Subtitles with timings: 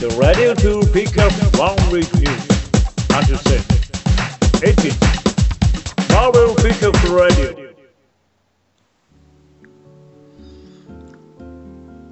[0.00, 2.48] The radio to pick up one week news.
[3.10, 3.62] Understand?
[4.64, 4.96] 18.
[6.08, 7.74] Marvel Pickup Radio.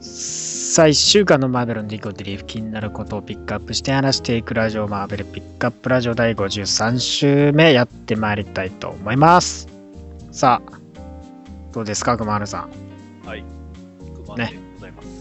[0.02, 9.66] さあ、1週間のマーベルの出来事リーフ気になることをピックアップして話していくラジオマーベルピックアップラジオ第53週目やってまいりたいと思います。
[10.30, 10.72] さあ、
[11.72, 12.68] どうですか、熊原さ
[13.24, 13.26] ん？
[13.26, 13.42] はい。
[14.26, 15.08] 熊でございます。
[15.08, 15.18] はい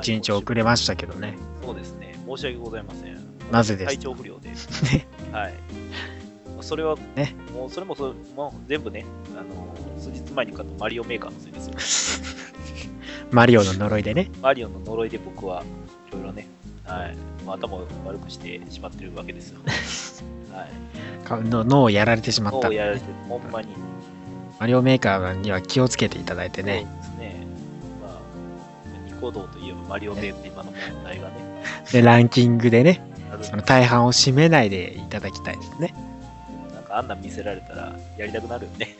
[0.00, 1.36] 1日遅れましたけどね。
[1.62, 1.99] そうですね。
[2.36, 3.18] 申し訳ございません。
[3.50, 3.94] なぜです？
[3.94, 4.50] 体調不良で。
[4.54, 4.56] ね
[5.32, 5.54] はい。
[6.60, 9.04] それは、ねもうそれもそもう全部ね、
[9.36, 12.20] あの、数日前に買ったマリオメーカーのせいです
[12.78, 12.90] よ。
[13.32, 14.30] マリオの呪いでね。
[14.42, 15.64] マリオの呪いで僕は
[16.08, 16.46] いろいろね、
[16.84, 17.16] はい。
[17.46, 19.60] まあ頭を悪くしてしまってるわけですよ。
[20.54, 21.24] はい。
[21.24, 23.68] かの脳をやられてしまったね、もうやられてる、ほんまに。
[24.58, 26.86] マリオメーカーには気をつけていただいてね。
[29.20, 29.40] そうですね。
[29.40, 31.34] まあ、ニコ動といえばマリオメーカー今の問題がね、
[31.92, 33.02] で、ランキングでね、
[33.42, 35.94] その大半を占めないでいただきたいですね。
[36.74, 38.96] なんかあんなん見せられたらやりたくなるよね。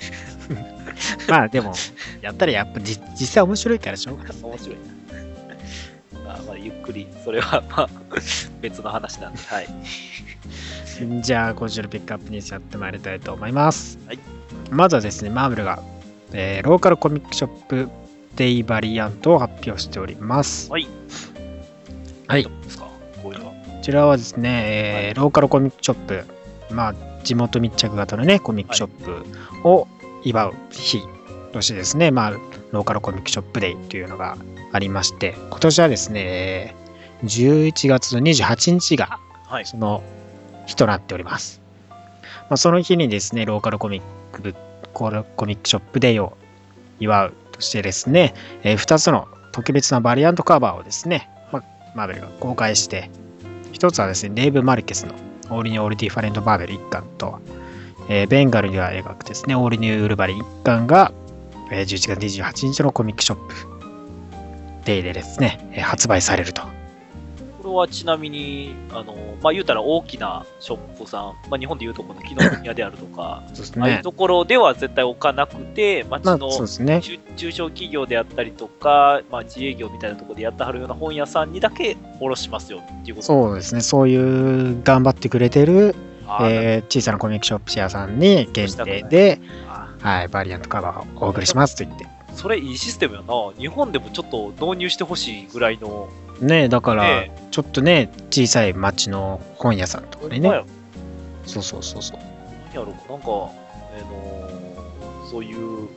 [1.29, 1.73] まあでも、
[2.21, 4.33] やったらやっぱじ実際面白いからしょうがない。
[4.43, 6.21] 面白いな。
[6.25, 7.89] まあ、まあ、ゆっくり、それは、まあ、
[8.61, 9.67] 別の話なんで、はい。
[11.23, 13.99] じゃあ、今週のピックアップニュースやってまいりたいと思います。
[14.07, 14.19] はい
[14.71, 15.83] まずはですね、マーベルが、
[16.33, 17.89] えーローカルコミックショップ
[18.37, 20.71] デイバリアントを発表しております。
[20.71, 20.87] はい。
[22.27, 22.87] はいどうですか？
[23.23, 23.33] こ
[23.83, 26.25] ちらはですね、えーはいローカルコミックショップ、
[26.71, 28.89] まあ、地元密着型のね、コミックショッ
[29.63, 29.89] プを
[30.25, 31.01] 祝う日
[31.53, 32.31] としてですね、まあ、
[32.73, 34.37] ローカルコミックショップデイというのが
[34.73, 36.75] ありまして、今年はですね、
[37.25, 39.67] 11月の28日がはい。
[39.67, 40.03] その
[40.67, 41.61] 日となっております。
[41.91, 44.55] まあ、その日にですね、ローカルコミック
[44.93, 46.37] コミックショップデイを
[47.01, 51.63] 祝うそしてですね、え2つの特別なバリアントカバーをですね、ま、
[51.95, 53.11] マーベルが公開して、
[53.75, 55.15] 1つはですね、デーブ・マルケスの
[55.51, 57.39] オールニュー・オール・ディファレント・マーベル1巻と、
[58.09, 61.13] えーベンガルが描くですね、オールニュー・ウルヴァリン1巻が、
[61.71, 63.55] えー11月28日のコミックショップ
[64.87, 66.63] デイでですね、えー発売されると。
[67.63, 74.03] これはちなみに、あの、まあ、言うたら大きなショップさん、まあ、日本でいうとこの紀ノ国屋であるとか、そうですああいうね。
[74.03, 77.01] ところでは絶対置かなくて、町まあ、のね。
[77.03, 84.17] 中中小企業であったりとか、まあ、自営業みたいなところでやってはるような本屋さんにだけ卸しますよっていうことそうですね、そうい
[84.73, 85.95] う頑張ってくれてる、
[86.41, 92.07] えー小さなコミックショップ屋さんに限定で、あはい、バリアントカバーをお送りしますと言って。
[92.35, 93.35] それいいシステムやな。
[93.59, 96.09] 日本でもちょっと導入してほしいぐらいの。
[96.41, 100.65] ねだからね、ちょっとね、小さい町の本屋さんとかにね
[101.47, 102.19] そうそうそうそう。
[102.69, 104.61] 何やろうなんか、あのー
[105.31, 105.89] そういう、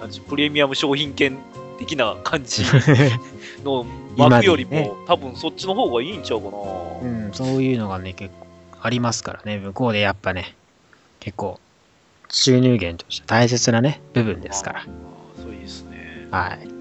[0.00, 1.36] なんプレミアム商品券
[1.78, 2.62] 的な感じ
[3.64, 3.84] の
[4.16, 6.56] 枠よりも、ね多分そっちの方がいいんちゃうかな。
[7.02, 8.46] うん、そういうのがね、結構
[8.80, 10.54] ありますからね、向こうでやっぱね、
[11.18, 11.58] 結構
[12.28, 14.84] 収入源として大切なね、部分ですから。
[15.42, 16.28] そうですね。
[16.30, 16.77] はい。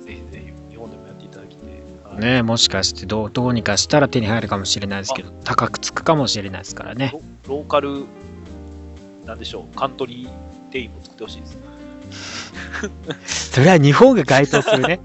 [2.18, 7.12] ねもしかしてどうどうにかしたら手に入るかもしれないですけど、高くつくかもしれないですからね。
[7.14, 8.06] ロローカル、
[9.26, 10.30] なんでしょう、カントリー
[10.72, 11.58] デイも作ってほしいです。
[13.52, 15.00] それは日本が該当するね。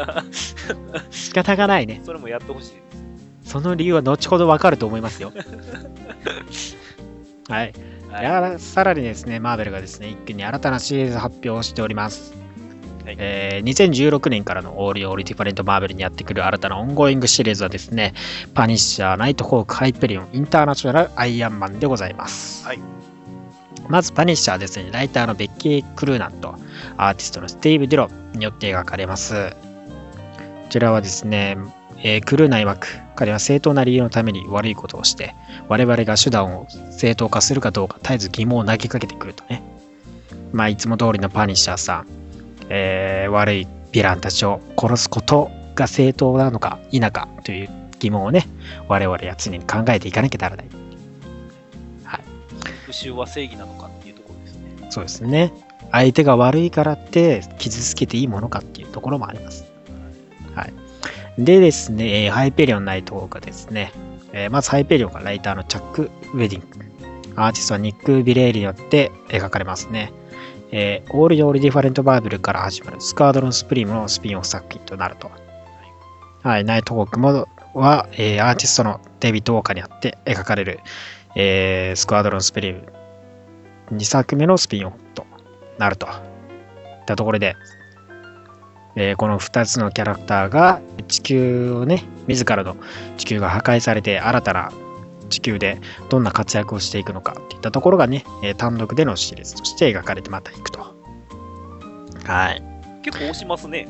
[1.10, 2.00] 仕方がないね。
[2.04, 2.76] それもやってほしいで
[3.44, 3.52] す。
[3.52, 5.32] その理由は後ほどわかると思いますよ。
[7.48, 7.74] はい。
[8.10, 12.39] はいやさらにですね、マーベルがですね、一気に新たなシリーズ発表をしております。
[13.10, 18.14] はいえー2016年からのオール・オール・ディファレント・マーベルにやってくる新たなオンゴーイングシリーズはですね、
[18.54, 22.64] パニッシャー、ナイト・ホーク、ハイペリオン、インターナショナル・アイアンマンでございます。
[22.66, 22.78] はい
[23.88, 26.54] まず、パニッシャーはですね、ライターのベッキー・クルーナンと
[26.96, 29.50] アーティストのスティーブ・ディロンによって描かれます。
[29.50, 29.56] こ
[30.68, 31.58] ちらはですね、
[31.98, 35.34] えークルーナ曰く、彼は正当な理由のために悪いことをして、
[35.66, 39.60] 我々が手段を正当化するかどうか絶えず疑問を投げかけてくるとね。
[40.52, 42.19] まあ、いつも通りのパニッシャーさん、
[42.70, 48.46] えー悪いヴィランたちを殺すことが正当なのか否かという疑問をね、
[48.88, 50.66] 我々は常に考えていかなきゃならない。
[52.90, 54.86] 復讐は正義なのかっていうところですね。
[54.90, 55.52] そうですね。
[55.92, 59.64] 相手が悪いからって傷つけていいものかっていうところもあります。
[60.54, 60.72] はい。
[61.38, 63.92] でですね、えーハイペリオンナイトがですね、
[64.32, 66.78] えーまずハイペリオンがライターのチャック・ウェンディグ。
[67.36, 70.12] アーティストはニック・ビレラによって描かれますね。
[70.72, 75.30] えーオール・オール・ディファレント・マーベルから始まるスクワドロン・スプリームのスピンオフ作品となると。
[76.42, 80.80] はい、ナイトホークもは、えーアーティストのデビッド・ウォーカーによって描かれる、
[81.36, 82.92] えースクワドロン・スプリーム
[83.92, 85.26] 2作目のスピンオフと
[85.78, 86.06] なると。
[86.06, 86.12] いっ
[87.06, 87.56] たところで、
[88.96, 92.76] えーこの2つのキャラクターが地球をね、自らの
[93.16, 94.70] 地球が破壊されて新たな
[95.30, 95.80] 地球で
[96.10, 100.80] どんな活躍をしていくのかっていったところがね、えー単独でのシリーズとして描かれてまたいくと。
[102.24, 102.62] はい。
[103.02, 103.88] 結構押しますね。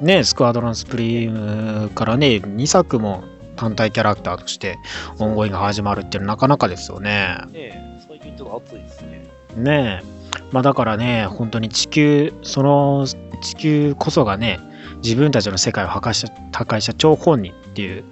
[0.00, 3.24] ね、スクワドロンスプリームからね、2作も
[3.56, 4.78] 単体キャラクターとして
[5.18, 7.36] オンゴインが始まるっていうのはなかなかですよね。
[7.48, 9.26] ねえ最近ちょっと暑いですね。
[9.56, 10.18] ねえ。
[10.52, 13.06] まあだからね、本当に地球、その
[13.42, 14.60] 地球こそがね、
[15.02, 18.04] 自分たちの世界を破壊した破壊した張本人っていう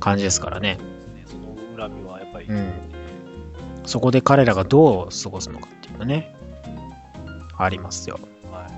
[0.00, 0.78] 感じですからね。
[1.76, 2.72] 恨みはやっぱり、うん
[3.86, 6.34] そこで彼らがどう過ごすのかっていうのね、
[7.56, 8.18] ありますよ。
[8.50, 8.68] は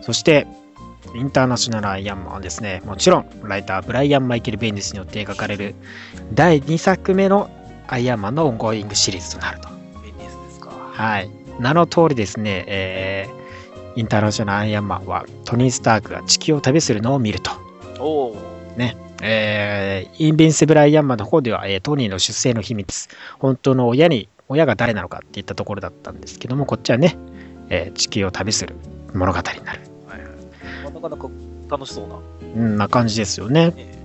[0.00, 0.46] そして、
[1.14, 5.74] インターナショナルアイアンマンはですね、もちろん、ライター、ブライアン・マイケル・ベンディスによって描かれる
[6.34, 7.48] 第2作目の
[7.86, 9.68] アイアンマンのオンゴーイングシリーズとなると。
[9.68, 9.72] い。
[10.02, 10.70] ベンディスですか。
[10.70, 11.30] はい。
[11.60, 13.38] 名の通りですね、えー
[13.96, 17.50] インターナショナルアイアンマンはトニー・スタークが地球を旅するのを見ると。
[17.98, 18.36] おお。
[19.22, 27.16] えーインビンシブル・アイアンマンの方では、えートニーの出生の秘密、本当の親に、親が誰なのかっていったところだったんですけども、こっちはね、
[27.68, 28.76] えー地球を旅する
[29.14, 29.80] 物語になる。
[30.06, 31.28] はいなかなか
[31.70, 32.16] 楽しそうな。
[32.56, 33.70] うんな感じですよね。
[33.70, 33.98] ね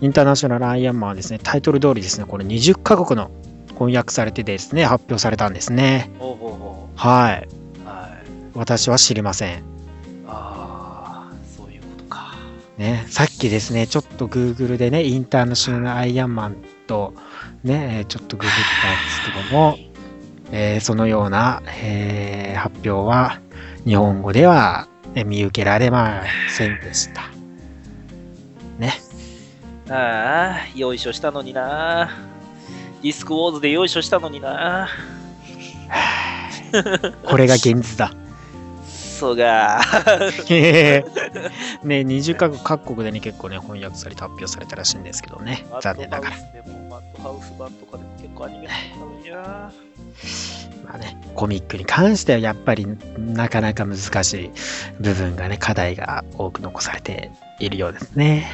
[0.00, 3.30] インターナショナルアイアンマンはですね、タイトル通りですね、これ20カ国の
[3.74, 6.10] 翻訳されてですね、発表されたんですね。
[6.18, 7.48] ほうほうほはい。
[7.84, 7.88] う。
[7.88, 8.28] はい。
[8.54, 9.71] 私は知りません。
[12.82, 16.56] ね、さっきですね、ちょっと Google でね、インターナショナルアイアンマン
[16.88, 17.14] と
[17.62, 18.50] ね、えーちょっとググっ
[18.82, 19.78] たんですけども、
[20.50, 23.40] えーそのような、えー発表は
[23.84, 27.22] 日本語ではえー見受けられませんでした。
[28.80, 28.94] ね。
[29.88, 32.10] ああ、よいしょしたのにな。
[33.00, 34.88] ディスクウォーズでよいしょしたのにな。
[37.22, 38.21] これが現実だ。
[39.22, 39.80] そうが。
[40.48, 41.04] ね、
[41.84, 45.64] 20カ国各国でね、結構ね、翻訳されて発表されたらしいんですけどね。
[45.80, 46.36] 残念ながら。
[46.36, 49.70] マットハウスでもマットハウス版とかでも結構アニメだったのにな。
[50.84, 52.84] まあね、コミックに関してはやっぱり
[53.16, 54.50] なかなか難しい
[54.98, 57.30] 部分がね、課題が多く残されて
[57.60, 58.50] いるようですね。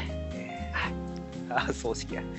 [1.48, 2.22] ああ、葬式や。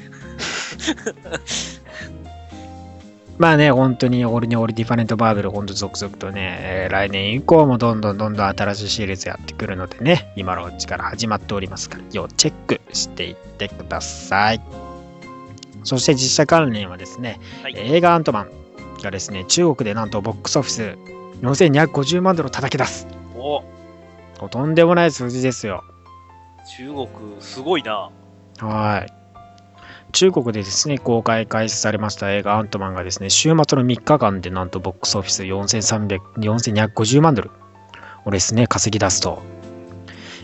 [3.39, 14.61] まあね、本当にオールにオールディファレントバーベル、本当続々とね、えー来年以降もどんどんどんどん新しいシリーズやってくるのでね、今のうちから始まっておりますから、要チェックしていってください。
[15.85, 18.49] そして実写関連はですね、はい映画アントマン
[19.01, 20.97] がですね、中国でなんとボックスオフィス
[21.41, 23.07] 4250万ドルを叩き出す。
[23.37, 23.63] お
[24.49, 25.85] とんでもない数字ですよ。
[26.77, 27.07] 中国、
[27.39, 28.09] すごいな。
[28.59, 29.18] はい。
[30.11, 37.51] 中国でですね、公開開始されました映画アントマンがですね、週末の3日間でなんとボックスオフィス4250万ドル
[38.25, 39.41] をですね、稼ぎ出すと、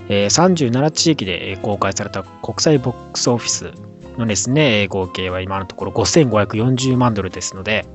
[0.07, 3.71] えー37地域で公開された国際ボックスオフィス
[4.17, 7.85] のですね、合計は今のところ5540万ドルですので、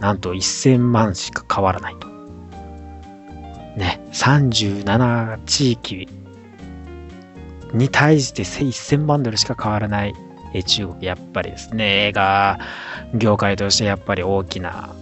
[0.00, 2.08] なんと1000万しか変わらないと。
[3.76, 6.08] ね、37地域
[7.72, 10.14] に対して1000万ドルしか変わらない
[10.54, 12.58] えー中国、やっぱりですね、映画
[13.14, 14.94] 業界としてやっぱり大きな、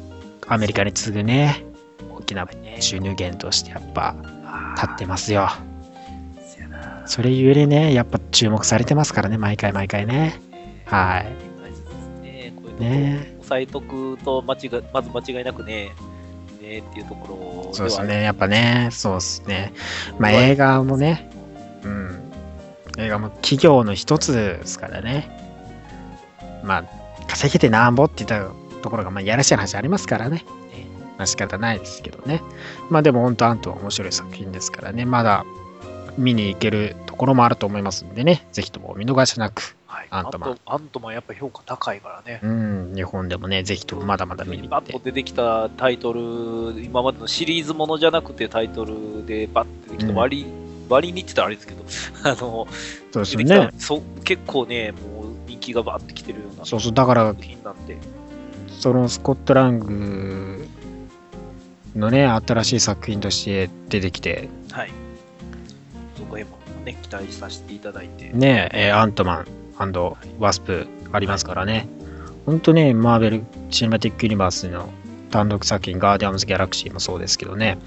[0.46, 1.64] アメリカに次ぐね、
[2.10, 2.48] 大きな
[2.80, 4.14] 収入源としてやっぱ
[4.76, 5.48] 立ってますよ。
[7.06, 10.40] それゆえね、やっぱ注目されてますからね、毎回毎回ね。
[10.84, 11.48] はい。
[12.78, 13.36] ね。
[13.40, 15.90] 押さえとくと間違い、まず間違いなくね、
[16.60, 19.72] ねっていうところそうですはね、やっぱね、そうですね。
[20.18, 21.30] まあはい映画もね、
[21.82, 22.27] うん。
[22.98, 25.30] 映画も企業の一つですからね。
[26.62, 26.84] まあ、
[27.26, 28.50] 稼げてなんぼって言った
[28.82, 30.44] ところが、まあ、やらしい話ありますからね。
[31.18, 32.40] まあ仕方ないですけどね。
[32.90, 35.04] まあでも本当アントは面白い作品ですからね。
[35.04, 35.44] まだ
[36.16, 38.46] 見に行けるところもあると思いますんでね。
[38.52, 39.76] ぜひともお見逃しなく。
[39.86, 42.40] はい、アントマンアントマンやっぱ評価高いからね。
[42.42, 45.04] うん、日本でもね、ぜひともまだまだ見に行ってバッと。
[45.04, 51.84] 出てきたタイトル、今までのシリーズものじゃなくてタイトルでバッて出てきたうん割にって言ったらあれですけど、
[52.24, 52.36] あの、
[53.12, 53.70] そうですね。
[53.78, 57.96] そう結構ね、もう人気がバッてきてるようなそうそう、だから作品なんで。
[58.78, 60.68] そのスコットラング
[61.96, 64.90] のね、新しい作品として出てきて、はい。
[66.16, 66.50] そこへも
[66.84, 68.30] ね、期待させていただいて。
[68.32, 69.46] ね、えーアントマン
[70.38, 71.88] ワスプありますからね。
[72.46, 74.88] ほんとね、マーベル・シネマティック・ユニバースの
[75.30, 77.78] 単独作品、ガーディアムズ・ギャラクシーもそうですけどね、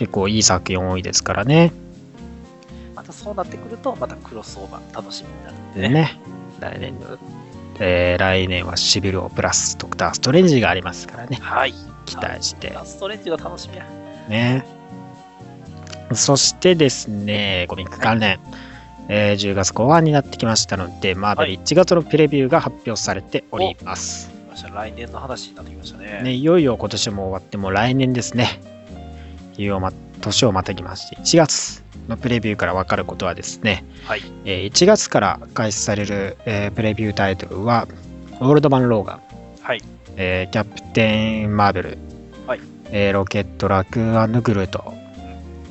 [0.00, 1.74] 結構いい作品多いですからね。
[2.96, 5.94] またそうなってくると、またクロスオーバー楽しみになるんででね。
[5.94, 6.20] ね、
[6.58, 7.18] 来年の、
[7.80, 11.74] えー来年はシビルオプラス、ドクター・ストレンジがありますからね、はい。
[12.06, 13.84] 期待して、ストレンジが楽しみや。
[14.30, 14.64] ね。
[16.14, 18.40] そしてですね、コミック関連、
[19.08, 24.30] えー10月後半になってきましたので、マーベル1月のプレビューが発表されております。
[24.30, 26.22] 来ました来年の話になってきましたね。
[26.22, 28.62] ね、いよいよ今年も終わって、もう来年ですね。
[29.60, 34.22] いよいよま年をまたぎまして、1月のプレビューから分かることはですね、はい。
[34.46, 37.86] えー1月から開始される、えープレビュータイトルは、
[38.40, 39.20] オールドマン・ローガン、
[39.60, 39.82] はい。
[40.16, 41.98] えーキャプテン・マーベル、
[42.46, 44.94] はいえーロケット・ラクーン・グルート、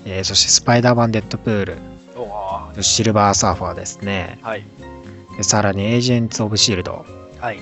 [0.05, 4.38] えーそしてスパイダーマン・デッドプール、シルバーサーファーですね。
[4.43, 4.63] はい。
[5.38, 7.05] でさらにエージェンツ・オブ・シールド
[7.39, 7.58] はい。
[7.58, 7.60] っ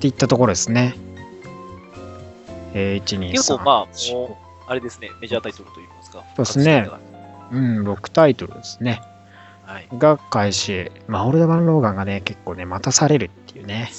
[0.00, 0.94] ていったところですね。
[2.72, 3.32] えー、1、2、3。
[3.32, 6.22] 結構まあ、もう、あれですね、メジャータイトルといいますか。
[6.36, 6.88] そうですね
[7.50, 9.02] うん、6タイトルですね。
[9.66, 9.88] ではい。
[9.98, 10.92] が開始。
[11.08, 13.90] まあ、オールドマン・ローガンがね、結構ね、待たされるっていうね。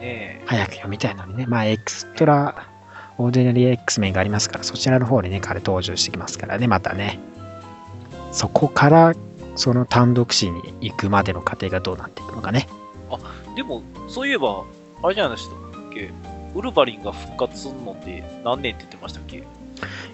[0.00, 1.46] ね早く読みたいのにね。
[1.46, 2.66] まあ、エクストラ、
[3.16, 7.20] オーディナリー X メンがありますから、そちらの方にね、彼登場してきますからね、またね。
[8.32, 9.14] そこから、
[9.54, 12.66] その単独誌に行くまでの過程がどうなっていくのかね。
[13.52, 14.64] えでも、そういえば、
[15.04, 15.58] あれじゃないでしたっ
[15.94, 16.10] け？
[16.54, 19.42] ウルヴァリンが復活するのって何年って言ってましたっけ？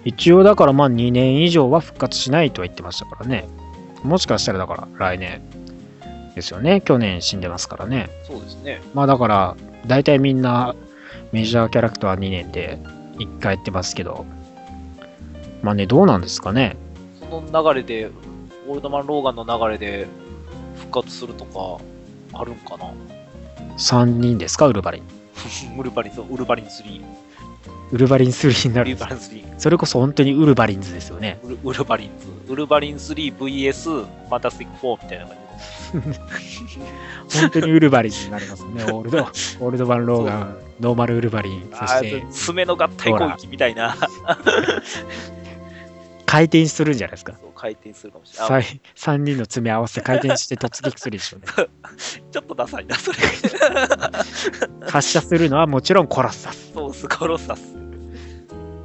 [0.05, 3.47] 一応だからまあ2年以上は復活しないとは言ってましたからね。
[4.03, 5.41] もしかしたらだから来年
[6.35, 6.81] ですよね。
[6.81, 8.09] 去年死んでますからね。
[8.23, 8.81] そうですね。
[8.93, 10.75] まあだから大体みんな
[11.31, 12.79] メジャーキャラクターは2年で
[13.17, 14.25] 1回やってますけど。
[15.61, 16.77] まあね、どうなんですかね。
[17.19, 18.09] その流れで、
[18.67, 20.07] オールドマン・ローガンの流れで
[20.77, 21.83] 復活するとか、
[22.33, 22.93] あるんかな
[23.77, 25.03] 3人ですか、ウルヴァリン。
[25.77, 27.01] ウルヴァリン、そうウルヴァリン3。
[27.91, 29.59] ウルヴァリン3になるんですァリン3。
[29.59, 31.39] それこそ本当にウルヴァリンズですよね。
[31.43, 32.53] ウルヴァリンズ。
[32.53, 35.37] ウルヴァリン 3VS ファンタスティック4みたいな感
[35.89, 38.83] 本当にウルヴァリンズになりますね。
[38.91, 41.77] オールド、オールドバンローガン、ノーマルウルヴァリン、じ。
[41.77, 43.95] そして爪の合体攻撃みたいな。
[46.25, 47.33] 回転するんじゃないですか。
[47.55, 48.59] 回転するかもしれない。
[48.59, 51.47] あさい3人の爪合わせて回転して突撃するでしょうね。
[52.31, 53.17] ちょっとダサいな、それ。
[54.87, 56.71] 発射するのはもちろんコラッサス。
[56.71, 57.78] そうスコロッサス。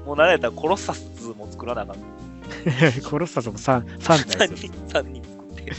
[0.07, 1.97] もう何やったらコロッサス2も作らなあかん。
[3.09, 4.73] コロッサスも 3, 3体3ですよ。
[4.73, 5.73] 人、三人作って。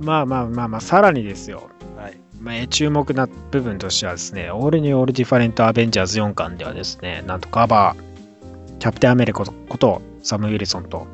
[0.00, 1.70] まあまあまあまあ、さらにですよ。
[1.96, 2.18] はい。
[2.40, 11.06] まあ、えー注目な部分としてはですね、 All-New All-Different Avengers 4巻ではですね、なんとカバー、キャプテンアメリカことサム・ウィルソンと、はい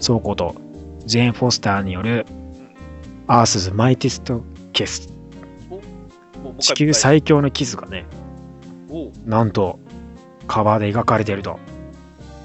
[0.00, 0.56] ソーコと
[1.06, 2.26] ジェーン・フォスターによる
[3.28, 4.42] アースズ・マイティスト・
[4.72, 5.12] ケス、
[6.58, 8.04] 地球最強のキスがね、
[9.24, 9.78] なんと
[10.46, 11.58] カバーで描かれていると。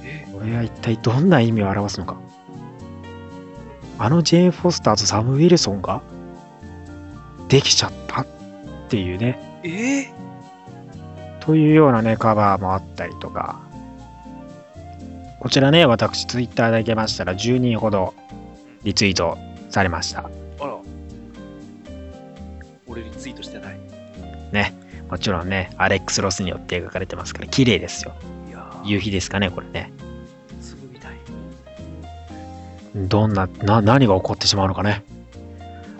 [0.04, 0.28] え？
[0.32, 2.18] これは一体どんな意味を表すのか？
[4.00, 6.02] あのジェーン・フォスターとサム・ウィルソンが
[7.48, 8.28] できちゃったっ
[8.90, 10.08] ていうね、え？
[11.40, 13.60] というようなね、カバーもあったりとか、
[15.40, 18.14] こちらね、私、ツイッターであげましたら10人ほど
[18.84, 19.38] リツイート
[19.70, 20.30] されました。
[20.60, 20.78] あら。
[22.86, 23.80] 俺リツイートしてない。
[24.52, 24.74] ね。
[25.10, 28.14] もちろんね、アレックス・ロスによって描かれてますから、綺麗ですよ。
[28.84, 29.92] 夕日ですかね、これね。
[30.62, 31.12] すぐ見たい。
[32.96, 35.04] どんな、な、何が起こってしまうのかね。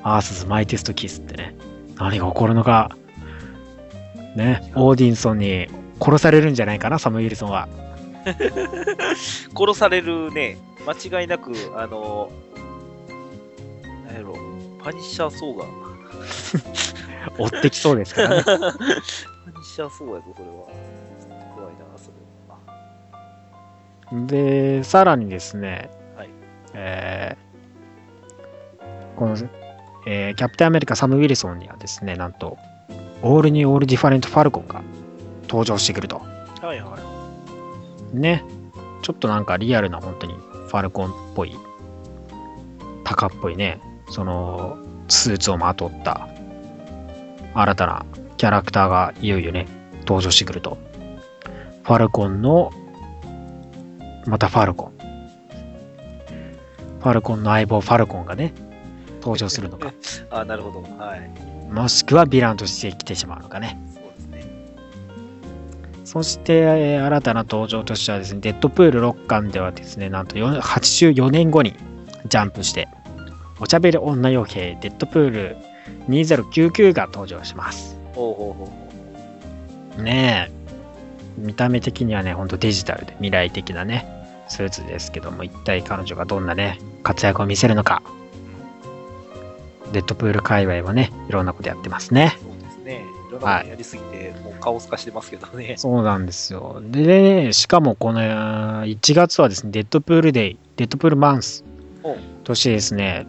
[0.04, 1.56] Earth's Mightiest Kiss ってね。
[1.98, 2.96] 何が起こるのか。
[4.36, 5.68] ね、オーディンソンに
[6.00, 7.68] 殺されるんじゃないかな、サム・ウィルソンは。
[9.56, 12.32] 殺されるね、間違いなく、あの、
[14.06, 14.34] なんやろ、
[14.84, 15.66] パニッシャーソーが。
[17.38, 18.44] 追ってきそうですからね。
[18.44, 18.72] パニッ
[19.64, 20.56] シャーソーやぞ、それは。
[21.56, 22.12] 怖いな、そ
[24.12, 24.26] れは。
[24.28, 26.30] で、さらにですね、はい
[26.74, 27.48] えー
[29.18, 29.36] この、
[30.06, 32.58] えーキャプテンアメリカサム・ウィルソンにはですね、なんと、
[33.24, 34.82] オールニュー・オール・ディファレント・ファルコンが
[35.50, 36.22] 登場してくると。
[36.62, 36.98] はいは
[38.14, 38.44] ね。
[39.02, 41.56] ちょっとなんかリアルな本当にファルコンっぽい、
[43.04, 43.80] タカっぽいね、
[44.10, 46.28] そのスーツをまとった
[47.60, 48.06] 新たな
[48.38, 49.66] キャラクターがいよいよね、
[50.02, 50.78] 登場してくると。
[51.84, 52.72] ファルコンの、
[54.28, 54.92] またファルコン。
[57.00, 58.54] ファルコンの相棒ファルコンがね、
[59.22, 59.90] 登場するのか。
[59.90, 59.94] い。
[60.30, 60.82] あ、なるほど。
[61.04, 61.74] はい。
[61.74, 63.80] もしくはヴィランとして来てしまうのかね。
[63.92, 64.46] そうですね。
[66.06, 71.74] そして、えー新たな登場としてはですね、デッドプール6巻ではですね、なんとよ84年後に
[72.30, 72.88] ジャンプして、
[73.60, 75.58] おしゃべり女傭兵デッドプール
[76.10, 77.98] 2099が登場します。
[78.14, 80.58] ほうほうほうほねえ。
[81.38, 84.08] 見た目的にはね、ほんとデジタルで未来的なね、
[84.48, 88.02] スーツですけども、一体彼女がどんなね、活躍を見せるのか。
[89.94, 92.44] デッドプール界隈はね、いろんなことやってますねう。。
[92.44, 93.06] そうですね。
[93.30, 95.76] いろろんなことやりすぎて、もうカオス化してますけどね。
[95.78, 96.82] そうなんですよ。
[96.84, 103.28] でね、しかもこの1月はですね、 Deadpool Day、Deadpool Month としてですね、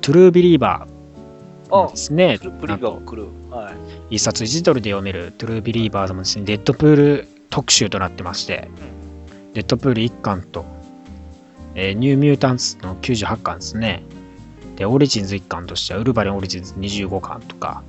[0.00, 0.97] True Believer あ
[1.90, 3.26] ですね、プリが来る。
[3.50, 3.72] は
[4.10, 4.16] い。
[4.16, 8.68] 一冊1ドルで読める True Believers もですね、デッドプール特集となってまして、
[9.54, 10.64] デッドプール1巻と、
[11.74, 14.02] えーニューミュータンツの98巻ですね。
[14.76, 17.82] で、オリジンズ1巻としては、ウルヴァリンオリジンズ25巻とか、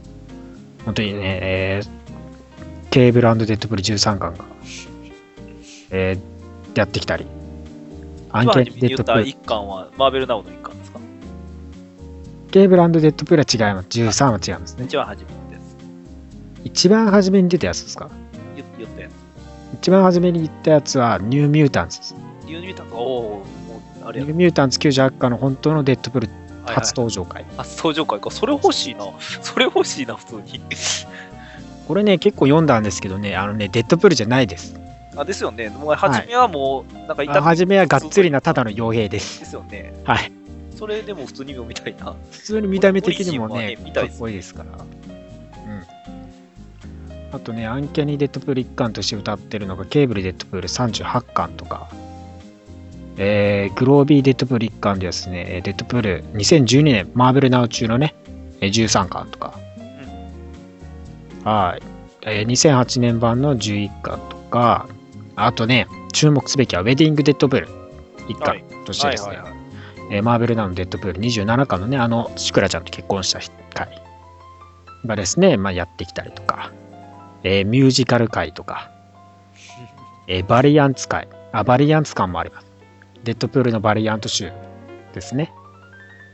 [0.86, 1.90] 本当にね、えー
[2.92, 4.46] ケーブルデッドプール13巻が、
[5.92, 6.40] えー
[6.76, 7.26] やってきたり、
[8.32, 10.69] アン今ケーデッドプール、1巻はマーベルナウの1巻
[12.52, 13.88] ケーブルデッドプールは違います。
[13.90, 14.86] 13は違いますね。
[14.86, 15.26] 一番初め
[15.56, 15.78] です。
[16.64, 18.10] 一番初めに出たやつですか？
[18.56, 19.12] 言言ったやつ。
[19.76, 22.16] 一番初めに言ったやつは、ニューミュータンツです。
[22.46, 23.46] ニューミュータントおお
[24.04, 27.46] あれやニューミュータンツ98巻の本当のデッドプールはいはい初登場回。
[27.46, 27.64] か。
[28.32, 29.06] それ欲しいな。
[29.20, 30.62] それ欲しいな、普通に。
[31.88, 34.76] これね、結構読んだんですけどね、あのね、デッドプールじゃないです。
[35.16, 35.70] あ、ですよね。
[35.70, 39.40] もう初めはもう、なんかいた初めはがっつりなただの傭兵です。
[39.40, 39.94] ですよね。
[40.04, 40.32] はい。
[40.80, 42.16] それでも普通に読みたいな。
[42.32, 44.70] 普通に見た目的にもねかっこいいですから。
[44.78, 44.86] うん。
[47.36, 51.90] あとね、 Uncanny Deadpool 1巻として歌ってるのが、ケーブル・デッドプール38巻とか、
[53.18, 58.16] えー、 Groovy Deadpool 1巻でですね、えーデッドプール2012年、 Marvel NOW 中のね、
[58.62, 59.60] えー13巻とか、
[61.44, 61.84] はい。
[62.22, 64.88] えー2008年版の11巻とか、
[65.36, 67.68] あとね、注目すべきは、 Wedding Deadpool
[68.30, 69.59] 1はい巻としてですね、はいはいはい。
[70.10, 73.40] えーマーベルナのデッドプール27巻のね、あの、シクラちゃんと結婚した
[73.74, 74.02] 回
[75.06, 76.72] がですね、まあ、やってきたりとか、
[77.44, 78.92] えーミュージカル回とか、
[80.28, 82.68] えーバリアンツ回、あ、バリアンツ感もあります。
[83.24, 84.52] デッドプールのバリアント集
[85.14, 85.52] ですね。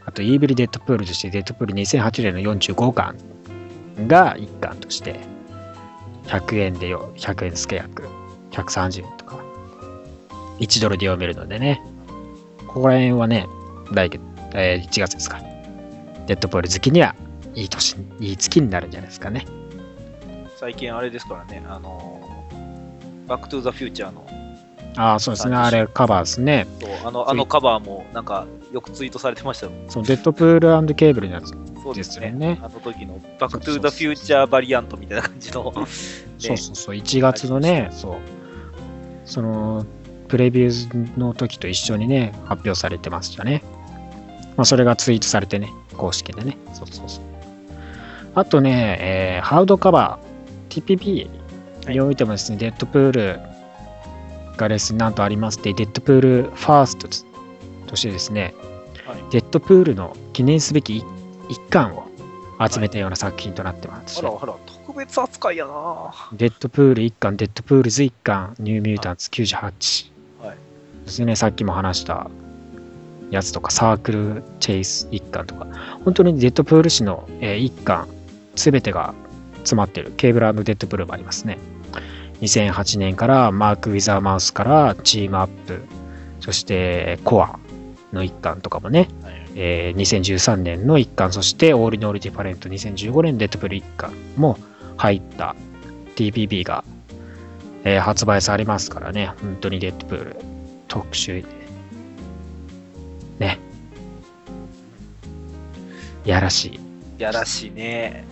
[0.06, 3.16] あと、イービル・デッドプールとして、デッドプール2008年の45巻
[4.08, 5.20] が1巻として、
[6.26, 8.08] 100円でよ、100円スケ約
[8.52, 9.40] 130円とか、
[10.60, 11.82] 1ドルで読めるのでね、
[12.68, 13.48] ここら辺はね、
[13.92, 14.22] 来月、
[14.54, 15.42] えー1月ですか。
[16.28, 17.16] デッドプール好きには
[17.54, 19.46] いい年、いい月になるんじゃないですかね。
[20.58, 24.28] 最近あれですからね、あのー、バックトゥーザフューチャーの、
[24.98, 25.56] ああ、そうですね。
[25.56, 26.68] あれ、カバーですね。
[27.04, 29.72] あのあのカバーもなんかよくツイートされてましたよ。
[29.90, 31.54] そのデッドプールケーブルのやつ。
[31.84, 32.32] そうですね。
[32.32, 35.86] ですよねあの時のバックトゥーザフューチャーバリアントみたいな感じの、ね
[36.40, 38.18] そうそうそう、1月のね、そう。
[39.26, 39.86] その、
[40.28, 43.64] プレビューの時と一緒にね、発表されてましたね。
[44.58, 46.58] まあ、それがツイートされてね、公式でね。
[46.74, 47.24] そうそうそう。
[48.36, 51.30] あとね、えーハードカバー、TPP
[51.90, 53.40] においてもですね、デッドプール
[54.58, 57.08] がですね、なんとありまして、デッドプールファースト
[57.88, 58.54] としてですね、
[59.06, 61.06] はいデッドプールの記念すべき一
[61.50, 62.08] 一巻を
[62.70, 64.20] 集めたような作品となってます。
[64.20, 70.12] あらあら、特別扱いやなデッドプール1巻、 Deadpools 1巻、 New Mutants 98。
[70.42, 70.58] はい
[71.06, 72.28] ですね、さっきも話した
[73.32, 75.68] やつとか、 Circle Chase 1巻とか、
[76.04, 78.08] 本当にデッドプール誌の、え1巻、
[78.56, 79.14] すべてが
[79.58, 81.58] 詰まってる、ケーブルデッドプールもありますね。
[82.42, 85.82] 2008年から Merc with a Mouth から Team-Up、
[86.40, 87.60] そしてコア
[88.14, 94.58] の1巻とかもね、はいえー2013年の1巻、そしてオールノールディファレント2015年デッドプール1巻も
[94.98, 95.56] 入った
[96.16, 96.84] TPB が、
[97.84, 100.36] えー発売されますからね、本当にデッドプール
[100.88, 101.48] 特集で、
[103.40, 103.60] ね、
[106.26, 106.80] やらしい。
[107.22, 108.26] やらしいね。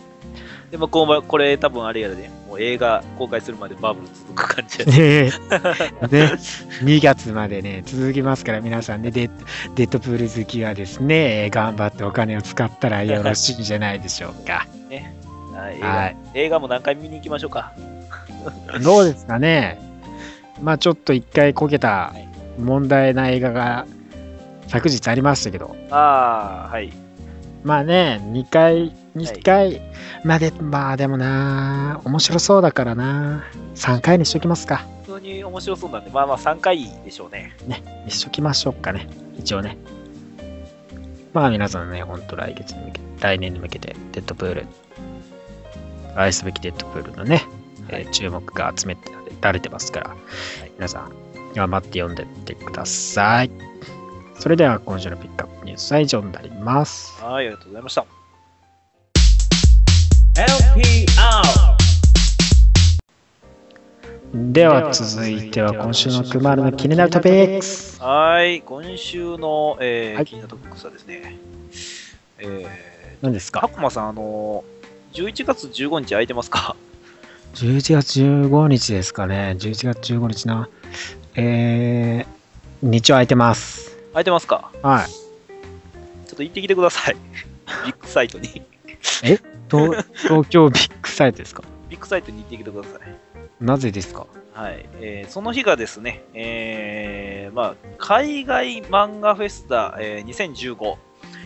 [0.72, 4.92] でもこうこれ多分あれやで、もう映画公開するまでバブル続く感じやね。
[4.92, 5.32] ね
[6.02, 6.32] えね、
[6.82, 9.32] 2月までね、続きますから、皆さんね、デッ
[9.76, 14.66] デッドプール好きはですね、えー頑張ってお金を使ったらよろしいんじゃないでしょうか。
[15.54, 17.72] はい映画はい映画も何回見に行きましょうか。
[18.84, 19.80] どうですかね
[20.62, 22.14] まあちょっと一回こけた
[22.60, 23.86] 問題な映画が
[24.68, 26.92] 昨日ありましたけど、ああ、はい。
[27.64, 29.82] まあね、2回、2回、
[30.24, 33.46] まあで、まあでもな、面白そうだからな、
[33.76, 34.86] 3回にしときますか。
[35.06, 37.84] 普通に面白そうなんで、まあまあ3回でしょうねね。
[38.06, 39.08] にしときましょうかね。
[39.38, 39.78] 一応ね。
[41.34, 44.66] まあ皆さんね、ほんと来月に向けて、来年に向けて、デッドプール、
[46.16, 47.44] 愛すべきデッドプールのね、
[47.90, 48.98] えー注目が集め
[49.42, 50.16] られてますから、
[50.76, 51.12] 皆さん、
[51.56, 53.73] 頑張って読んでってください。
[54.44, 57.14] それでは今週のピックアップニュースは以上になります。
[57.24, 58.06] はい、ありがとうございました。
[64.34, 68.02] LPR では続いては今週のくまるの気になるトピックス。
[68.04, 71.38] はい、今週の、えーはい気になるトピックスはですね、
[72.40, 72.68] えー、
[73.22, 73.62] 何ですか？
[73.62, 74.66] たくまさん、あの、
[75.14, 76.76] 11月15日空いてますか
[77.54, 79.56] ？11月15日ですかね。
[79.58, 80.68] 11月15日な。
[81.36, 82.26] えー、
[82.82, 83.93] 日曜空いてます。
[84.14, 84.72] 空いてますか？
[84.82, 85.08] はい。
[85.08, 87.16] ちょっと行ってきてください。
[87.86, 88.62] ビッグサイトに。
[89.70, 91.64] 東東京ビッグサイトですか？
[91.90, 93.02] ビッグサイトに行ってきてください。
[93.60, 94.28] なぜですか？
[94.54, 94.86] はい。
[95.00, 100.96] えーその日がですね、えーまあ、海外漫画フェスタ、えー2015。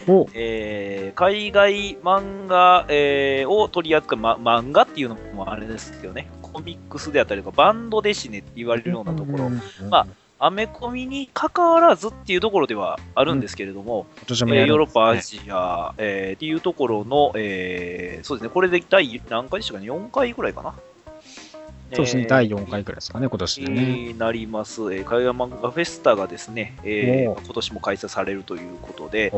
[0.10, 9.49] おえー海外漫画、えーを取り扱う、ま、漫画っていうのもあれですけどね、コミックスであったりとか、バンドデシネって言われるようなところ、
[9.89, 10.08] まあ
[10.39, 14.67] アメコミに関わらずっていうところではあるんですけれども、私もやるんね。
[14.67, 20.73] えーヨーロッパ、アジア、えーっていうところの、えーそうですね、これで第何回でしたかね、4回ぐらいかな？
[21.93, 23.82] そうですね、えー第4回くらいですかね、今年でね。
[24.10, 29.32] になります、えー海外漫画フェスタがですね、えー今年も開催されるということで、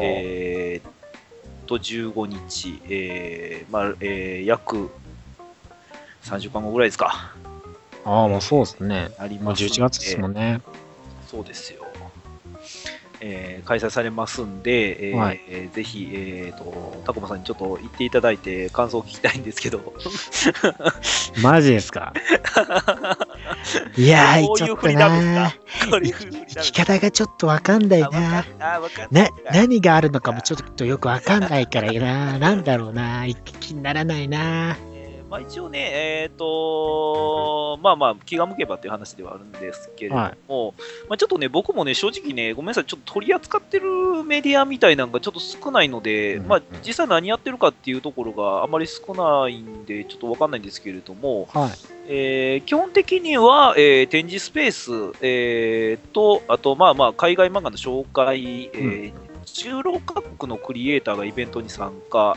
[0.00, 0.92] えーっ
[1.66, 4.90] と、15日、えーまあえー約
[6.22, 7.34] 30間後ぐらいですか。
[8.04, 9.10] ああ、もうそうですね。
[9.18, 10.60] ありますんで11月ですもんね。
[11.26, 11.84] そうですよ。
[13.20, 19.94] えー開催されますんで、えーはいえーぜひ、えー、と、タコマさんにちょっと行っていただいて感想を聞きたいんですけど、
[21.42, 22.12] マジですか？
[23.96, 28.22] いやー、ちょっとなんなですかこういう振りなんですか聞き方がちょっとわかんないあわかん
[28.58, 28.74] な。
[28.74, 32.38] あわかんなな、い何があるのかもちょっとよくわかんないからな。
[32.38, 33.24] なんだろうな。
[33.24, 34.76] 一気にならないな。
[35.34, 40.36] えーまあ、一応ね、えっ、と、まあまあ、気が向けばっていう話ではあるんですけれども、はい。
[41.08, 51.70] まあ、ちょっとね、僕もね、正直ね、ごめんなさい、ちょっと取り扱ってるメディアみたいなのがちょっと少ないので、うんまあ、実際何やってるかっていうところがあまり少ないんで、ちょっとわかんないんですけれども、はい。
[52.06, 59.23] えー基本的には、えー展示スペース、えーと、あと、まあまあ、海外漫画の紹介、えー
[59.54, 62.36] 16カ国のクリエイターがイベントに参加、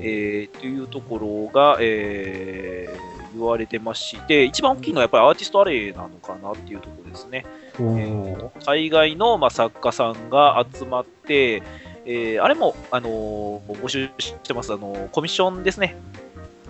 [0.00, 7.44] えーというところが、えー言われてますし、で、一番大きいのはやっぱりアーティストアレイなのかなっていうところですね。
[7.80, 11.62] おー海外の、まあ、作家さんが集まって、
[12.06, 15.96] えーあれも、あのー募集してます、あのーコミッションですね。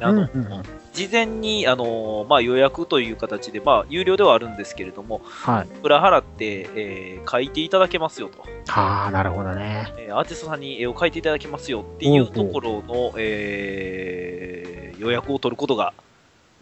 [0.00, 0.62] あのうんうんうん
[0.94, 5.66] 事前に、あのーまあ、予約という形で、まあ、有料ではあるんですけれども、はい。
[5.82, 8.44] 裏払って、えー書いていただけますよと。
[8.70, 9.92] ああ、なるほどね。
[9.98, 15.92] えーアーティストさんに絵を描いていただけますよっていうところの、えー予約を取ることが、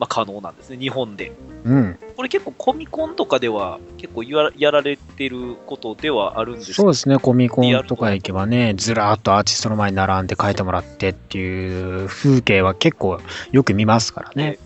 [0.03, 1.31] まあ、可能なんですね、日本で。
[1.65, 1.99] うん。
[2.17, 13.21] これ結構コミコンとかでは結構やらやられてることではあるんですそうですね、コミコンとか行けばね、ずらーっとアーティストの前に並んで書いてもらってっていう風景は結構
[13.53, 14.59] よく見ますからね。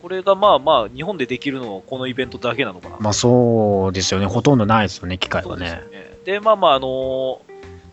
[0.00, 2.96] これがまあまあ日本でできるのはこのイベントだけなのかな。
[3.00, 5.98] まあそうですよね、ほとんどないですよね、機会はねで。
[5.98, 6.16] ね。
[6.24, 7.45] で、まあまあ、あのー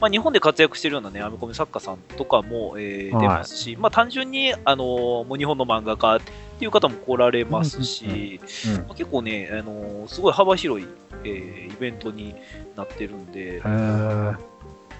[0.03, 6.19] まあ、日本で活躍してるようなね、編み込み作家さんとかも、えーはい出ますし、まあ単純に、あのーもう日本の漫画家っ
[6.59, 10.87] ていう方も来られますし、うんまあ結構ね、あのーすごい幅広い、
[11.23, 12.35] えーイベントに
[12.75, 13.61] なってるんで、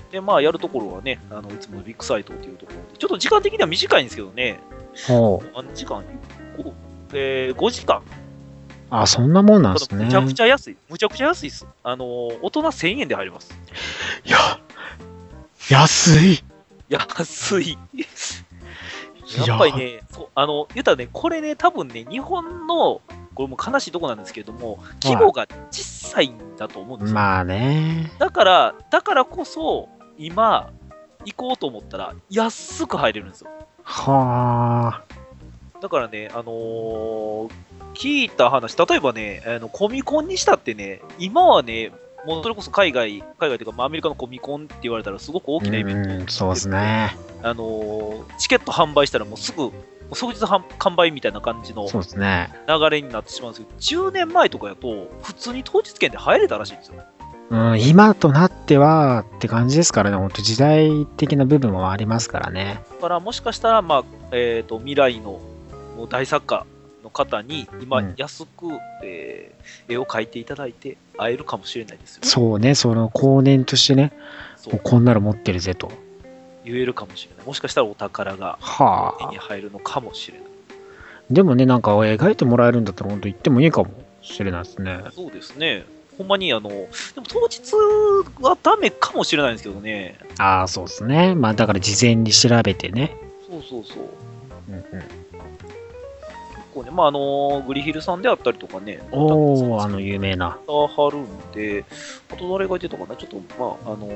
[0.10, 4.58] で、まあやるところはね、あのいつものビッグサイトっていうところで、ちょっと時間的には短いんですけどね。
[5.54, 6.02] あの時間、
[6.58, 6.72] 5,
[7.14, 8.02] えー5時間。
[8.90, 10.06] あ、そんなもんなんですね。
[10.06, 10.78] むちゃくちゃ安い。
[10.88, 11.68] むちゃくちゃ安いです。
[11.84, 13.54] あのー大人1000円で入ります。
[14.24, 14.38] いや、
[15.70, 16.44] 安い。
[16.90, 17.72] 安い。
[17.72, 17.78] い
[19.48, 23.02] やっぱりね、そうあの、言ったらね、これね、多分ね、日本の、
[23.36, 27.16] これも悲しいとこなんですけれども、規模が小さいんだと思うんですよ。
[27.16, 28.12] まあね。
[28.20, 30.70] だから、だからこそ、今、
[31.26, 33.50] 行こうと思ったら、安く入れるんですよ。
[33.84, 35.14] はあ。
[35.82, 37.52] だからね、あのー
[37.94, 41.92] 聞いた話、例えばね、あのコミコンにしたってね、今はね、
[42.26, 47.16] もうそれこそ海外、海外というか、まあ、アメリカのコミコンって言われたらすごく大きなイベントうん、そうですね。
[47.42, 49.72] あのーチケット販売したらもうすぐ、
[50.14, 51.88] 即日販完売みたいな感じの。
[51.88, 57.04] 流れになってしまうんですけど、10年前とかやと、普通に当日券で入れたらしいんですよ。
[57.50, 62.82] うん、今となってはって感じですからね、本当時代的な部分もありますからね。
[62.96, 65.40] だからもしかしたら、まあえー、と未来の
[65.98, 66.73] もう大作家の
[67.14, 68.68] 方に今うん安く、
[69.04, 72.22] えー絵を描いていただいて会えるかもしれないですよ。
[72.24, 74.12] そうね、その後年としてね、
[74.70, 75.92] もうこんなの持ってるぜと。
[76.66, 77.46] 言えるかもしれない。
[77.46, 79.38] もしかしたらお宝がはあ手に。
[79.38, 80.48] 入るのかもしれない。
[81.32, 85.00] でもね、なんか描いてもらえるんだったら本当行ってもいいかもしれないですね。
[85.14, 85.86] そうですね。
[86.18, 86.90] ほんまにあの、でも
[87.28, 87.74] 当日
[88.42, 90.18] はダメかもしれないんですけどね。
[90.38, 91.36] ああ、そうですね。
[91.36, 93.18] まあだから事前に調べてね。
[93.50, 94.04] そうそうそう。
[94.70, 95.23] うんうん、結
[96.74, 100.58] 構ね、まああの、グリヒルさんであったりとかね、おおあの有名な。
[100.68, 101.86] はるんで、
[102.32, 104.08] あと誰がいてたかなちょっと、まあ、あの、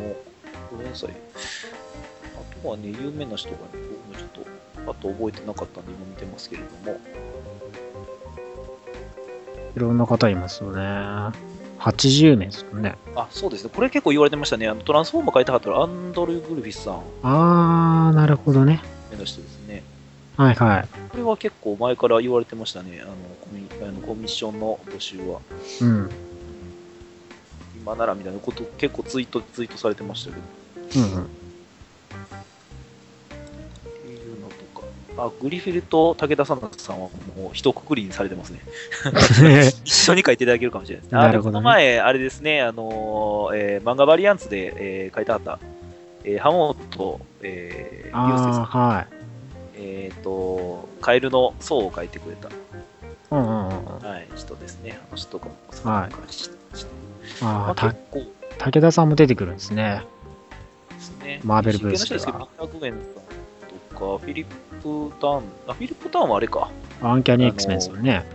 [0.71, 1.09] ごめんなさい。
[1.11, 4.45] あとはね、有名な人がね、僕もちょっ
[4.85, 6.99] と、あと覚えてなかったんで今見てますけれども、
[9.75, 10.81] いろんな方いますよね。
[11.79, 12.95] 80名ですよね。
[13.15, 13.69] あ、そうですね。
[13.73, 14.67] これ結構言われてましたね。
[14.67, 18.81] あのトランスフォーマー書いたかったら、アンドル・グルフィスさん、あー、なるほどね。
[19.11, 19.83] 目指してですね。
[20.35, 20.87] はいはい。
[21.17, 23.01] これは結構前から言われてましたね。
[23.01, 25.41] あのコミあのコミッションの募集は。
[25.81, 26.11] うん。
[27.81, 30.43] 今ならみたいなこと結構ツイート、ツイートされてましたけど。
[30.95, 31.23] うんうん。
[31.23, 31.27] っ
[34.03, 34.87] ていうのとか。
[35.17, 38.61] あ、グリフィルと武田さんさんはもう一括りにされてますね。
[39.85, 41.17] 一緒に書いていただけるかもしれないですね。
[41.17, 45.57] あなるほどねこの前、あれですね、あのーえー漫画バリアンツで、えー書いてあった、
[46.23, 49.16] えー、ハモと、えー、ユースですあー、はい。
[49.77, 52.49] えっ、と、カエルの層を書いてくれた、
[53.31, 53.99] うんうんうん。
[53.99, 54.99] はい、人ですね。
[55.07, 55.55] あの人とかも
[55.91, 56.91] はい参加してまして
[57.41, 58.23] まあ、あ結構
[58.57, 60.03] 武田さんも出てくるんですね。
[60.89, 61.41] ですね。
[61.43, 66.69] マーベルブースではですけど、ピーター・グエンさんとか、フィリップ・ターン、あ、フィリップ・ターンはあれか。
[67.01, 68.25] アンキャニ X メンですよね。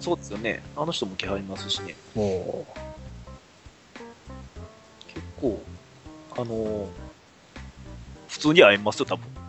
[0.00, 0.62] そうですよね。
[0.76, 1.94] あの人も来はりますしね。
[2.16, 2.66] おお
[5.06, 5.62] 結構、
[6.36, 6.86] あのー
[8.32, 9.41] 普通に会えますよ、多分。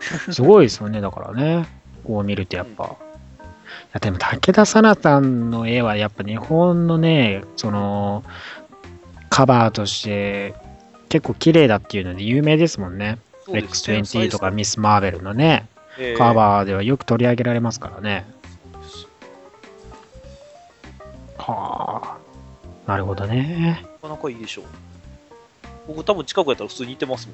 [0.00, 0.32] ー。
[0.32, 1.66] すごいですよね、だからね。
[2.04, 2.96] こう見るとやっぱ。
[4.00, 8.24] でも武田さなさんの絵はやっぱ日本のね、その、
[9.28, 10.54] カバーとして
[11.08, 13.18] 結構綺麗だっていうので有名ですもんね。
[13.48, 18.24] ね X20 とかミス・マーベルのね、えーカバーではよく取り上げられますからね。
[21.36, 22.16] はあ。
[22.86, 23.86] なるほどね。
[24.02, 24.64] なかなかいいでしょう。
[25.88, 27.28] 僕多分近くやったら普通に行ってます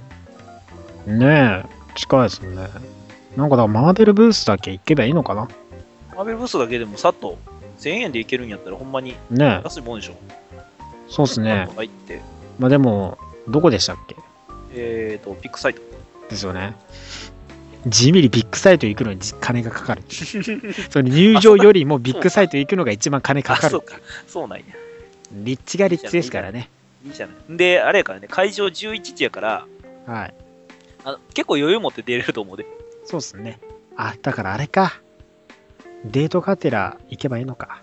[1.07, 1.19] もん。
[1.19, 1.65] ねえ、
[1.97, 2.69] 近いですね。
[3.37, 5.49] なんかだからマーベルブースだけ行けばいいのかな？
[6.15, 7.37] マーベルブースだけでもさっと
[7.81, 10.15] 1000円で行けるんやったらほんまにねえ、安いもんでしょ。
[11.09, 11.69] そうですね。
[11.77, 12.21] 入って、
[12.59, 14.17] まあでも、どこでしたっけ？
[14.75, 15.81] えっ、と、ピックサイト。
[16.29, 16.75] ですよね。
[17.87, 20.03] 地味にビッグサイト行くのに金がかかる。
[20.91, 23.71] その入場よりもビッグサイト行くのが一番金かあ、かる。
[23.71, 23.95] そうか。
[24.27, 24.65] そうなんや。
[25.33, 26.69] 立地が立地ですからね。
[27.07, 27.57] いいじゃない。
[27.57, 29.67] で、あれやからね、会場11時やから、
[30.07, 30.35] はい。
[31.07, 32.67] あの結構余裕持って出れると思うで。
[33.05, 33.61] そうっすね。
[33.97, 35.01] あ、だからあれか。
[36.05, 37.81] デートカテラ行けばいいのか。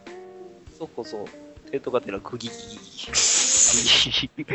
[0.77, 1.23] そうこそ、
[1.71, 4.49] テートがてらグギギギギ。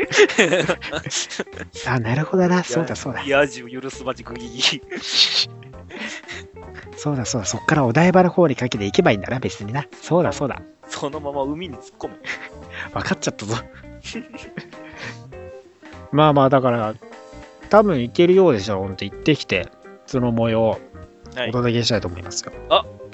[1.89, 2.63] あ、なるほどな。
[2.63, 3.27] そうだそうだい。
[3.27, 4.81] や、じ許すまじグギギギ。
[6.95, 7.47] そうだそうだ。
[7.47, 9.87] そっからお台場の方にかけて行けばいいんだな、別にな。
[9.99, 10.61] そうだそうだ。
[10.87, 12.19] そのまま海に突っ込む。
[12.93, 13.55] 分かっちゃったぞ。
[16.11, 16.93] まあまあ、だから、
[17.69, 19.69] 多分行けるようでしたら、本当行ってきて、
[20.05, 20.79] その模様を
[21.35, 21.49] はい。
[21.49, 22.51] お届けしたいと思いますよ。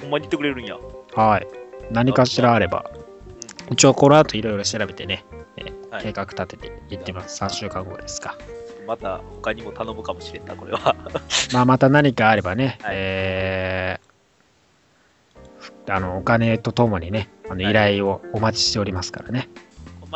[0.00, 0.76] ほんまに言ってくれるんや。
[1.14, 1.46] はい。
[1.90, 2.90] 何かしらあれば、
[3.70, 5.24] 一応この後いろいろ調べてね、
[5.56, 7.42] えーはい計画立てて行ってます。
[7.42, 8.36] 3週間後ですか。
[8.86, 10.94] また他にも頼むかもしれんな、これは。
[11.52, 19.45] まあ、また何かあればね、はいえーあの、お金とともにね、あのはい依頼をお待ちしておりますからね。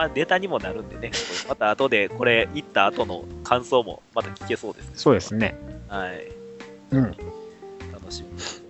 [0.01, 1.11] まあ、ネタにもなるんでね、
[1.47, 4.93] また後でこれ行った後の感想もまた聞けそうですね。
[4.95, 5.55] そうですね。
[5.89, 6.33] はい。
[6.93, 7.03] うん。
[7.93, 8.63] 楽しみます。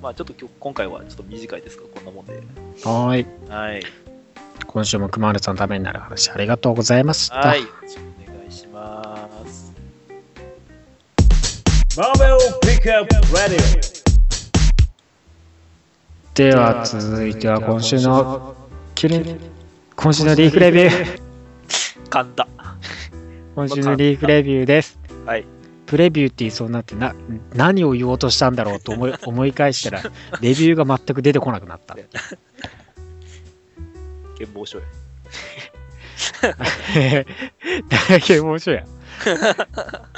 [0.00, 2.36] まあ、ちょっと今日今回はちょっと短いですが、こんなもんで。
[2.36, 3.50] はーい。
[3.50, 3.82] はい。
[4.66, 7.36] 今週も熊丸さんのためになる話ありがとうございました。
[7.36, 7.60] はい。
[7.60, 9.74] よろしくお願いします。
[12.00, 14.06] Marvel Pickup Radio.
[16.32, 18.54] では続いては今週の
[18.94, 19.36] キリ
[19.96, 21.20] 今週のリーフレビュー
[22.10, 22.46] 噛んだ。
[23.54, 25.46] 今週のリーフレビューですはい。
[25.86, 27.14] プレビューって言いそうになってな
[27.54, 30.02] 何を言おうとしたんだろうと思い 思い返したら
[30.40, 32.06] レビューが全く出てこなくなった健
[34.54, 34.84] 忘書や。
[37.88, 38.84] 大変面白い や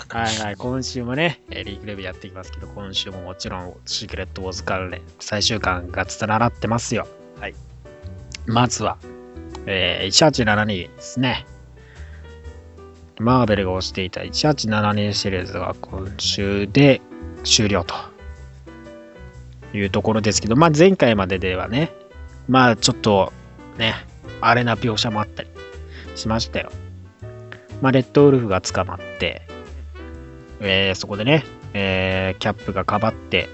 [0.08, 7.06] はいはい今週もねえーリーフレビューやっていきますけど今週ももちろんシークレットウォーズ関連最終巻がつながってますよ
[7.38, 7.54] はい
[8.46, 8.96] まずは、
[9.70, 11.46] えー、1872ですね
[13.20, 17.00] マーベルが推していた1872シリーズが今週で
[17.44, 17.94] 終了と
[19.76, 21.92] いうところですけど、まあ前回までではね、
[22.48, 23.32] まあちょっと
[23.76, 23.94] ね、
[24.40, 25.48] アレな描写もあったり
[26.14, 26.70] しましたよ。
[27.82, 29.42] まあレッドウルフが捕まって、
[30.60, 33.48] えーそこでね、えーキャップがかばって、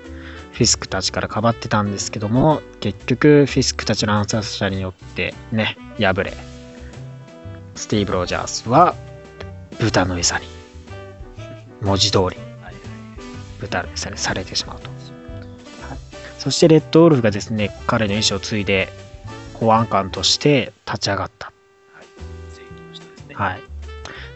[0.55, 6.33] フィスクたちからかばってたんですけども、結局フィスクたちの暗殺者によってね、敗れ、
[7.75, 8.95] スティーブ・ロジャースは
[9.81, 10.47] 豚の餌に、
[11.81, 12.37] 文字通りはい。
[13.61, 14.91] 豚の餌にされてしまうと。
[16.39, 18.91] そしてレッドウルフがですね、彼の意思を継いで
[19.55, 21.53] 保安官として立ち上がった。
[23.33, 23.63] はい。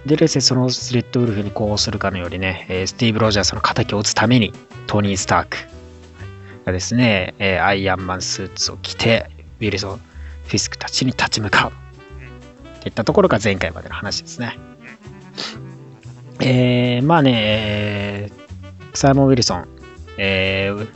[0.05, 4.53] でですね、そのレッドウルフにこうするかのようにね、えースティーブ・ロジャースの敵を撃つために、
[4.89, 5.78] トニー・スターク
[6.69, 11.73] がですね、えーアイアンマンスーツを着て、ウィルソン・フィスクたちに立ち向かう。
[12.79, 14.59] っていったところが前回までの話ですね。
[16.41, 18.39] えー、まあね、えー
[18.95, 19.69] サイモン・ウィルソン、
[20.19, 20.89] えー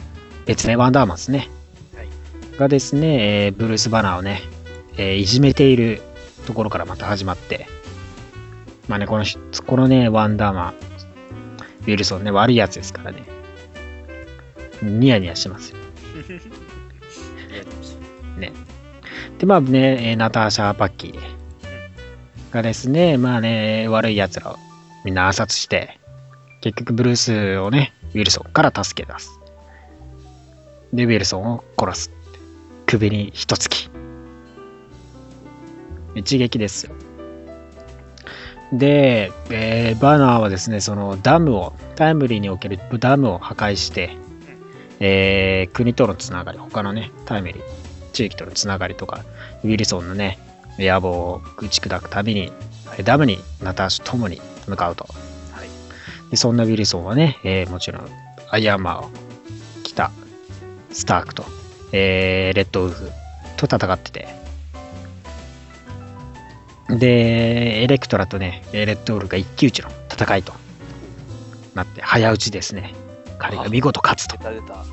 [0.45, 1.49] 別ね、ワンダーマンですね。
[1.97, 2.09] はい
[2.59, 4.43] がですね、えーブルース・バナーをね、
[4.99, 6.03] えーいじめている
[6.47, 7.67] ところからまた始まって、
[8.89, 10.75] まあね、この人、このね、ワンダーマン、
[11.81, 13.32] ウィルソンね、悪いやつですからね。
[14.83, 15.79] ニヤニヤしますよ。
[18.39, 18.53] ね。
[19.39, 21.19] で、まあね、ナターシャ・パッキー
[22.53, 24.59] がですね、まあね、悪い奴らを
[25.05, 25.99] みんな暗殺して、
[26.61, 29.39] 結局ブルースをね、ウィルソンから助け出す。
[30.93, 32.11] で、ウィルソンを殺す。
[32.87, 33.91] 首に一突き。
[36.15, 36.95] 一撃ですよ。
[38.73, 44.17] で、えーバナーはですね、そのダムを、タイムリーにおけるダムを破壊して、
[45.05, 47.63] えー国とのつながり、他のね、タイムリー、
[48.13, 49.25] 地域とのつながりとか、
[49.65, 50.39] ウィルソンのね、
[50.79, 52.53] 野望を打ち砕くたびに、
[53.05, 55.09] ダムにナターシュと共に向かうと。
[55.51, 55.69] はい
[56.31, 58.09] でそんなウィルソンはね、えーもちろん、
[58.49, 59.11] アイアンマーを
[59.83, 60.13] 着た
[60.93, 61.45] スタークと、
[61.91, 63.11] えーレッドウルフ
[63.57, 64.29] と戦ってて、
[66.89, 70.53] で、エレクトラとね、レッドウルフが一騎打ちの戦いと
[71.75, 72.95] なって、早打ちですね。
[73.43, 74.45] 彼が見事勝つと出。
[74.45, 74.85] た出た。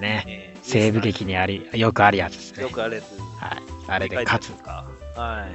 [0.00, 0.24] ね。
[0.26, 2.62] えー西部劇にあり、よくあるやつですね。
[2.62, 3.20] よくあれです。
[3.20, 3.62] はい。
[3.86, 4.50] あれで勝つ。
[4.62, 4.86] か？
[5.14, 5.46] は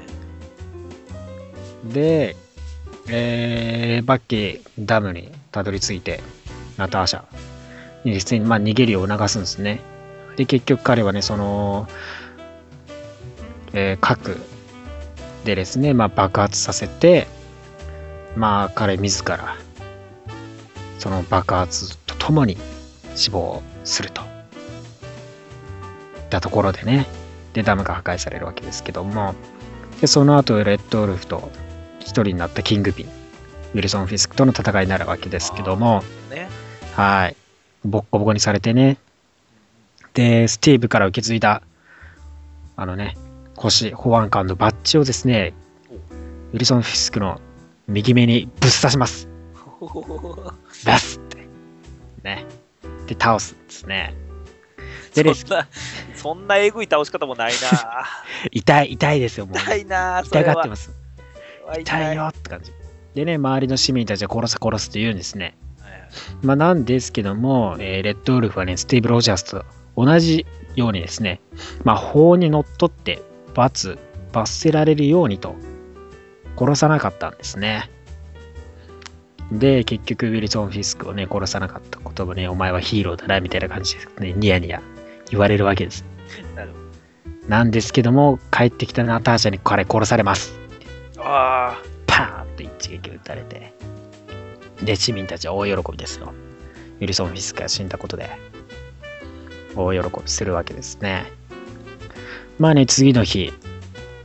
[1.89, 1.91] い。
[1.91, 2.36] で、
[3.08, 6.21] えー、バッキー、ダムにたどり着いて、
[6.78, 7.23] ナターシャ
[8.04, 9.80] にですね、まあ、逃げるよう促すんですね。
[10.36, 11.88] で、結局彼はね、その、
[13.73, 14.38] えー核
[15.43, 17.25] でですね、まあ、爆発させて、
[18.36, 19.56] まあ、彼自ら、
[20.99, 22.57] その爆発とともに
[23.15, 24.21] 死亡すると。
[24.21, 24.27] いっ
[26.29, 27.07] たところでね、
[27.53, 29.33] で、ダムが破壊されるわけですけども、
[30.01, 31.49] で、その後、レッドウルフと
[31.99, 33.05] 一人になったキングピン、
[33.73, 36.47] ウィルソン・フィスクとの戦いになるわけですけども、ね。
[36.95, 37.35] はい。
[37.83, 38.97] ボッコボコにされてね。
[40.13, 41.62] で、スティーブから受け継いだ、
[42.75, 43.17] あのね、
[43.55, 45.53] 腰、保安官のバッジをですね、
[46.51, 47.39] ウィルソン・フィスクの
[47.88, 49.38] 右目にぶっ刺します。
[50.86, 51.38] 出すって。
[52.24, 52.46] ね。
[53.08, 54.13] で、倒すんですね。
[55.13, 55.68] そんな、
[56.15, 58.06] そんなえぐい倒し方もないな。
[58.52, 59.58] 痛い、痛いですよ、もう。
[59.58, 60.22] 痛いな。
[60.24, 60.92] 痛がってますす。
[61.74, 62.72] 痛痛いよって感じ。
[63.15, 65.58] でね、周りの市民たちは殺せ殺すと言うんですね。
[66.42, 69.65] まあ、なんですけども、えーレッドウルフはね、スティーブ・ロジャースと
[69.96, 71.42] 同じようにですね、
[71.84, 73.22] まあ、法にのっとって
[73.54, 73.98] 罰、
[74.32, 75.56] 罰せられるようにと
[76.58, 77.89] 殺さなかったんですね。
[79.51, 84.81] で、結局、ウィルソン・フィスクをね、殺さなかったこともね、お前はヒーローだな、みたいな感じで、ね、ニヤニヤ
[85.31, 86.05] 言われるわけです。
[86.55, 86.77] なるほ
[87.47, 90.59] なんですけども、帰ってきたナターシャに彼殺されます。
[91.15, 91.23] ど。
[91.25, 93.73] あパーンと一撃撃たれて、
[94.83, 96.31] で、市民たちは大喜びですよ。
[96.99, 98.29] ウィルソン・フィスクが死んだことで、
[99.75, 101.25] 大喜びするわけですね。
[102.59, 103.51] まあね、次の日、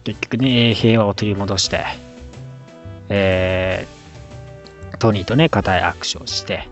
[0.05, 1.85] 結局ね、平和を取り戻して、
[3.09, 3.94] えー、
[5.05, 6.67] トニーとね、固い握手をして、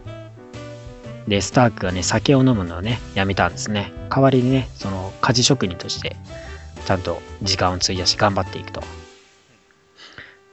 [1.29, 3.93] で、スタークがね、酒を飲むのをね、やめたんですね。
[4.09, 6.17] 代わりにね、その、鍛冶職人として、
[6.87, 8.83] ちゃんと時間を費やし頑張っていくと。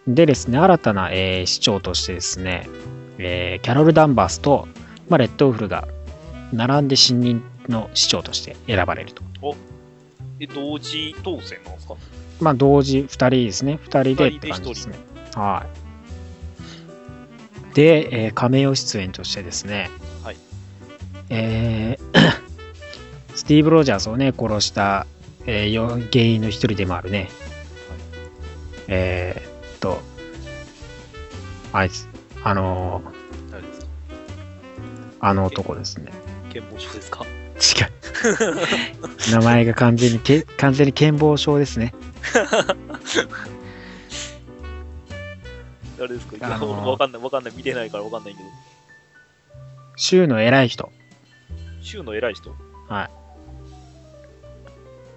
[0.07, 2.67] でですね、新たな、えー市長としてですね、
[3.17, 4.67] えーキャロル・ダンバースと、
[5.07, 5.87] まあ、レッドウフルが
[6.51, 9.23] 並んで新任の市長として選ばれると。
[9.41, 9.55] あ。
[10.41, 11.95] え、同時当選なんですか？
[12.41, 13.79] まあ、同時2人ですね。
[13.85, 14.97] 2人でって感じですね。
[15.33, 15.88] はい。
[17.73, 19.89] で、えー、仮名出演としてですね、
[20.23, 20.37] はい
[21.29, 22.19] えー
[23.35, 25.07] スティーブ・ロジャースをね、殺した、
[25.45, 27.29] えーよ原因の一人でもあるね、
[28.87, 30.01] えーっと、
[31.71, 32.07] あいつ、
[32.43, 33.19] あのー
[35.21, 36.11] あの男ですね。
[36.49, 37.25] 健忘症ですか？
[37.25, 37.27] 違
[37.83, 38.55] う。
[39.31, 41.93] 名前が完全にけ、完全に健忘症ですね。
[45.99, 48.49] 誰ですか、あのーわかんない、わかんない、見てないからわかんないけど。
[49.97, 50.91] 州の偉い人。
[51.81, 52.55] 州の偉い人？
[52.87, 53.09] はい。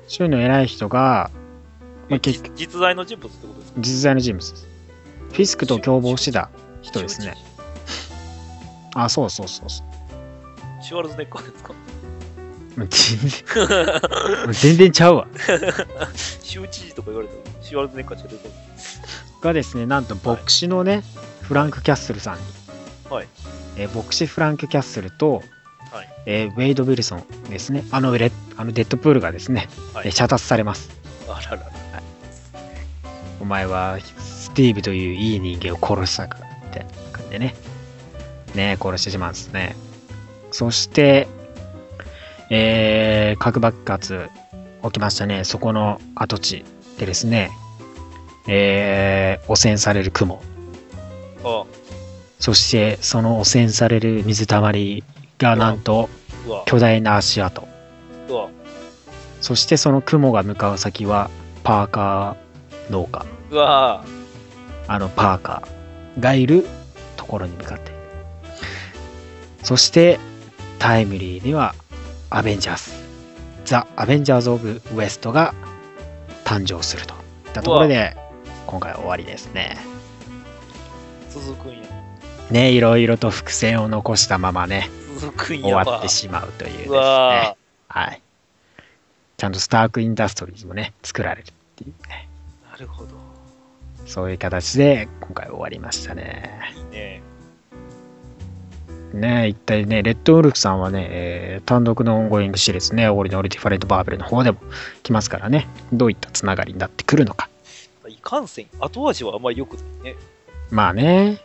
[0.08, 1.30] 州の偉い人が、
[2.08, 3.80] まあ、実実在の人物ってことですか？
[3.80, 4.66] 実在の人物です。
[5.30, 6.50] フィスクと共謀してた
[6.82, 7.34] 人ですね。。
[8.94, 10.82] あ、そうそうそうそう。
[10.82, 11.74] シュワルツェネッカーですか？
[12.76, 15.26] 全然全然ちゃうわ。
[16.42, 17.28] 州知事とか言われ
[17.60, 18.58] シュワルツェネッカーしか出てこない。
[19.42, 21.02] がですね、なんと牧師のね、
[21.42, 22.42] フランク・キャッスルさんに、
[23.10, 23.28] はい
[23.76, 25.42] えー牧師フランク・キャッスルと、
[25.90, 27.84] はいえーウェイド・ウィルソンですね。
[27.90, 30.90] あのレあのデッドプールがですね、はいえー射殺されます。
[31.28, 31.72] あらら。
[33.42, 37.54] お前はスティーブといういい人間を殺したかみたいな感じでね。
[38.54, 39.74] ね殺してしまうんですね。
[40.52, 41.26] そして、
[42.50, 44.30] えー、核爆発
[44.84, 45.42] 起きましたね。
[45.42, 46.64] そこの跡地
[46.98, 47.50] でですね、
[48.46, 50.42] えー、汚染される雲。
[51.44, 51.64] あ
[52.38, 55.04] そして、その汚染される水たまり
[55.38, 56.08] がなんと
[56.66, 57.68] 巨大な足跡。
[59.40, 61.28] そしてその雲が向かう先は
[61.64, 63.26] パーカー農家。
[63.50, 64.04] うわ、
[64.88, 66.66] あのパーカーがいる
[67.16, 67.92] ところに向かって。
[69.62, 70.18] そして、
[70.78, 71.74] タイムリーには、
[72.30, 72.90] アベンジャーズ、
[73.64, 75.54] ザ・アベンジャーズ・オブ・ウエストが
[76.44, 78.16] 誕生するといったところで、
[78.66, 79.76] 今回は終わりですね。
[81.30, 81.82] 続くんや。
[82.50, 84.90] ね、いろいろと伏線を残したままね、
[85.38, 86.98] 終やわってしまうというですうね。
[86.98, 87.56] わ
[87.88, 88.22] はい。
[89.36, 92.28] ちゃんとスターク・インダストリーズもね、作られるっていうね、
[92.70, 93.16] なるほど。
[94.06, 96.74] そういう形で今回終わりましたね。
[96.76, 97.22] いいね。
[99.14, 104.58] ね一体ね、レッドウルフさんはね、えー単独のオンゴイングシリーズね、オリノリディファレントバーベルの方でも
[105.02, 107.48] 来ますからね、どういったつながりになってくるのか。
[108.22, 110.16] いかんせん、後味はあんまり良くないね。
[110.70, 111.40] まあね、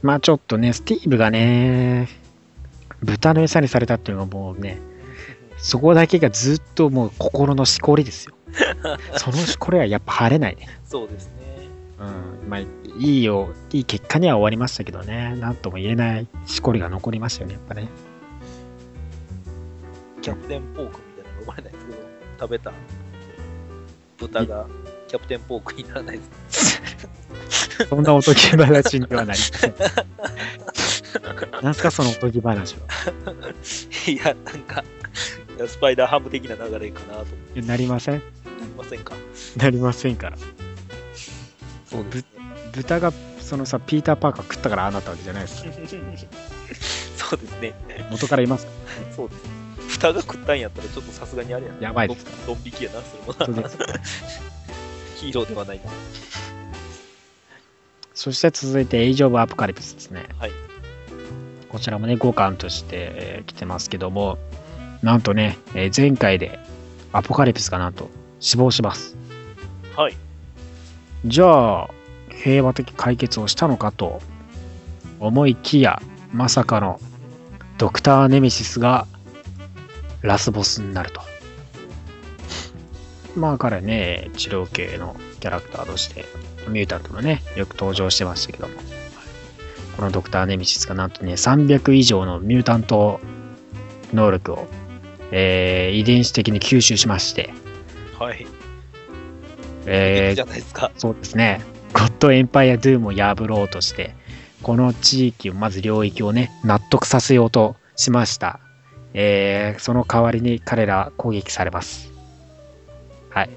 [0.00, 2.08] まあちょっとね、スティーブがね、
[3.02, 4.78] 豚の餌にされたっていうのがもうね、
[5.58, 8.34] そこだけがずっともう心のしこりですよ。
[9.18, 10.68] そのしこりはやっぱ晴れないね。
[10.84, 11.68] そうですね。
[11.98, 12.68] うん、まあい
[12.98, 17.88] いよ、いい結果には終わりましたけどね、なんとも言えないしこりが残りましたよね、やっぱね。
[20.22, 21.84] キャプテンポークみたいなの生まれないけど、
[22.38, 22.72] 食べた
[24.16, 24.66] 豚が
[25.14, 26.82] キャプテンポークにならないです。
[27.88, 29.74] そんなおとぎ話にはなりません。
[31.62, 32.80] なんすか、そのおとぎ話は。
[34.08, 34.82] いや、なんか、
[35.68, 38.14] スパイダーハム的な流れかなと思っていやなりません？
[38.16, 38.20] な
[38.66, 39.14] りませんか？
[39.56, 40.36] なりませんから。
[41.88, 42.24] そうですね。
[42.72, 45.70] 豚が、そのさ、ピーター・パーカー食ったからああなったわけじゃないですか。
[47.16, 47.72] そうですね。
[48.10, 48.72] 元からいますか？
[49.14, 49.42] そうです。
[49.90, 51.78] 蓋が食ったんやったらちょっとさすがにあれやな。
[51.80, 53.68] やばいですドンドン引きやな、それもな。
[53.68, 54.54] そうです
[55.16, 55.84] ヒーローではないな。
[58.14, 60.24] そして続いて、エイジ・オブ・アポカリプスですね。
[60.38, 60.52] はい。
[61.68, 64.38] こちらもね、5巻として、えー来てますけども、
[65.02, 66.58] なんとね、えー前回で
[67.12, 68.10] アポカリプスがなんと
[68.40, 69.16] 死亡します。
[69.96, 70.16] はい。
[71.26, 71.88] じゃあ、
[72.30, 74.20] 平和的解決をしたのかと
[75.20, 76.00] 思いきや、
[76.32, 77.00] まさかの
[77.78, 79.06] ドクター・ネメシスが
[80.22, 81.20] ラスボスになると。
[83.36, 86.24] まあ彼ね、治療系のキャラクターとして、
[86.68, 88.74] ミュータントのね、よく登場してましたけども、
[89.96, 93.20] このドクター・ネメシスがなんとね、300以上のミュータント
[94.12, 94.66] 能力を、
[95.30, 97.50] えー遺伝子的に吸収しまして、
[98.18, 98.46] はい。
[99.86, 100.90] えーじゃないですか。
[100.96, 101.60] そうですね。
[101.92, 104.14] ゴッドエンパイア・ドゥームを破ろうとして、
[104.62, 108.60] この地域を、まず領域をね、納得させようとしました。
[109.12, 112.13] えー、その代わりに彼ら攻撃されます。
[113.34, 113.50] はい。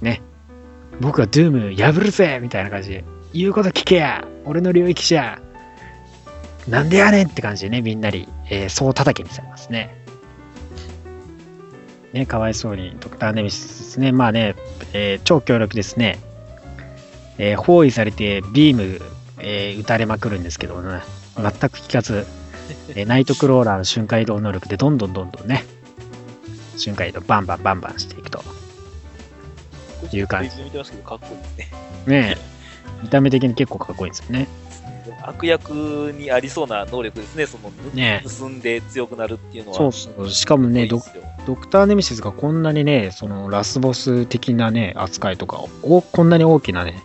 [0.00, 0.22] ね。
[1.00, 5.40] 僕はドゥーム破るぜみたいな感じで、言うこと聞けや俺の領域じゃ
[6.68, 9.94] なんでやねんって感じでね、みんなに、えー、総叩きにされますね。
[12.12, 14.12] ね、かわいそうに、ドクター・ネミシスですね。
[14.12, 14.56] まあね、
[14.92, 16.18] えー超強力ですね。
[17.38, 19.00] えー包囲されてビーム、
[19.38, 21.00] えー撃たれまくるんですけどもね、
[21.36, 22.26] 全く効かず、
[22.94, 25.64] えナイトクローラーの瞬間移動能力でどんどんどんどんね、
[26.80, 28.42] 瞬間移動バンバンバンバンしていくと。
[30.12, 31.70] いう感じ見てますけど、かっこいいね。
[32.06, 32.50] ねえ
[33.02, 34.48] 見た目的に結構かっこいいんですよね。
[35.22, 35.70] 悪役
[36.16, 39.76] にありそうな能力ですね、その、ね盗んで強くなるっていうのは。
[39.76, 40.30] そうそう。
[40.30, 41.02] しかもね、ド
[41.46, 47.02] ドクター・ネメシスがこんなにね、そのラスボス的なね、扱いとか、おこんなに大きなね、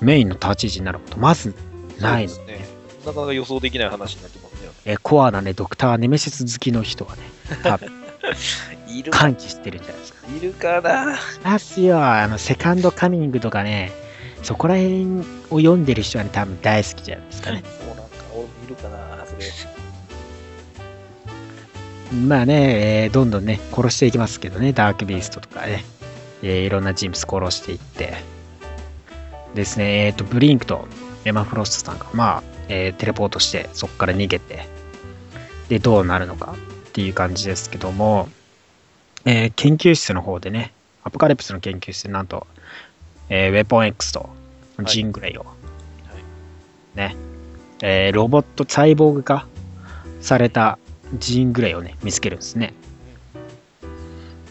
[0.00, 1.54] メインの立ち位置になること、まず
[2.00, 2.68] ないのそうですね。
[3.06, 4.70] なかなか予想できない話になってますね。
[4.84, 7.22] えーコアなね、ドクター・ネメシス好きの人はね、
[7.62, 7.90] 多分
[8.88, 10.18] いるか歓喜してるんじゃないですか。
[10.36, 13.92] いるかなますよ、あの、セカンドカミングとかね、
[14.42, 15.20] そこら辺
[15.50, 17.62] を読んでる人はね、多分大好きじゃないですかね。
[17.64, 18.04] そうなんか、
[18.34, 19.44] 俺いるかなそれ。
[22.26, 25.84] まあね、えーどんどんね、殺していきますけどね、ダークビーストとかね、
[26.42, 28.14] えーいろんな人物殺していって、
[29.54, 30.86] ですね、えっ、と、ブリンクと
[31.24, 34.66] エマ・フロストさんが、まあ、えーテレポートして、そこから逃げて、
[35.68, 36.54] で、どうなるのか
[36.98, 38.28] っていう感じですけども、
[39.24, 40.72] えー研究室の方でね、
[41.04, 42.48] アポカリプスの研究室でなんと、
[43.28, 44.28] えーウェポン X と
[44.84, 45.46] ジングレイを、
[46.96, 47.14] ね、
[47.82, 49.46] えーロボット、サイボーグ化
[50.20, 50.76] された
[51.14, 52.74] ジーン・グレイをね、見つけるんですね。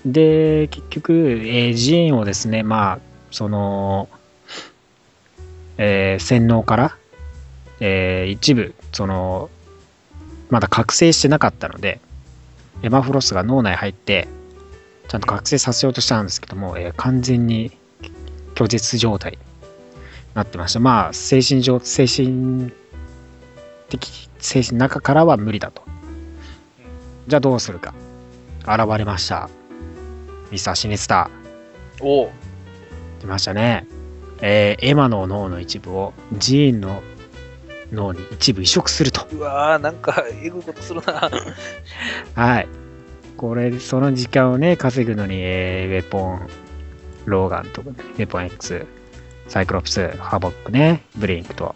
[0.05, 4.07] で、結局、えージーンをですね、まあ、その、
[5.77, 6.97] えー洗脳から、
[7.81, 9.49] えー一部、その、
[10.49, 11.99] まだ覚醒してなかったので、
[12.83, 14.27] エマ・フロスが脳内入って、
[15.07, 17.71] ちゃんと覚醒させようとしたんですけども、えー完全に
[18.55, 19.37] 拒絶状態に
[20.33, 20.79] なってました。
[20.79, 22.71] まあ、精神上、精神
[23.89, 25.81] 的、精神の中からは無理だと。
[27.27, 27.93] じゃあどうするか。
[28.61, 29.49] 現れました。
[30.51, 32.03] ミスター・シニスター。
[32.03, 32.31] おお
[33.19, 33.85] 出ましたね。
[34.41, 37.01] えーエマの脳の一部をジーンの
[37.91, 39.27] 脳に一部移植すると。
[39.31, 41.29] うわーなんかえぐいことするな
[42.35, 42.67] はい。
[43.37, 46.47] これ、その時間をね、稼ぐのに、えーウェポン、
[47.25, 48.85] ローガンとか、ウェポン X、
[49.47, 51.75] サイクロプス、ハボックね、ブリンクと、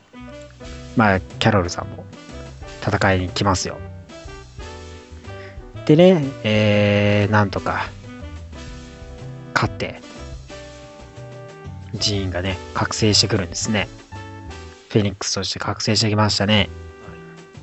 [0.98, 2.04] まあ、キャロルさんも
[2.86, 3.78] 戦いに来ますよ。
[5.86, 7.86] でね、えー、なんとか、
[9.54, 10.02] 勝って、
[11.94, 13.88] ジーンがね、覚醒してくるんですね。
[14.92, 16.70] フェニックスとして覚醒してきましたね。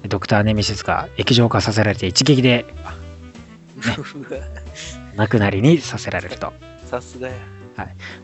[0.08, 2.94] ドクター・ネメシスが液状化させられて一撃でうわ
[5.16, 6.54] 亡くなりにさせられると。
[6.90, 7.34] さすがや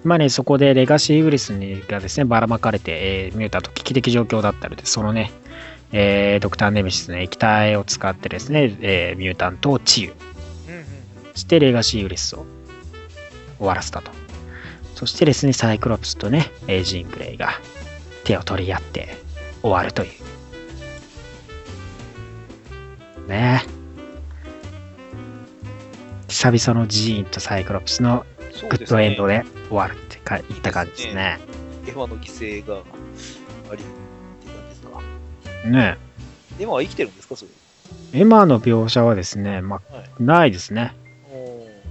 [0.03, 2.93] まあね、そこでレガシーウイルスにがですね、ばらまかれて、
[3.27, 5.31] えーミュータンと危機的状況だったので、そのね、
[5.93, 10.13] えードクター・ネメシスの液体を使ってですね、えーミュータントを治癒
[11.35, 12.47] してレガシーウイルスを
[13.59, 14.11] 終わらせたと。
[14.95, 17.61] そしてですね、サイクロプスとね、えージーン・グレイが
[18.25, 19.17] 手を取り合って
[19.63, 20.11] 終わるという。
[23.29, 23.69] ねえ
[26.29, 28.27] 久々のジーンとサイクロプスの
[28.69, 31.39] グッドエンドで終わるってか言った感じですね。
[31.87, 32.83] エマの犠牲が
[33.71, 33.87] ありっ
[34.41, 35.01] て感じですか？
[35.69, 35.99] ね
[36.59, 37.37] エマは生きてるんですか？
[37.37, 37.51] それ
[38.13, 40.95] えエマの描写はですね、まあ、はいないですね。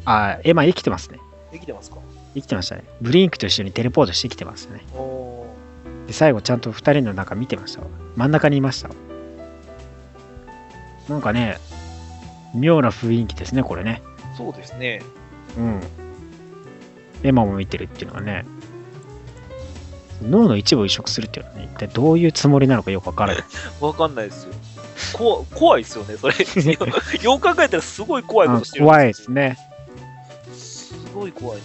[0.05, 1.19] あ、エマ生きてますね。
[1.51, 1.97] 生きてますか？
[2.35, 2.83] 生きてましたね。
[3.01, 4.83] ブリンクと一緒にテレポートしてきてましたね。
[4.93, 5.12] おー
[6.07, 7.87] で、最後ちゃんと二人の中見てましたわ。
[8.15, 8.95] 真ん中にいましたわ。
[11.09, 11.57] なんかね、
[12.53, 14.01] 妙な雰囲気ですね、これね。
[14.37, 15.01] そうですね
[15.57, 15.81] うん。
[17.23, 18.45] エマも見てるっていうのはね、
[20.21, 23.43] 脳の一部を移植するっていうのはね、一体どういうつもりなのかよくわからない。
[23.81, 24.53] わかんないですよ
[25.17, 26.35] こ怖いですよねそれ
[27.21, 29.57] よう考えたらすごい怖いことしてるうん怖いですね。
[30.53, 31.63] すごい怖いな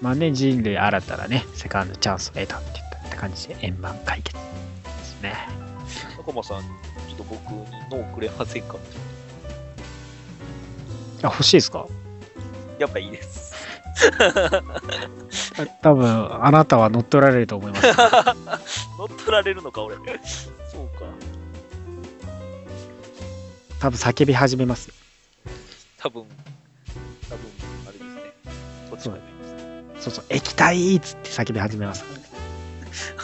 [0.00, 2.82] まあね、人類新たなね、セカンドチャンスを得たって
[3.22, 4.40] 感じで円満解決で
[5.04, 5.34] すね。
[6.26, 8.74] 中間さんちょっと僕に脳くれませんか
[11.22, 11.86] あ、欲しいですか？
[12.80, 13.54] やっぱいいです
[15.56, 17.86] あ 多分、あなたは乗っ取られると思います。
[18.98, 21.04] 乗っ取られるのか俺そうか
[23.78, 24.94] 多分叫び始めますよ。
[25.98, 26.24] 多分
[27.30, 27.38] 多分
[27.86, 28.32] あれですね
[28.90, 29.22] こっちもいい
[29.94, 32.04] でそうそう、液体っつって叫び始めます。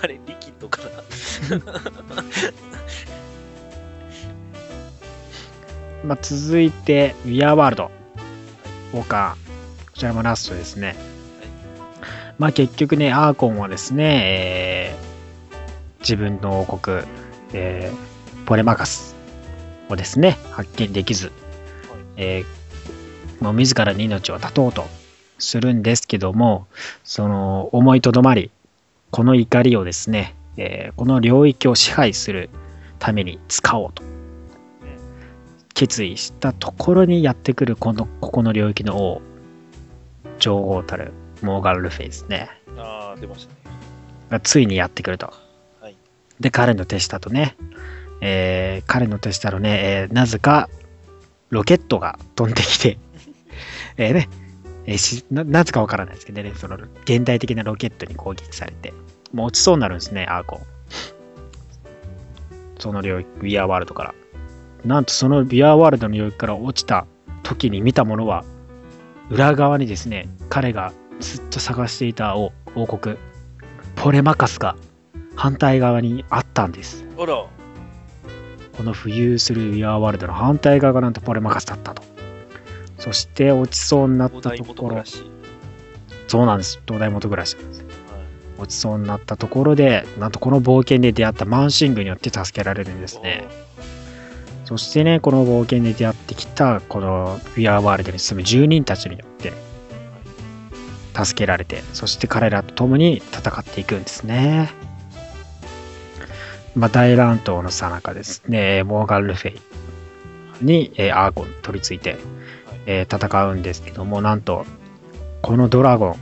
[0.03, 0.91] あれリキッドかな？
[6.05, 7.91] まあ、続いて、ウィアーワールド。
[8.95, 9.87] ウォーカー。
[9.91, 10.95] こちらもラストですね。
[12.39, 15.09] まあ結局ね、アーコンはですね、えー
[16.01, 17.03] 自分の王国、
[17.53, 19.17] えーポレマカス
[19.91, 21.33] をですね、発見できず、
[22.17, 24.87] えーもう自らの命を絶とうと
[25.39, 26.67] するんですけども、
[27.03, 28.51] その思いとどまり、
[29.11, 32.51] この怒りをですね、えーこの領域を支配する
[32.99, 34.03] ために使おうと。
[35.75, 39.23] 決意したところにやってくるこのここの領域の王
[40.41, 42.51] 女王たるモーガン・ルフェイですね。
[42.77, 43.77] ああ出ましたね。
[44.31, 45.33] がついにやってくると。
[45.81, 45.97] はい。
[46.41, 47.57] で彼の手下とね、
[48.21, 50.69] えー彼の手下のね、えーなぜか
[51.51, 52.99] ロケットが飛んできて
[53.97, 54.29] えーね
[54.89, 58.95] えーしななぜかわからないですけどねその現代的なロケットに攻撃されて。
[59.33, 60.61] もう落ちそうになるんですねアーコン
[62.79, 64.15] その領域ウィアーワールドから。
[64.85, 67.07] なんとそのビアワールドの領域から落ちた
[67.43, 68.45] 時に見たものは
[69.29, 73.17] 裏側にですね彼がずっと探していた王王国。
[73.97, 74.77] ポレマカスが
[75.35, 77.05] 反対側にあったんです。
[78.77, 82.03] この浮遊するウィアーワールドの反対側がなんとポレマカスだったと
[82.99, 85.03] そして落ちそうになったところ
[86.27, 87.91] そうなんです東大元暮らしなんですはい
[88.59, 93.47] 落ちそうになったところでなんとこの冒険で出会ったマンシングによって助けられるんですね
[94.69, 99.55] そしてね、この冒険で出会ってきた、このウィアーワールドに住む住人たちによって、
[101.15, 104.71] 助けられて、そして彼らと共に戦っていくんですね。
[106.77, 109.61] まあ、大乱闘の最中ですね、モーガン・ルフェイ。
[110.61, 112.19] に、えーアーゴン取り付いて、
[112.91, 114.65] えー戦うんですけども、なんと、
[115.43, 116.17] このドラゴン、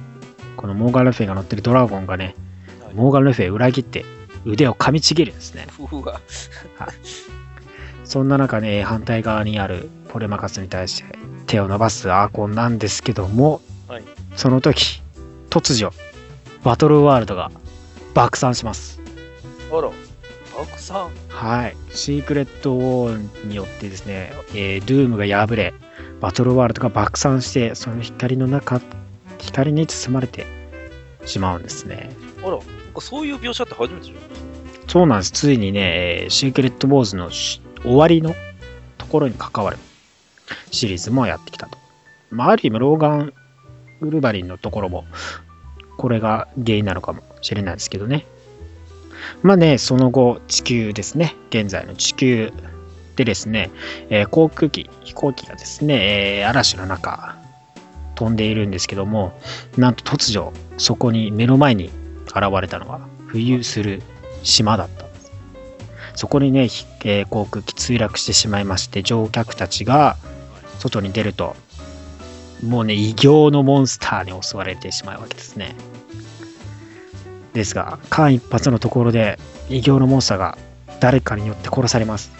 [0.56, 2.34] このモーガン・ルフェが乗ってるドラゴンがね、
[2.84, 4.04] はいモーガン・ルフェを裏切って
[4.44, 5.66] 腕を噛みちぎるんですね。
[8.04, 14.04] そんな中ね、反対側にあるポレマカスに対して手を伸ばすアーコンなんですけども、はい。
[14.34, 15.02] その時、
[15.50, 15.92] 突如、
[16.64, 17.50] バトルワールドが
[18.14, 19.00] 爆散します。
[19.72, 19.82] あら、
[20.56, 21.10] 爆散。
[21.28, 21.76] はい。
[21.90, 25.74] シークレットウォーによってですね、えードゥームが破れ、
[26.20, 28.80] バトルワールドが爆散して、その光の中、
[29.38, 30.46] 光に包まれて
[31.24, 32.10] しまうんですね。
[32.42, 32.60] あら、なん
[32.94, 34.16] かそういう描写って初めてじゃん。
[34.88, 35.32] そうなんです。
[35.32, 38.34] ついにね、えーシークレットウォーズのし終わりの
[38.98, 39.78] ところに関わる
[40.70, 41.78] シリーズもやってきたと。
[42.30, 43.32] まあ、ある意味、ローガン・
[44.00, 45.04] ウルヴァリンのところも、
[45.98, 48.26] これが原因なのかもしれないですけどね。
[49.42, 51.34] まあね、その後、地球ですね。
[51.50, 52.52] 現在の地球
[53.16, 53.70] でですね、
[54.10, 57.36] えー航空機、飛行機がですね、えー嵐の中、
[58.14, 59.38] 飛んでいるんですけども、
[59.76, 61.90] なんと突如、そこに目の前に
[62.26, 64.02] 現れたのが、浮遊する
[64.42, 65.32] 島だったんです。
[66.14, 66.62] そこにね、
[67.04, 70.16] えー航空機墜落してしまいまして、乗客たちが
[70.78, 71.56] 外に出ると、
[72.62, 75.74] もうね、異形のモンスターに襲われてしまうわけですね。
[77.52, 79.38] ですが、間一髪のところで、
[79.70, 80.58] 異形のモンスターが
[81.00, 82.30] 誰かによって殺されます。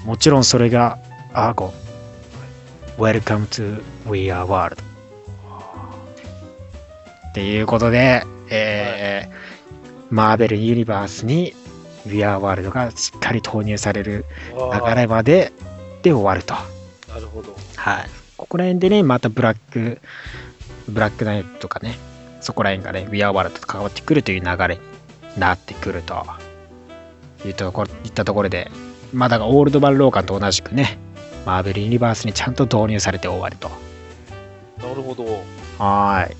[0.00, 0.98] はいもちろんそれが、
[1.32, 1.72] アーゴ。
[2.96, 4.82] Welcome to We Are World。
[7.30, 9.40] っていうことで、えー
[10.10, 11.54] マーベルユニバースに
[12.04, 15.52] We Are World がしっかり投入される流れまで
[16.02, 16.54] で終わると。
[17.08, 17.56] なるほど。
[17.76, 18.10] はい。
[18.36, 20.00] ここら辺でね、またブラック、
[20.88, 21.96] ブラックナイトとかね、
[22.40, 26.26] そこら辺がね、We Are World と関わってくるという流れになってくると
[27.44, 28.68] いうところ、いったところで、
[29.12, 30.98] まあだからオールドバルローカンと同じくね、
[31.46, 33.70] マーベルユニバースにちゃんと導入されて終わると。
[34.78, 35.24] なるほど。
[35.78, 36.36] はーい。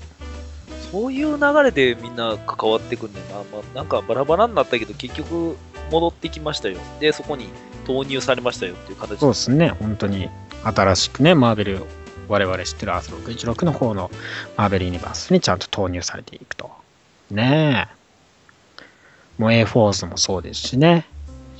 [0.91, 3.35] そういう流れでみんな関わってくんねんな。
[3.35, 3.41] ま
[3.73, 5.55] あ、なんかバラバラになったけど、結局
[5.91, 6.77] 戻ってきましたよ。
[6.99, 7.49] で、そこに
[7.85, 10.29] 投入されましたよっていう形そうですね、本当に
[10.63, 11.85] 新しくね、マーベル、
[12.27, 14.11] 我々知ってるアース616の方の
[14.57, 16.71] マーベルユニバースにちゃんと投入されていくと。
[17.29, 18.01] ねえ。
[19.37, 21.05] もう A フォースもそうですしね、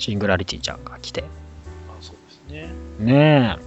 [0.01, 1.23] シングラリティちゃんが来て。
[1.23, 1.25] あ
[2.01, 2.15] そう
[2.49, 2.73] ですね。
[2.99, 3.57] ね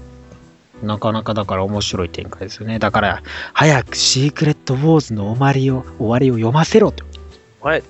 [0.83, 0.85] え。
[0.85, 2.81] なかなかだから面白い展開ですよね。
[2.81, 3.23] だから、
[3.53, 7.05] 早くシークレットウォーズの終わりを、終わりを読ませろと。
[7.61, 7.85] はい。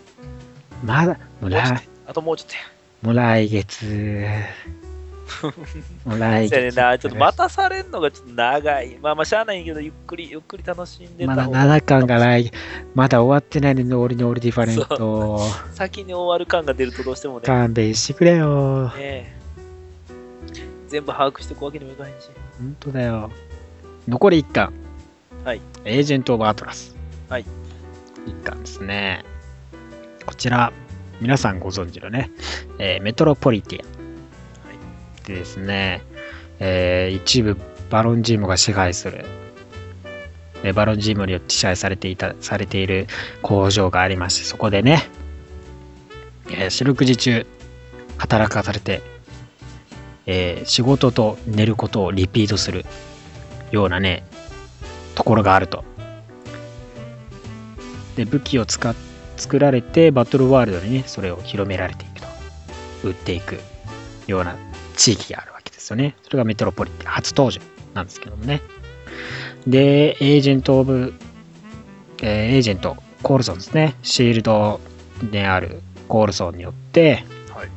[0.85, 1.51] まだ、もう。
[1.51, 2.61] 来あともうちょっとや。
[3.03, 3.15] もう。
[3.15, 4.29] 来月。
[6.19, 6.77] 来月。
[6.77, 6.99] ね。
[6.99, 8.99] ちょっと待たされんのがちょっと長い。
[9.01, 12.53] まあまあ、しゃあないけど、ゆっくり、ゆっくり楽しんでまだた方が7巻が来、
[12.95, 15.41] まだ終わってないのに、ノリノリディファレント。
[15.73, 17.47] 先に終わる感が出るとどうしてもね。
[17.47, 18.89] 勘弁してくれよ。
[18.89, 19.35] ねえ
[20.89, 22.29] 全部把握していくわけにもいかへんし。
[22.59, 23.31] 本当だよ。
[24.07, 24.73] 残り1巻。
[25.45, 25.61] はい。
[25.85, 26.95] エージェント・オブ・アトラス。
[27.29, 27.45] はい。
[28.27, 29.25] 1巻ですね。
[30.25, 30.73] こちら、
[31.21, 32.31] 皆さんご存知のね、
[32.79, 33.94] えーメトロポリティア
[35.27, 36.03] でですね、
[36.59, 37.57] えー一部
[37.91, 39.25] バロンジーモが支配する、
[40.63, 43.07] えバロンジーモによって支配されていた、されている
[43.43, 45.03] 工場がありまして、そこでね、
[46.51, 47.47] えー四六時中
[48.19, 49.03] 働かされて、
[50.27, 52.85] えー仕事と寝ることをリピートする
[53.71, 54.25] ようなね、
[55.15, 55.85] ところがあると。
[58.17, 58.95] で、武器を使っ
[59.37, 62.27] 作られて、バトルワールドにね、それを広められていくと。
[63.05, 63.59] 売っていく
[64.27, 64.57] ような
[64.97, 66.17] 地域があるわけですよね。
[66.23, 67.61] それがメトロポリティ初登場
[67.95, 68.61] なんですけどもね。
[69.67, 71.15] で、エージェント・オブ、
[72.23, 73.95] えーエージェント、コールソンですね。
[74.03, 74.81] シールド
[75.31, 77.25] であるコールソンによって、
[77.55, 77.69] はい。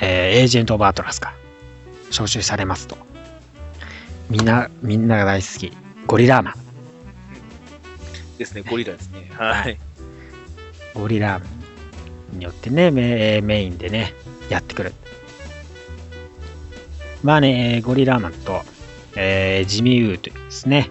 [0.00, 1.32] えーエージェント・オブ・アトラスが
[2.10, 2.96] 招集されますと。
[4.30, 5.72] みんな、みんなが大好き、
[6.06, 6.54] ゴリラーマン。
[8.38, 9.30] ですね、ゴリラですね。
[9.34, 9.78] はい。
[10.94, 11.46] ゴリラーマ
[12.34, 14.14] ンによってね、メメインでね、
[14.48, 14.92] やってくる。
[17.22, 18.62] まあね、ゴリラーマンと、
[19.16, 20.90] えージミー・ウーというですね、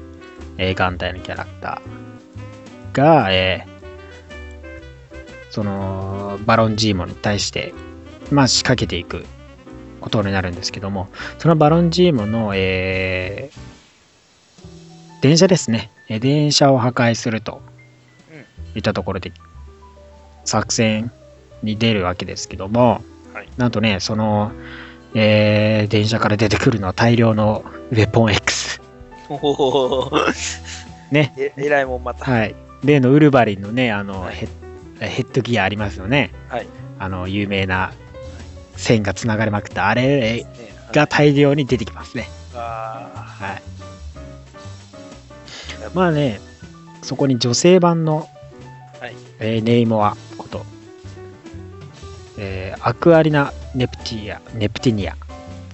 [0.57, 3.77] えー眼帯のキャラクターが、えー
[5.51, 7.73] その、バロンジーモンに対して、
[8.31, 9.25] まあ仕掛けていく
[10.01, 11.07] ことになるんですけども、
[11.39, 13.67] そのバロンジーモンの、えー
[15.19, 15.89] 電車ですね。
[16.09, 17.61] えー電車を破壊すると
[18.75, 19.31] いったところで
[20.45, 21.11] 作戦
[21.63, 23.01] に出るわけですけども、
[23.33, 24.51] はいなんとね、その、
[25.13, 28.81] えー電車から出てくるのは大量のウェポン X。
[29.29, 30.11] おお。
[31.11, 31.33] ね。
[31.37, 32.29] え、えらいもんまた。
[32.29, 32.55] はい。
[32.83, 34.49] 例のウルヴァリンのね、あの、はいヘッ
[34.99, 36.33] ヘッドギアありますよね。
[36.49, 36.67] はい。
[36.99, 37.93] あの、有名な
[38.75, 40.45] 線がつながれまくった、あれ、
[40.91, 42.27] が大量に出てきますね。
[42.55, 43.07] あ
[43.39, 43.61] はい。
[45.93, 46.39] まあね、
[47.03, 48.27] そこに女性版の、
[48.99, 50.17] はいえーネイモア
[52.37, 55.15] えーアクアリナ・ネプティア、ネプティニア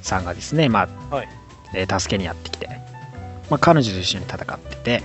[0.01, 1.29] さんがですね、まあ、はい
[1.75, 2.67] えー助けにやってきて、
[3.49, 5.03] まあ、彼女と一緒に戦ってて、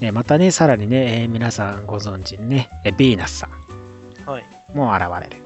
[0.00, 4.44] ね、またね、さらにね、えー皆さんご存知にね、えービーナスさんはい。
[4.74, 5.42] も現れる。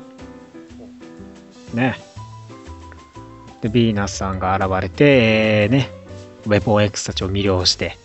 [1.75, 1.97] ね。
[3.61, 5.05] で、ビーナスさんが現れて、
[5.63, 5.89] えーね、
[6.47, 7.97] ウェポン X たちを魅了して、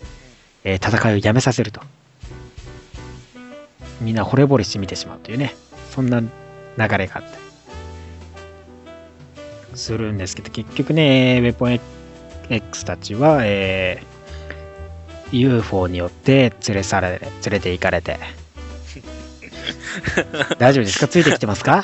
[0.63, 1.81] えー戦いをやめさせると。
[3.99, 5.55] みんな惚れ惚れして見てしまうというね、
[5.89, 6.21] そんな
[6.77, 7.33] 流れがあったり
[9.75, 11.79] するんですけど、結局ね、ウェポン
[12.49, 14.17] X たちは、えー
[15.29, 18.17] UFO によって連れ去られ、連れて行かれて、
[20.57, 21.07] 大丈夫ですか？
[21.09, 21.83] ついてきてますか？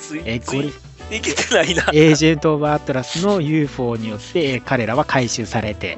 [0.00, 0.72] ついえーつい
[1.08, 1.84] ていけてないな。
[1.92, 5.96] エージェント・オブ・アトラスの UFO によってえー彼らは回収されて、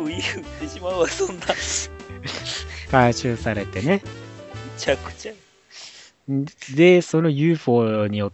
[2.90, 4.02] 回収されてね。
[4.76, 5.32] ちゃくちゃ。
[6.28, 8.32] で、その UFO によ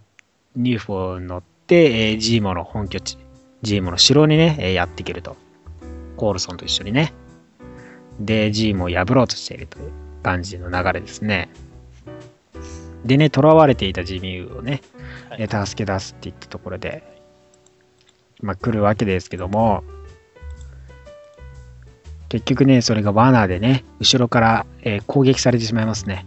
[0.57, 3.19] UFO に乗って、えージーモの本拠地、
[3.63, 5.37] ジーモの城にね、えーやってくると。
[6.17, 7.13] コールソンと一緒にね。
[8.21, 9.91] で、ジーモを破ろうとしているという
[10.23, 11.49] 感じの流れですね。
[13.05, 14.83] でね、囚われていたジミーをね、
[15.31, 17.03] はいえー助け出すっていったところで、
[18.41, 19.83] まあ来るわけですけども、
[22.29, 26.27] 結局ね、それが罠でね、後ろから、えー攻撃されてしまいますね。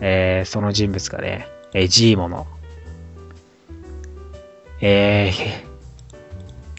[0.00, 2.46] えーその人物がね、えージーモの、
[4.80, 5.64] えーヘ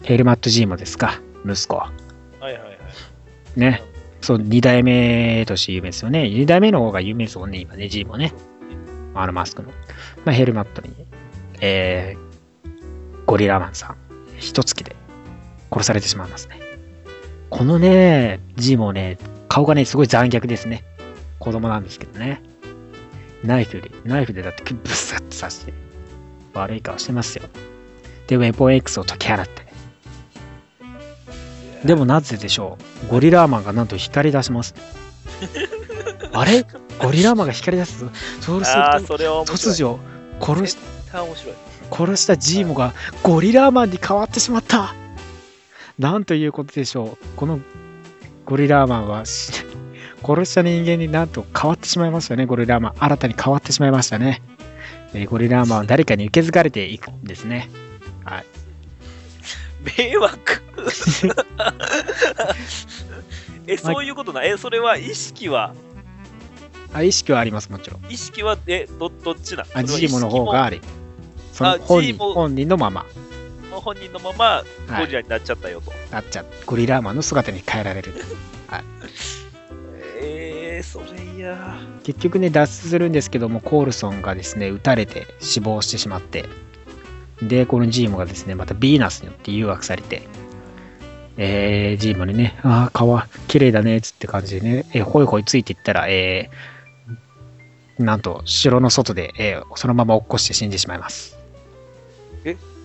[0.04, 1.76] ヘルマット・ジーモですか、息子。
[1.76, 1.90] は
[2.40, 2.78] いはいはい。
[3.56, 3.82] ね。
[4.20, 6.28] そう、二代目として有名ですよね。
[6.28, 8.32] 二代目の方が有名ですもんね、今ね、ジーモね。
[9.14, 9.68] あのマスクの。
[10.24, 10.94] まあ、ヘルマットに、
[11.60, 13.96] えー、ゴリラマンさん、
[14.38, 14.96] 一月で
[15.70, 16.60] 殺されてしまいますね。
[17.50, 20.84] このね、ジーモね、顔がね、すごい残虐ですね。
[21.38, 22.42] 子供なんですけどね。
[23.44, 25.72] ナイフで、ナイフでだってブスッと刺して、
[26.54, 27.44] 悪い顔してますよ。
[28.26, 29.66] で、ウェポン X を解き放って。
[31.84, 33.08] でもなぜでしょう？
[33.08, 34.74] ゴリラーマンがなんと光り出します。
[36.32, 36.66] あれ？
[36.98, 37.98] ゴリラーマンが光り出す
[38.40, 39.14] そうすると。
[39.44, 39.98] 突如
[40.40, 41.54] 殺し絶対面白い。
[41.90, 44.94] 殺したジーモがゴリラーマンに変わってしまった
[45.98, 47.60] なんということでしょうこの
[48.44, 49.52] ゴリラーマンはし
[50.22, 52.92] 殺した人間になんと変わってしまいましたねゴリラーマン。
[52.98, 54.42] 新たに変わってしまいましたね、
[55.14, 57.68] えーゴリラーマンは誰かに受け継がれていくんですね。
[58.24, 58.44] はい。
[59.98, 60.62] 迷惑。
[63.66, 64.44] え、そういうことな。
[64.44, 65.74] え、それは意識は、
[66.92, 68.00] あ意識はありますもちろん。
[68.10, 70.80] 意識は、え、どどっちなあジーモの方がある
[71.52, 73.04] そのあ本人本人のまま。
[73.70, 74.64] 本人のままは
[74.98, 75.92] いゴリラになっちゃったよと。
[76.10, 78.14] なっちゃうゴリラーマンの姿に変えられる
[80.20, 86.46] えー、それいや結局ね脱出するんですけどもコールソンがですね撃たれて死亡してしまって。
[87.40, 90.22] でこのジーモがですねまたヴィーナスによって誘惑されて。
[91.40, 101.38] えー、ジーモにねああ川綺麗だねっつって感じでね、えーほいほいついていったらえー、なんと城の外で、えーそのまま落っこして死んでしまいます。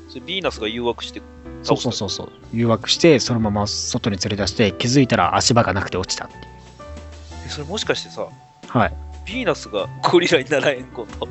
[0.07, 1.23] それヴィーナスが誘惑して
[1.63, 2.29] そうそうそうそう。
[2.53, 6.41] 誘惑してそのまま外に連れ出して気づいたら足場がなくて落ちたっていう。
[6.43, 6.52] え
[7.53, 8.27] それもしかしてさ、
[8.67, 8.93] はい
[9.25, 11.25] ヴィーナスがゴリラにならへんこと？
[11.25, 11.29] い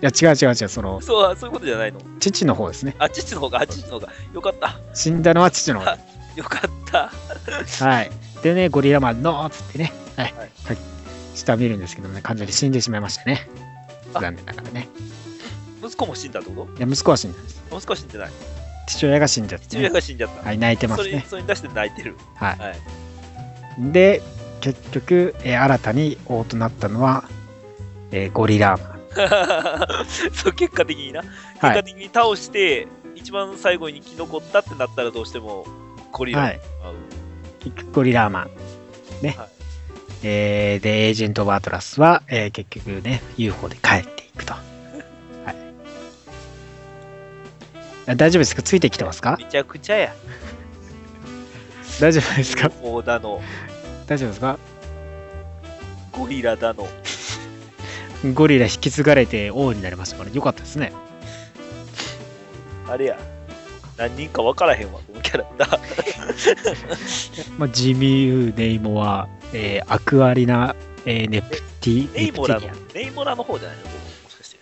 [0.00, 2.00] や違う違う違うそのそう、そういうことじゃないの？
[2.18, 4.08] 父の方ですねあ、父の方が、あ、父の方が。
[4.34, 4.80] よかった。
[4.92, 5.96] 死んだのは父の方
[6.34, 7.84] よかった。
[7.84, 8.10] はい。
[8.42, 10.24] でね、ゴリラマンのーっつってね、はい。
[10.26, 10.48] はいはい
[11.34, 13.48] 下見るんですけどね、完全に死んでしまいましたね。
[14.14, 14.88] あ残念ながらね。
[15.82, 17.62] 息子も死んだってこいや、息子は死んだんです。
[17.70, 18.30] と息子は死んでない。
[18.86, 19.94] 父親が死んじゃって、父親ね。
[19.94, 20.42] が死んじゃった。
[20.42, 21.24] はい、泣いてまそれすね。
[21.28, 22.16] それに出して泣いてる。
[22.34, 22.78] ははい。
[23.88, 23.92] い。
[23.92, 24.22] で、
[24.62, 27.24] 結局、えー新たに王となったのは、
[28.12, 28.92] えーゴリラマン。
[30.32, 31.20] そう、結果的にな。
[31.22, 35.66] 結はい果的に倒して、一番最後に生き残ったってなったらどうしても
[36.12, 36.60] ゴリラにはい。
[36.84, 36.94] 合う。
[37.60, 38.50] 結局、ゴリラマン。
[39.20, 39.34] ね。
[39.36, 39.48] はい
[40.24, 44.54] えーで、エージェント・オブ・アトラスは、えー結局ね、UFO で帰っていくと。
[44.54, 44.60] は
[45.50, 45.56] い。
[48.06, 48.62] あ大丈夫ですか？
[48.62, 49.36] ついてきてますか？
[49.38, 50.14] めちゃくちゃや。
[52.00, 53.42] 大丈夫ですか？UFO だの、
[54.06, 54.58] 大丈夫ですか？
[56.12, 56.86] ゴリラだの。
[58.34, 60.92] ゴリラ引き継がれて王になりましたから、よかったですね。
[62.88, 63.18] あれや。
[63.96, 65.78] 何人か分からへんわ、このキャラクター。
[67.58, 70.74] まあ、ジミー・ネイモは、えーアクアリナ、
[71.04, 73.84] えーネプティ、ネイモラのネイモラの方じゃないの？
[73.84, 73.90] も
[74.30, 74.58] しかして。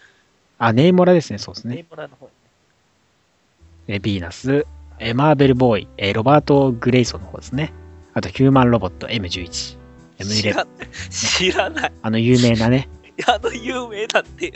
[0.59, 1.75] あ、ネイモラですね、そうですね。
[1.77, 2.31] ネイモラの方。
[3.89, 4.67] えー、ヴィーナス、
[4.99, 7.73] えー、マーベルボーイ、えー、ロバート・グレイソンの方ですね。
[8.15, 9.79] あと、ヒューマンロボット M11、知
[10.19, 10.67] M11 ら、
[11.11, 11.93] 知らない。
[12.03, 12.89] あの有名なね、
[13.27, 14.53] あの有名だって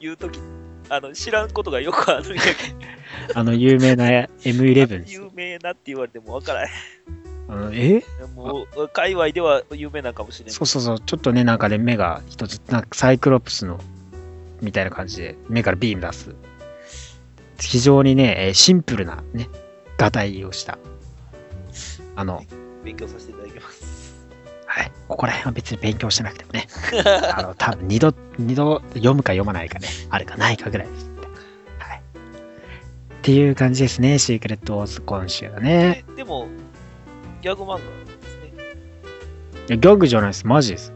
[0.00, 0.40] 言うとき、
[0.88, 2.50] あの知らんことがよくあるんやけ
[3.34, 5.22] あの有名な M11 ど、ですよ。
[5.24, 6.68] 有名なって言われてもわからへん。
[7.48, 8.02] あのえ？
[8.34, 10.52] もう、界隈では有名なのかもしれない。
[10.54, 13.78] そうそうそう、ちょっとね、なんかね、目が一つ、なんかサイクロプスの、
[14.60, 16.34] みたいな感じで、目からビーム出す。
[17.60, 19.48] 非常にね、えーシンプルなね、
[19.96, 20.78] 画体をした。
[22.16, 22.42] あの、
[22.86, 24.14] 勉強させていただきます。
[24.66, 26.66] はい、ここら辺は別に勉強してなくてもね、
[27.36, 31.10] あの、多分二度、二度読むか読まないかね、あるかないかぐらいです。
[31.78, 31.98] はい。
[31.98, 32.02] っ
[33.22, 36.04] ていう感じですね、シークレットウォーズ今週はね。
[36.12, 36.48] えでも、
[37.42, 37.82] ギャグ漫画で
[38.28, 38.52] すね。
[39.68, 40.92] いや、ギャグじゃないです、マジです。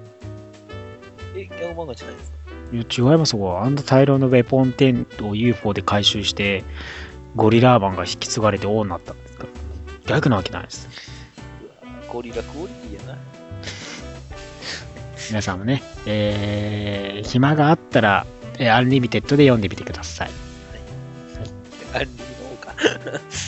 [1.34, 2.36] え、ギャグ漫画じゃないですか？
[2.72, 2.76] い
[3.06, 3.58] や、違いますよ。
[3.62, 6.62] あんな大量のウェポンテンを UFO で回収して、
[7.36, 9.48] ゴリラーマンが引き継がれて王になったんですから。
[10.06, 10.88] ギャグなわけないです。
[12.12, 13.18] ゴリラクオリティやな。
[15.28, 18.26] 皆さんもね、えー、暇があったら、
[18.58, 20.30] えーアンリミテッドで読んでみてください。
[21.94, 22.74] アンリの方か。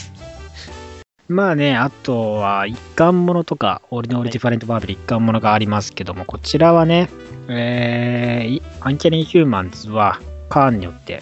[1.27, 7.09] まあね、あとは一貫ものとか、オールノールディファレントバーベル一貫ものがありますけども、こちらはね、
[7.49, 11.21] えー、いアンキャリー・ヒューマンズはカーンによって、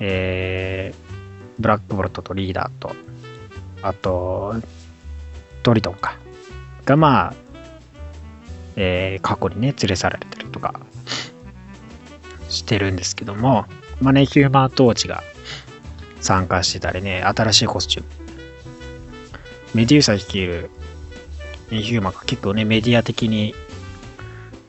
[0.00, 2.94] えー、ブラックボルトとリーダーと、
[3.82, 4.54] あと、
[5.62, 6.16] トリトンか、
[6.86, 7.34] がまあ、
[8.76, 10.80] えー、過去にね、連れ去られてるとか、
[12.48, 13.66] してるんですけども、
[14.00, 15.22] まあね、ヒューマントーチが
[16.20, 18.10] 参加してたりね、新しいコスチューム、
[19.74, 20.70] メデューサ率いる
[21.68, 23.54] ヒューマンが結構ね、メディア的に、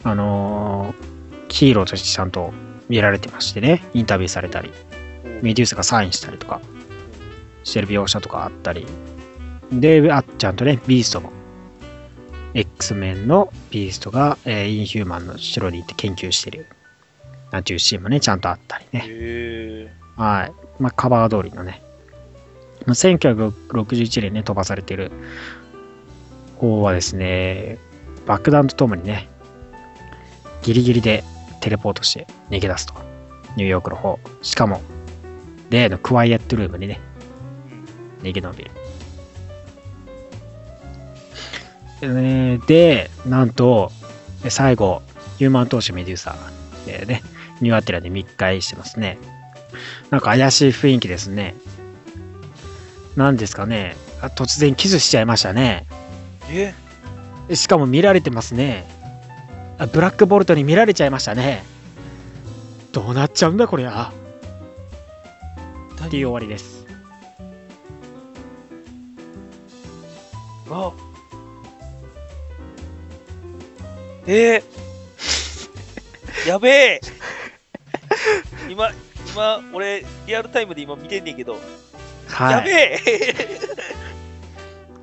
[0.04, 1.08] あのー
[1.50, 2.54] ヒーローとしてちゃんと
[2.90, 4.72] 見られてましてね、インタビューされたり、
[5.42, 6.62] メデューサがサインしたりとか
[7.64, 8.86] してる描写とかあったり、
[9.72, 11.32] で、あちゃんとね、ビーストも、
[12.58, 16.66] X メンのビーストが、えーインヒューマンの城に行って研究してる、
[17.52, 19.04] なんていうシーンもね、ちゃんとあったりね。
[19.06, 20.54] へはい。
[20.80, 21.84] まあ、カバー通りのね。
[22.88, 25.12] まあ1961年ね、飛ばされてる
[26.58, 27.78] 方はですね、
[28.26, 29.30] 爆弾とともにね、
[30.64, 31.24] ギリギリで
[31.62, 32.96] テレポートして逃げ出すと。
[33.56, 34.20] ニューヨークの方。
[34.42, 34.82] しかも、
[35.70, 37.00] 例のクワイエットルームにね、
[38.24, 38.72] 逃げ延びる。
[42.02, 43.92] でねで、なんと、
[44.44, 45.02] え最後、
[45.38, 46.36] ヒューマン投手メデューサ
[46.86, 47.24] でね、
[47.62, 49.18] ニューアテラで密会してますね。
[50.10, 51.56] なんか怪しい雰囲気ですね。
[53.16, 53.96] なんですかね。
[54.22, 55.86] あ突然キスしちゃいましたね。
[56.50, 56.74] え？
[57.50, 58.86] えしかも見られてますね。
[59.78, 61.64] あブラックボルトに見られちゃいましたね。
[62.92, 64.12] どうなっちゃうんだこりゃ。
[66.06, 66.86] っていう終わりです。
[70.70, 70.92] あ
[74.28, 77.02] えー、 やべえ
[78.70, 78.92] 今、
[79.34, 81.58] 今、俺、リアルタイムで今見てんねんけど、
[82.28, 82.52] はい。
[82.52, 83.00] やべえ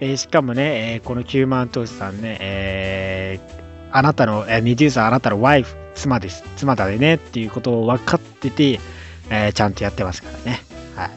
[0.00, 3.64] えーしかもね、えーこのキューマントースさんね、えー
[3.96, 8.80] あなたの、えーメデューサーあなたのワイフ、妻です、妻だねっていうことを分かってて、
[9.30, 10.60] えーちゃんとやってますからね。
[10.96, 11.10] はい。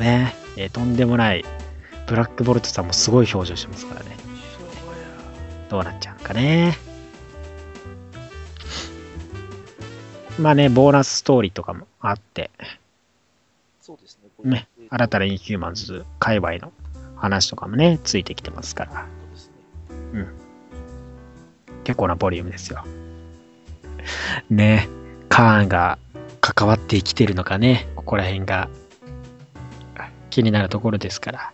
[0.00, 1.44] ね、えーとんでもない、
[2.06, 4.07] ブラックボルトさんもすごい表情してますからね。
[5.68, 6.76] どうなっちゃうかね。
[10.38, 12.50] まあね、ボーナスストーリーとかもあって、
[13.80, 14.50] そうですね。
[14.50, 16.72] ね、新たなインヒューマンズ界隈の
[17.16, 19.50] 話とかもね、ついてきてますから、そうです
[20.14, 20.26] ね
[21.82, 22.84] 結構なボリュームですよ。
[24.48, 24.88] ね、
[25.28, 25.98] カーンが
[26.40, 28.70] 関わって生きてるのかね、ここら辺が
[30.30, 31.52] 気になるところですから、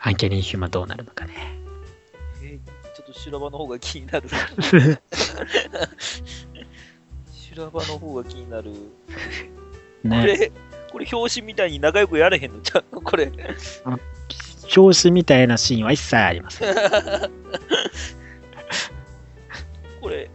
[0.00, 1.57] アンキャニーヒューマンどうなるのかね。
[3.24, 4.28] 修羅場の方が気になる。
[7.32, 8.70] 修羅場の方が気になる。
[10.02, 10.52] こね、れ、
[10.92, 12.60] これ表紙みたいに仲良くやれへんの？
[12.62, 13.30] じゃこれ。
[14.76, 16.74] 表紙みたいなシーンは一切ありません。
[20.00, 20.30] これ、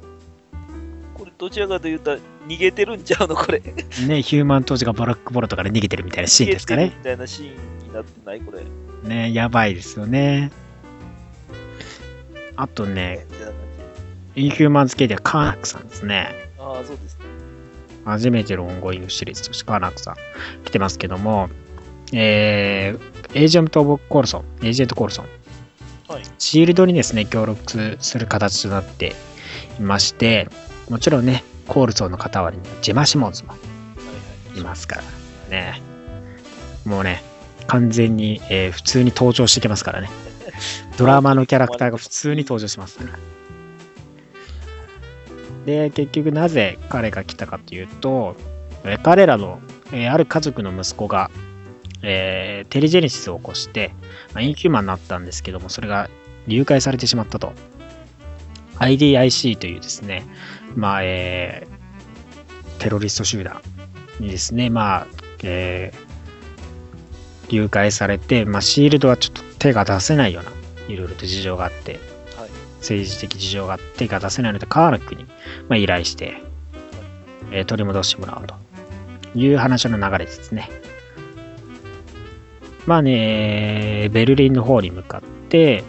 [1.14, 2.18] これどちらかというと
[2.48, 3.36] 逃げてるんちゃうの？
[3.36, 3.60] これ。
[3.60, 6.94] ね、ヒューマン当時がブラックボルトから逃げてるみたいなシーンですかね。
[6.98, 7.52] みたいなシー
[7.86, 8.42] ンになってない？
[8.42, 8.64] これ。
[9.08, 10.52] ね、やばいですよね。
[12.56, 13.26] あとね、
[14.36, 16.49] インヒューマンズ系ではカーナックさんですね。
[16.56, 17.26] じああ、そうですね。
[18.06, 20.16] 初めてのオンゴイングシリーズとしてカーナックさん
[20.66, 21.49] 来てますけども、
[22.12, 25.26] えー、エージェント・コールソン、エージェント・コールソン、
[26.08, 26.24] はい。
[26.38, 29.16] シールドにですね、協力する形となって
[29.80, 30.49] いまして、
[30.89, 33.54] もちろんね、コールソンの傍りにはジェマ・シモンズも
[34.56, 35.04] いますから
[35.49, 35.82] ね。
[36.86, 37.24] もうね、
[37.68, 40.10] 完全に、えー普通に登場してきますからね。
[40.97, 43.20] ドラマのキャラクターが普通に登場しますから。
[45.66, 48.36] で、結局なぜ彼が来たかというと、
[48.84, 49.60] え彼らの、
[49.91, 51.32] えある家族の息子が、
[52.01, 53.93] えーテレジェネシスを起こして、
[54.34, 56.10] まあ、インヒューマンになったんですけども、それが
[56.47, 57.54] 誘拐されてしまったと。
[58.80, 60.26] IDIC というですね、
[60.76, 61.84] まあ、えー
[62.80, 63.62] テロリスト集団
[64.20, 65.08] にですね、まあ、
[65.43, 66.14] えー
[67.49, 70.51] 誘拐されて、まあ、シールドはちょっと手が出せないような、
[70.93, 71.93] いろいろと事情があって、
[72.38, 72.49] はい。
[72.80, 75.24] 政治的事情があって手が出せないので、カーナックに、
[75.70, 76.36] まあ、依頼して、
[77.51, 78.55] えー取り戻してもらおうと
[79.36, 80.70] いう話の流れですね。
[82.86, 85.86] まあね、ベルリンの方に向かって、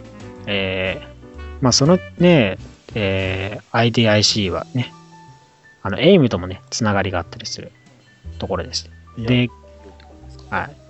[0.46, 1.14] えー
[1.60, 2.58] まあそのね、
[2.94, 4.92] えー IDIC はね、
[5.82, 7.72] あの、エイムともね、つながりがあったりする
[8.38, 8.90] ところでして。
[9.18, 9.48] で、
[10.48, 10.83] はい。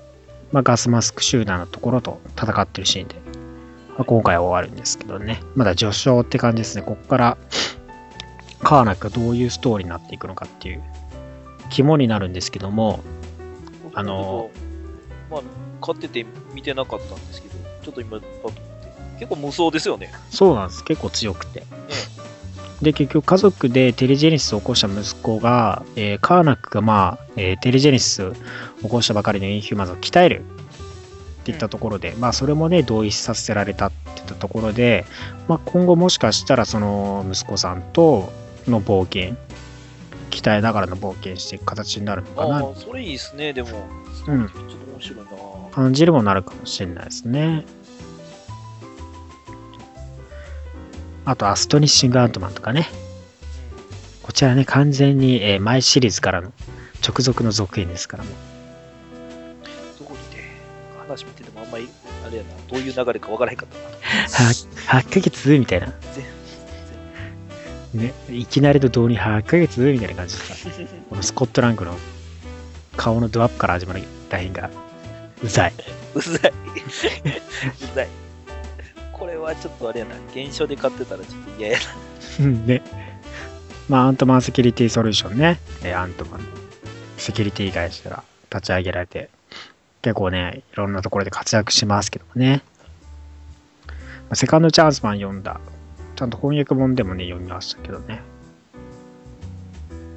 [0.54, 3.16] まあ、ガスマスク集団のところと戦ってるシーンで、
[3.88, 6.82] まあ今回は終わるんですけどね、まだ序章って感じですね。
[6.82, 7.38] ここから、
[8.60, 10.82] カーナックがどういうストーリーになっていくのかっていう
[11.70, 13.00] 肝になるんですけども、
[13.94, 14.48] あの
[15.28, 15.40] まあ、
[15.84, 16.24] 買ってて
[16.54, 18.52] 見てなかったんですけど、ちょっと今、パッと
[19.18, 20.12] 結構無双ですよね。
[20.30, 20.84] そうなんです。
[20.84, 21.64] 結構強くて。
[22.80, 28.32] で、結局家族でテレジェネシスを起こした息子が、えーカーナックがまあ、えーテレジェネシス
[28.84, 30.42] を起こしたばかりのインヒューマンズを鍛える
[31.42, 35.04] っていったところで、まあそれもね、同意させられたっていったところで、
[35.48, 38.32] まあ今後もしかしたらその息子さんと
[38.66, 39.36] の冒険、
[40.30, 43.68] 鍛えながらの冒険していく形になるのかなそれいいですね、でも。
[44.26, 45.30] うんちょっと面白いな。
[45.72, 47.64] 感じるもなるかもしれないですね。
[51.26, 52.88] あと、アストニッシングアントマンとかね。
[54.22, 56.52] こちらね、完全に、えー前シリーズからの
[57.06, 58.30] 直属の続編ですからも。
[58.30, 58.36] ね、
[61.14, 61.88] 話見ててもあんまり、
[62.26, 64.50] あれやな、どういう流れかわからへんかったな。
[64.50, 65.92] 8, 8ヶ月みたいな。
[66.12, 66.34] 全
[67.94, 70.54] ね、いきなりの導入8ヶ月みたいな感じでさ。
[71.08, 71.96] このスコットランクの
[72.96, 74.68] 顔のドアップから始まるラインが
[75.42, 75.72] うざい。
[76.14, 76.52] うざい。
[76.52, 78.08] うざい。
[79.12, 81.84] これはちょっとあれやな、現象で買ってたらちょっと嫌やな。
[82.40, 82.82] うんね。
[83.88, 85.60] まあ、アントマンセキュリティソリューションね。
[85.82, 86.46] えーアントマンの
[87.16, 89.28] セキュリティ会社が立ち上げられて、
[90.04, 92.60] 結構ね、いろんなところで活躍しますけどもね。
[94.34, 95.60] セカンドチャンスマン読んだ。
[96.14, 98.20] ちゃんと翻訳本でもね、読みましたけどね。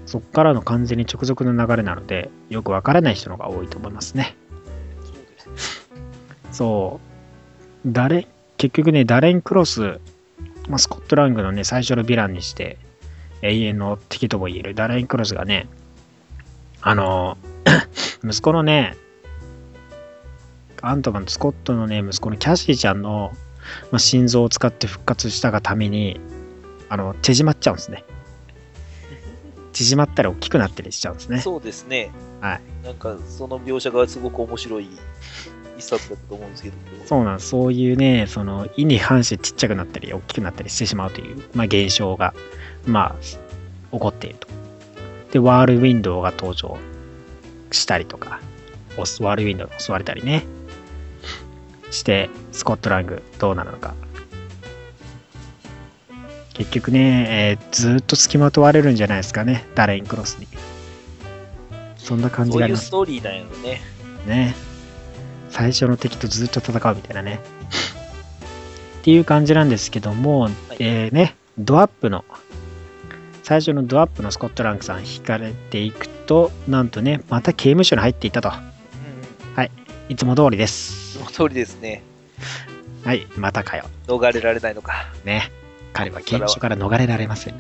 [0.06, 4.36] そっからの完全に直属の流れなので、よくわからない人の方が多いと思いますね。
[5.06, 5.16] そう
[5.54, 5.90] です。
[6.52, 7.00] そ
[7.86, 7.90] う。
[7.90, 8.28] ダレ
[8.58, 10.02] 結局ね、ダレン・クロス、
[10.68, 12.78] まあ、スコットラングのね、最初のヴィランにして、
[13.42, 15.70] 永遠の敵とも言えるダレン・クロスがね、
[16.82, 17.38] あの、
[18.22, 18.98] 息子のね、
[20.88, 23.32] アントマンとスコットのね、息子のキャシーちゃんの、
[23.92, 26.20] まあ、心臓を使って復活したがために、
[26.90, 28.04] あの、縮まっちゃうんですね。
[29.74, 31.40] 縮まったり大きくなったりしちゃうんですね。
[31.42, 32.12] そうですね。
[32.42, 32.62] はい。
[32.84, 34.90] なんか、その描写がすごく面白い
[35.78, 36.76] 一冊だったと思うんですけど。
[37.06, 42.34] そうなんそういうね、その意に反してちっちゃくなったり、大きくなったりしてしまうという、まあ、現象が、
[42.86, 43.16] まあ、
[43.92, 44.48] 起こっていると。
[45.32, 46.78] で、ワールウィンドウが登場
[47.72, 48.40] したりとか、
[48.98, 50.46] ワールウィンドウが襲われたりね、
[51.92, 53.94] して、スコットラングどうなるのか。
[56.54, 60.48] 結局ね、えーずーっと付きまとわれるんじゃないですかね、ダレインクロスに。
[61.98, 63.82] そんな感じそうがありますいうストーリーなんやろね。
[64.26, 64.56] ね。
[65.50, 67.40] 最初の敵とずっと戦うみたいなね。
[69.02, 72.26] っていう感じなんですけども、えーね、ドアップの、
[73.44, 78.50] 最初のドアップのスコットランクさん引かれていくと、なんとね、また刑務所に入っていたと。
[78.50, 79.70] うんうん。
[80.10, 81.07] いつも通りです。
[81.18, 82.04] その通りですね。
[83.04, 83.86] はい、またかよ。
[84.06, 85.08] 逃れられないのか。
[85.26, 85.52] ね。
[85.94, 87.60] 彼は刑務所から逃れられません。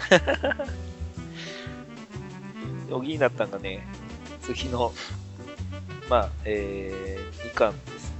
[2.91, 3.86] おぎになったんがね、
[4.41, 4.93] 次の、
[6.10, 8.14] まあ、えー、2巻です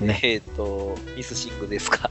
[0.00, 0.06] ね。
[0.06, 2.10] ねえっ、と、ミスシングですか。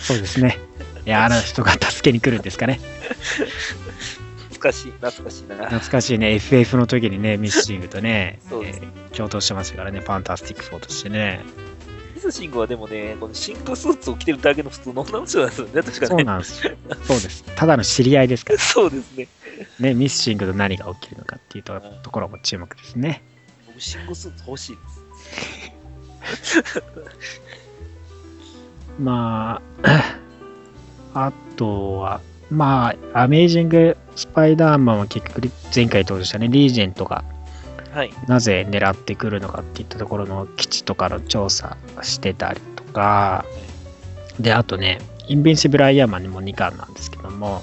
[0.00, 0.58] そうですね。
[1.04, 2.80] いや、あの人が助けに来るんですかね。
[4.56, 5.56] 懐かしい、懐かしいな。
[5.66, 11.42] 懐かしいね、FF の時にね、ミスシングとね、そうですえー共闘してましたからね、ファンタスティック4としてね。
[12.14, 16.24] ミスシングはでもね、このシングスーツを着てるだけの普通の女の人なんですよね、確かそうね。
[16.24, 16.76] なんですよ。
[17.04, 17.44] そうです。
[17.56, 19.28] ただの知り合いですから そうですね。
[19.80, 23.22] ね、ミスシングと何が起きるのかっていうとところも注目ですね。
[23.66, 26.72] 僕、シングスーツ欲しいです。
[29.00, 30.16] まあ、
[31.14, 37.24] あとは、まあ、アメイジング・スパイダーマンは結局前回登場したね、リージェントが、
[37.92, 38.12] はい。
[38.26, 43.44] なぜ狙ってくるのかっていったところの基地とかの調査してたりとか、
[44.38, 47.62] で、あとね、インビンシブル・アイアンマンにも2巻なんですけども、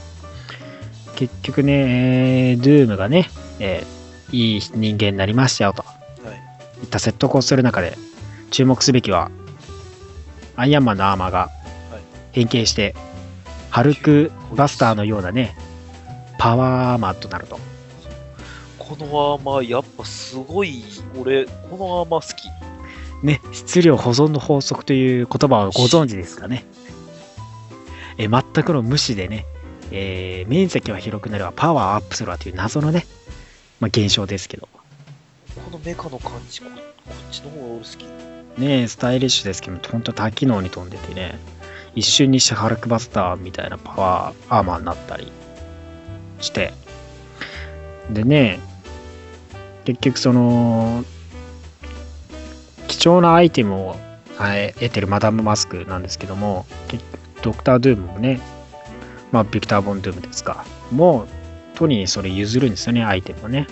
[1.16, 3.30] 結局ね、えードゥームがね、
[3.60, 4.04] えー
[4.34, 5.84] いい人間になりましたよと。
[5.84, 5.94] は
[6.32, 6.82] い。
[6.82, 7.96] いった説得をする中で、
[8.50, 9.30] 注目すべきは、
[10.56, 11.50] アイアンマンのアーマーが
[12.32, 12.96] 変形して、
[13.74, 15.56] ハルクバスターのようなね、
[16.38, 17.60] パワーアーマーとなると。
[18.78, 20.84] このアーマー、やっぱすごい、
[21.20, 23.26] 俺、このアーマー好き。
[23.26, 26.66] ね、質量保存の法則という言葉をご存知ですかね。
[28.20, 29.48] え全くの無視でね、
[29.90, 33.08] えー面積は広くなればパワーアップするわという謎のね、
[33.80, 34.70] まあ、現象ですけど。
[35.56, 36.68] このメカの感じ、こ
[37.08, 38.62] こっちの方が俺好き。
[38.62, 41.40] ねスタイリッシュですけど、本当多機能に飛んでてね、
[41.96, 45.32] 一瞬にしてハルクバスターみたいなパワーアーマーになったり
[46.40, 46.74] して、
[48.10, 48.60] でね、
[49.86, 51.04] 結局その、
[52.88, 53.96] 貴重なアイテムを
[54.38, 56.66] 得てるマダムマスクなんですけども、
[57.42, 58.40] ドクター・ドゥームもね、
[59.32, 61.28] まあ、ビクター・ボン・ドゥームですか、もう、
[61.78, 63.68] トニーにそれ譲るんですよね、アイテムをね。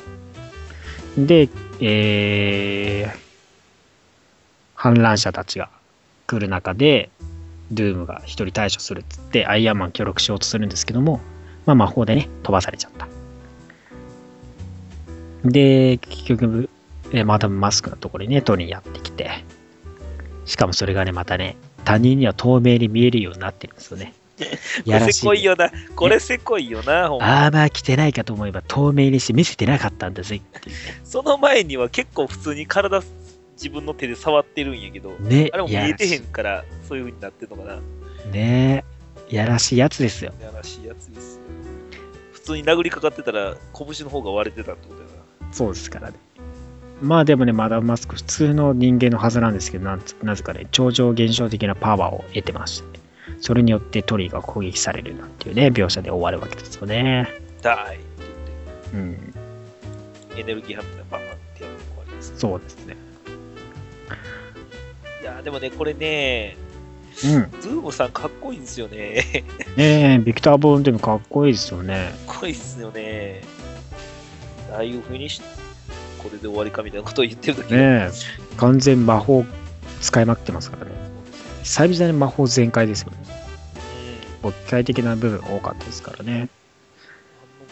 [1.18, 1.50] で、
[1.80, 3.20] えー、
[4.76, 5.70] 反乱者たちが
[6.28, 7.10] 来る中で、
[7.72, 11.20] ドゥームが一人対処するっつって、アイアンマン協力しようとするんですけども、
[11.66, 13.08] まあ魔法でね、飛ばされちゃった。
[15.44, 16.70] で、結局、
[17.14, 19.30] えマダムマスクのところにね、トニーやってきて、
[20.46, 24.14] しかもそれがね、またね、他人には透明に見えるようになってるんですよね。
[24.86, 25.72] これせこいよな。
[25.96, 27.46] これせこいよな、ほんま。
[27.46, 33.02] アーマー着てないかと思えば透明にして見せてなかったんだぜっていう その前には結構普通に体、
[33.62, 35.43] 自分の手で触ってるんやけど、ね。
[35.43, 37.80] ねあれも見えてへやんから、そういう風になってんのかな。
[38.32, 38.84] ね
[39.30, 40.34] やらしいやつですよ。
[40.41, 41.41] やらしいやつですよ。
[42.34, 45.07] 普通に殴りかかってたら、拳の方が割れてたってことや
[45.47, 45.53] な。
[45.53, 46.18] そうですからね。
[47.01, 52.99] まあでもね、マダムマスク普通の人間のはずなんですけど、なぜかね、超常現象的なパワーを得てまして、
[53.39, 57.28] それによってトリーが攻撃されるなんていうね、描写で終わるわけですよね。
[57.62, 58.05] ダイって
[58.93, 59.30] うん、言
[60.32, 62.34] って、エネルギーハンプでバンバンってやるのがあります。
[62.38, 62.97] そうですね。
[65.42, 66.58] でもね、これね、
[67.24, 67.62] うん。
[67.62, 69.44] ズームさんかっこいいんですよね。
[69.76, 72.14] ねえ、ビクター・ボーンでもかっこいいですよね。
[72.28, 73.42] かっこいいっすよね。
[74.74, 75.42] ああいう風にし、
[76.18, 78.12] これで終わりかみたいなことを言ってるときねえ、
[78.58, 79.46] 完全魔法
[80.00, 80.92] 使いまくってますからね。
[81.64, 83.18] 久々に魔法全開ですよね。
[83.26, 86.50] うん機械的な部分多かったですからね。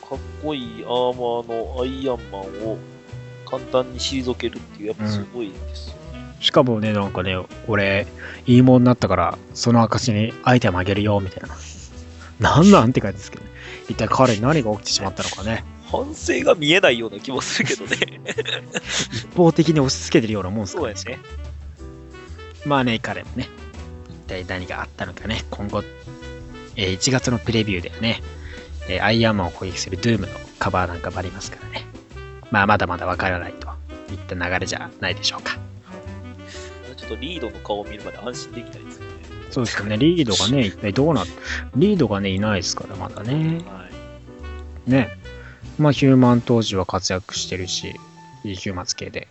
[0.07, 2.77] かっこいいアーマーのアイアンマンを
[3.45, 5.98] 簡単に退けるっていう、やっぱすごいですよね。
[6.39, 7.37] しかもね、なんかね、
[7.67, 8.07] 俺、
[8.45, 11.55] いいもんになったから、その証にアイテムあげるよ、みたいな。
[12.39, 13.49] なんなんって感じですけどね。
[13.89, 15.65] 一体彼に何が起きてしまったのかね。
[15.91, 18.21] 反省が見えないような気もするけどね。
[19.11, 21.23] 一方的に押し付けてるようなもんですからそうやね。
[22.65, 23.49] まあね、彼もね、
[24.09, 25.83] 一体何があったのかね、今後、
[26.75, 28.21] えー1月のプレビューではね、
[28.87, 31.85] えーアイアンマンを攻撃するドゥームのカバーなんかもありますからね。
[32.51, 33.67] まあ、まだまだわからないと
[34.11, 35.57] いった流れじゃないでしょうか。
[37.09, 39.11] とリードの顔を見るまで安心できないですよね。
[39.51, 41.25] そうですよね、リードがね、一体どうなっ
[41.75, 43.63] リードがね、いないですから、まだね。
[43.65, 43.85] は
[44.87, 44.91] い。
[44.91, 45.17] ね。
[45.79, 47.95] まあ、ヒューマン当時は活躍してるし、
[48.43, 49.27] ヒューマンズ系で。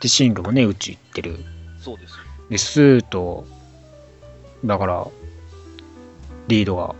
[0.00, 1.38] で、シングもね、宇宙行ってる。
[1.80, 2.16] そうですよ。
[2.50, 3.46] で、スーと、
[4.64, 5.06] だから、
[6.48, 6.94] リードが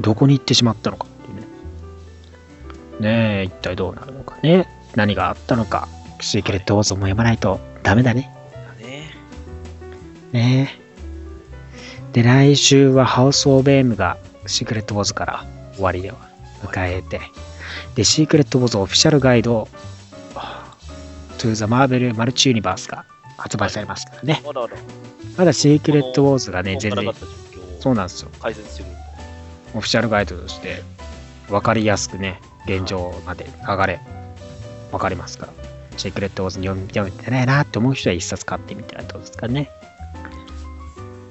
[0.00, 1.46] どこに行ってしまったのかっていうね。
[3.00, 4.68] ねえ、一体どうなるのかね。
[4.96, 5.88] 何があったのか。
[6.20, 8.02] シークレットウォーズも読まないとダメ。
[8.02, 8.35] だね。
[10.32, 10.86] ねえ。
[12.12, 14.16] で、来週はハウス・オブ・エムが
[14.46, 16.16] シークレット・ウォーズから終わりでは
[16.62, 17.20] 迎えて、
[17.94, 19.68] で、シークレット・ウォーズオフィシャルガイド、
[21.38, 23.04] トゥ・ザ・マーベル・マルチ・ユニバースが
[23.36, 24.42] 発売されますからね。
[24.44, 24.76] まだあら、
[25.36, 27.12] まだシークレット・ウォーズがね、全然
[27.80, 28.30] そうなんですよ。
[28.40, 28.88] 解説してる。
[29.74, 30.82] オフィシャルガイドとして、
[31.50, 34.00] わかりやすくね、現状まで流れ、
[34.90, 35.52] わかりますから。
[35.98, 39.70] シークレット・ウォーズに読みてないなって思う人は一冊買ってみたらどうですかね。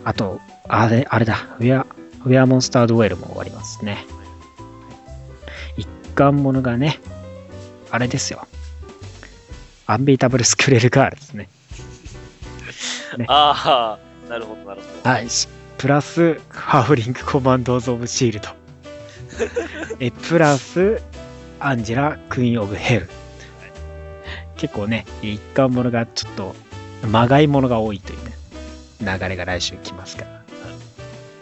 [0.06, 1.88] あと、あれ、あれだ、ウェア、
[2.26, 4.06] ウェアモンスタードウェルも終わりますね。
[5.78, 7.00] 一巻ものがね、
[7.90, 8.48] あれですよ。
[9.88, 11.50] アンビータブルスクレルガールですね。
[13.28, 15.10] ああ、なるほど、なるほど。
[15.10, 15.30] はい。
[15.30, 18.50] しプラス、ハーフリングコマンドーズ・オブ・シールド。
[20.00, 21.02] え、プラス、
[21.60, 23.10] アンジェラ・クイーン・オブ・ヘル。
[24.56, 26.56] 結構ね、一貫ものがちょっと、
[27.08, 28.25] まがいものが多いというね、
[29.02, 30.44] 流れが来週来ますから、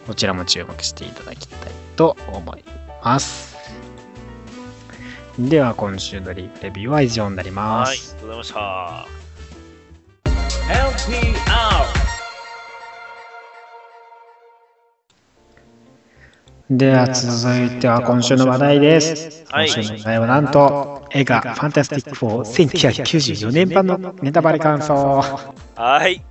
[0.06, 2.64] こちらも注目していただきたいと思い
[3.02, 3.54] ます。
[5.38, 8.14] では、今週のリレビューは以上になりまはい、ありす。
[8.14, 9.06] がとうございました。
[10.64, 12.04] LPR
[16.70, 19.44] では、続いては今週の話題です。
[19.50, 25.22] はい今週の話題はなんと、映画、ファンタスティック4、1994年版のネタバレ感想。
[25.76, 26.24] はい。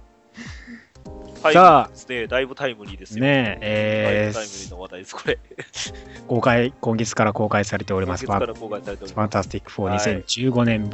[1.43, 2.27] タイムリさあーですね。
[2.27, 3.23] だいぶタイムリーですよ。
[3.23, 5.33] ねえ、えぶタイムリーの話題です、これ。
[5.33, 10.89] ー 公開、今月から公開されております、ファン今月から公開されておりまファンタスティック4、2015年。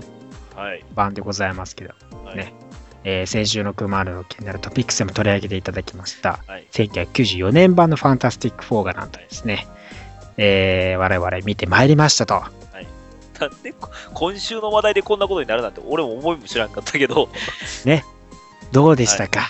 [0.94, 1.94] 版でございますけど、
[2.26, 2.38] はい。
[2.38, 2.54] ね
[3.06, 6.66] えー先週のクマールの気になるトピックスでも取り上げていただきました、はい。
[6.74, 9.68] 1994年版のファンタスティック4がなんとですね、
[10.36, 12.44] えー我々見てまいりましたと。
[13.40, 17.30] なんでこ今週の話題でこんなことになるなんて俺も思いも知らんかったけど、
[18.74, 19.50] どうでしたか？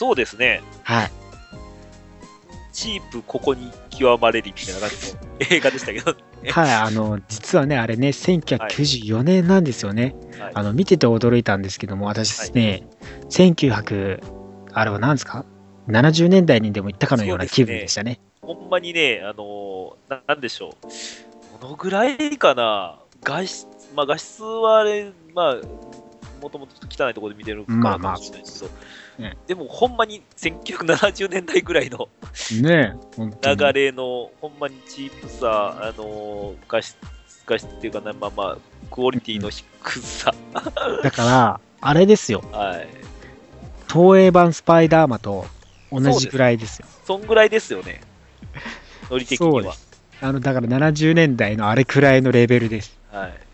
[0.00, 0.62] そうですね。
[0.82, 1.10] はい。
[2.72, 5.20] チープここに極まれりみたいな感じの
[5.50, 10.14] 映画でしたけど、ね、 はい、あの、実はね、あれね、1994年なんですよね。
[10.38, 12.88] はいあの、見てて驚いたんですけども、私ですね、
[13.28, 14.22] 1900、
[14.72, 15.44] あれは何ですか
[15.86, 18.20] ?70 年代にでも行ったかのような気分でしたね。
[18.40, 21.60] ほんまにね、あのーななんでしょう。
[21.60, 25.56] どのぐらいかな、画質、まあ画質はあれ、まあ、
[26.40, 32.08] もともと汚いところで見てるかもしれないですけど、まあねでもほんまに1970年代ぐらいの
[32.60, 36.96] ね流れの、ほんまにチープさ、あのー画質、
[37.46, 38.58] 画質っていうかな、まあまあ、
[38.90, 40.34] クオリティの低さ、
[41.02, 42.42] だから、あれですよ。
[42.52, 42.88] はい。
[43.90, 45.46] 東映版スパイダーマと
[45.90, 46.86] 同じぐらいですよ。
[47.04, 48.00] そんぐらいですよね。
[49.10, 49.70] ノリ的にはそうで。
[50.20, 52.96] あの、だから70年代のあれくらいのレベルです。
[53.10, 53.49] はい。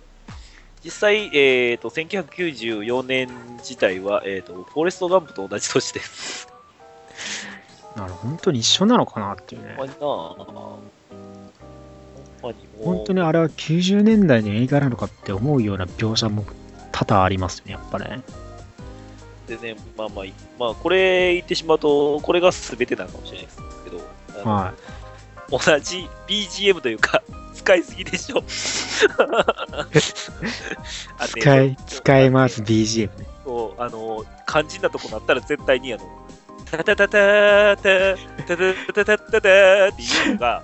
[0.87, 6.47] 実際、えっ、と、1994年自体は、えっ、と、フォレストガンプと同じ年です。
[7.97, 9.89] なる本当に一緒なのかなっていうねほん。
[9.89, 10.01] まになぁ。
[10.01, 10.81] ほん
[12.41, 16.45] まに本当にあれは90年代の映画なのかって思うような描写も
[16.93, 18.23] 多々ありますよね、やっぱね。
[19.49, 20.25] でね、まあまあ、
[20.57, 24.73] まあ、これ言ってしまうと、これが全てなのかもしれないですけど、は
[25.51, 27.25] 同じ BGM というか、
[27.67, 28.45] 使いすぎでしょ。
[31.27, 33.27] 使い、使います、BGM ね。
[33.45, 36.05] そうあの、肝心なとこなったら絶対にあの、
[36.71, 38.17] タタタタタタ
[38.47, 40.63] タタタタタタっていうのが、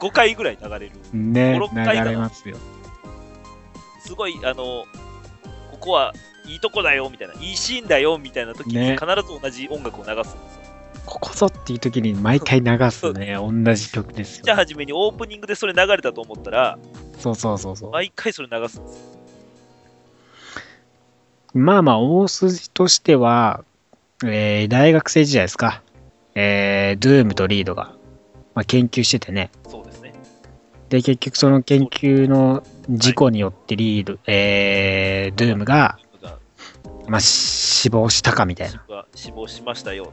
[0.00, 0.92] 5回ぐらい流れる。
[1.12, 2.56] ね、5 6流回かなれますよ。
[4.00, 4.86] すごい、あの、こ
[5.78, 6.14] こは
[6.46, 10.71] いいとこだよみたいな、いいシーンだよみたいな時にね必ず同じ音楽を流すんですよ。
[11.06, 14.44] ここぞっていう時に毎回流すね、同じ曲ですよ。
[14.44, 16.78] じゃあ初めにオープニングでそれ流れたと思ったら、
[17.18, 17.90] そうそうそうそう。
[17.90, 19.22] 毎回それ流すんですよ。
[21.54, 23.64] まあまあ、大筋としては、
[24.24, 25.82] えー大学生時代ですか。
[26.34, 27.94] えー、ドゥームとリードが、
[28.54, 29.50] まあ、研究しててね。
[29.68, 30.14] そうですね。
[30.88, 36.38] で、結局その研究の事故によってリード、えー、ドゥームが、が
[37.08, 38.82] まあ、死亡したかみたいな。
[38.88, 40.12] が死亡しましたよ。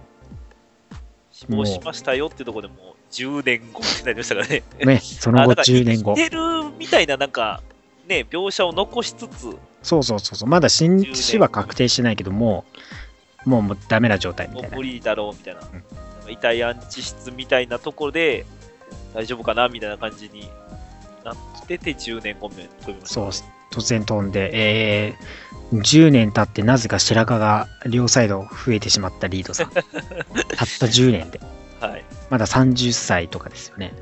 [1.39, 2.77] 死亡しましたよってとこでもう
[3.11, 4.63] 10年後になりましたからね。
[4.83, 6.29] ね、その後10年後生き。
[6.29, 6.41] てる
[6.77, 7.61] みたいななんか、
[8.07, 10.49] ね、描写を残しつつ、そうそうそうそう。
[10.49, 12.65] まだ死死は確定してないけども、
[13.45, 14.83] もうもうダメな状態みたいなもう無。
[14.83, 18.45] 理だろうみたいな、んなんか遺体安置室みたいなところで
[19.13, 20.49] 大丈夫かなみたいな感じに
[21.23, 21.35] なっ
[21.67, 23.29] てて10年後目飛びました、そう、
[23.71, 29.69] 突然飛んで、えー、10年経ってなぜか白髪が両サイド増えてしまったリードさん。
[29.73, 31.39] たった10年で。
[31.79, 32.03] はい。
[32.29, 33.93] まだ30歳とかですよね。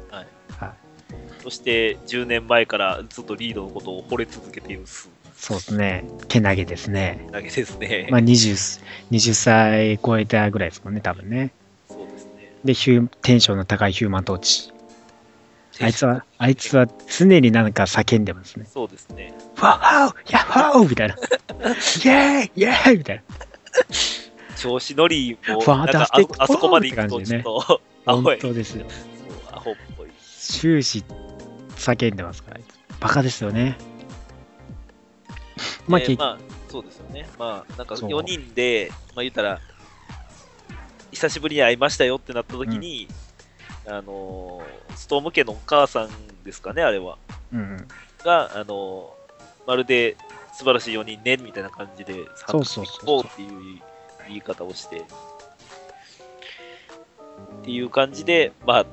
[1.47, 6.03] そして10年前からずっとリードのことを惚れ続けているスそうですね。
[6.27, 7.25] けなげですね。
[7.31, 8.09] だけですね。
[8.11, 8.81] まあ20、
[9.11, 11.51] 20歳超えたぐらいですもんね、多分ね。
[11.87, 12.51] そうですね。
[12.65, 14.73] で、ヒューテンションの高いヒューマントーチ。
[15.81, 16.87] あいつは、あいつは
[17.17, 18.65] 常になんか叫んでますね。
[18.65, 19.33] そうですね。
[19.55, 21.15] ファッホーヤッホーみたいな。
[21.15, 23.23] イェーイイェーイみたいな。
[24.55, 28.39] 調子乗りも、なんかああそこまで行くとちょっと、アホ本い。
[28.39, 28.85] 当ですよ。
[29.51, 30.09] アホっぽい。
[30.39, 31.03] 終始
[31.75, 32.59] 叫んでますから、
[32.99, 33.77] バカですよね。
[35.87, 36.37] まあ、結えーまあ、
[36.69, 37.27] そうですよね。
[37.37, 39.61] まあ、なんかそう4人で、まあ言ったら、
[41.11, 43.07] 久しぶりに会いましたよってなった時に、
[43.87, 46.09] あのーストーム家のお母さん
[46.43, 47.17] ですかね、あれは。
[47.53, 47.87] うん、
[48.23, 49.17] が、あのー
[49.67, 50.15] まるで
[50.53, 53.49] 素晴らしい4人ね、みたいな感じで、そうそうそうっていう
[54.27, 55.03] 言い方をして、っ
[57.63, 58.89] ていう感じで、まあ、ね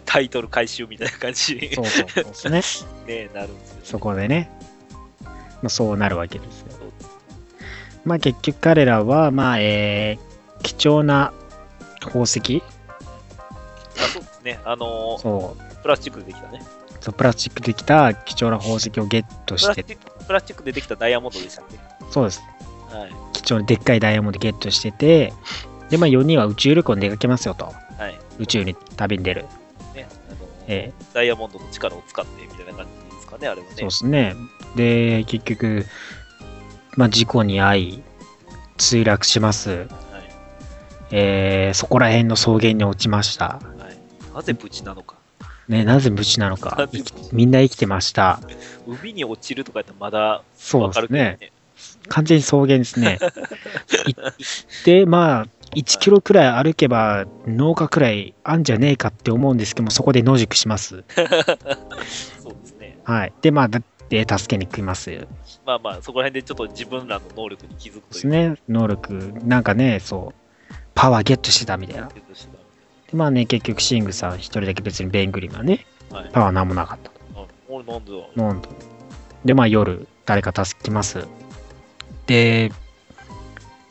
[0.04, 3.06] タイトル回収みたいな感じに、そうそうそうですね。
[3.26, 3.80] ね、なるんですよ、ね。
[3.84, 4.50] そこでね。
[5.24, 6.68] まあ、そうなるわけですよ。
[8.04, 11.32] まあ結局彼らは、まあ、えー、貴重な
[12.00, 12.62] 宝石
[14.48, 14.60] ね。
[14.64, 16.62] あのーそう、プラスチックでできたね。
[17.00, 21.78] そうプラスチックできた貴重な宝石をゲットしてプラスチ、ックプラスチックでできたダイヤモンドでしたっけ？
[22.10, 22.42] そうです。
[22.90, 23.12] はい。
[23.34, 25.32] 貴重なでっかいダイヤモンドゲットしてて、
[25.90, 27.66] で、まあ4人は宇宙旅行に出かけますよと。
[27.66, 28.18] はい。
[28.38, 29.42] 宇宙に旅に出る。
[29.94, 33.72] ね、あのえダイヤモンドの力を使ってみたいな感じですかね、あれはね。
[33.76, 34.34] そうですね。
[34.76, 35.86] で、結局、
[36.96, 38.02] まあ事故に遭い、
[38.76, 39.70] 墜落します。
[39.70, 39.88] はい。
[41.10, 43.60] えー、そこら辺の草原に落ちました。
[44.38, 44.46] はい。
[44.46, 45.16] なぜ無事なのか。
[45.68, 46.88] ね、なぜ無事なのか
[47.30, 48.40] みんな生きてました。
[48.86, 51.52] 海に落ちるとかやったらまだそうわかるけどですねね。。
[52.08, 53.18] 完全に草原ですね。
[54.06, 55.46] い行って、まあ、
[55.76, 61.04] 1キロくらい歩けば農家くらいあんじゃねえかって思うんですけども、そこで野宿します。
[62.42, 62.98] そうですね。
[63.04, 63.32] はい。
[63.42, 65.10] で、まあ、だって助けに来ます。
[65.10, 65.28] で
[65.66, 68.56] まあまあ、そこら辺でちょっと自分らの能力に気づくというすね。
[68.68, 72.08] 能力、なんかね、そう、パワーゲットしてたみたいな。
[72.08, 72.57] でゲットして
[73.12, 76.30] まあね、結局、シングさん一人だけ別にベングリムはね、たはい。
[76.30, 77.10] パワーなんもなかった
[77.70, 78.70] 俺なんでだなんと。
[79.44, 81.26] で、まあ夜、誰か助けます。
[82.26, 82.70] で、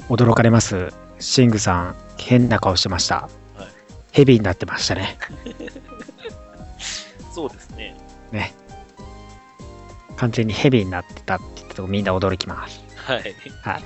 [0.09, 0.93] 驚かれます。
[1.19, 3.15] シングさん、変な顔してました。
[3.15, 3.29] は
[3.63, 3.77] い
[4.17, 5.15] ヘビーになってましたね。
[7.31, 7.95] そうですね。
[8.31, 8.51] ね。
[10.15, 12.81] 完全にヘビーになってたって言ったとこみんな驚きます。
[12.95, 13.35] はい。
[13.61, 13.83] はい。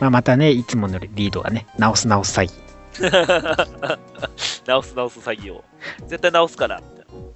[0.00, 2.65] まあまたね、いつものリードがね、直す直す詐欺。
[4.66, 5.64] 直す直す詐欺を。
[6.06, 6.80] 絶対直すから。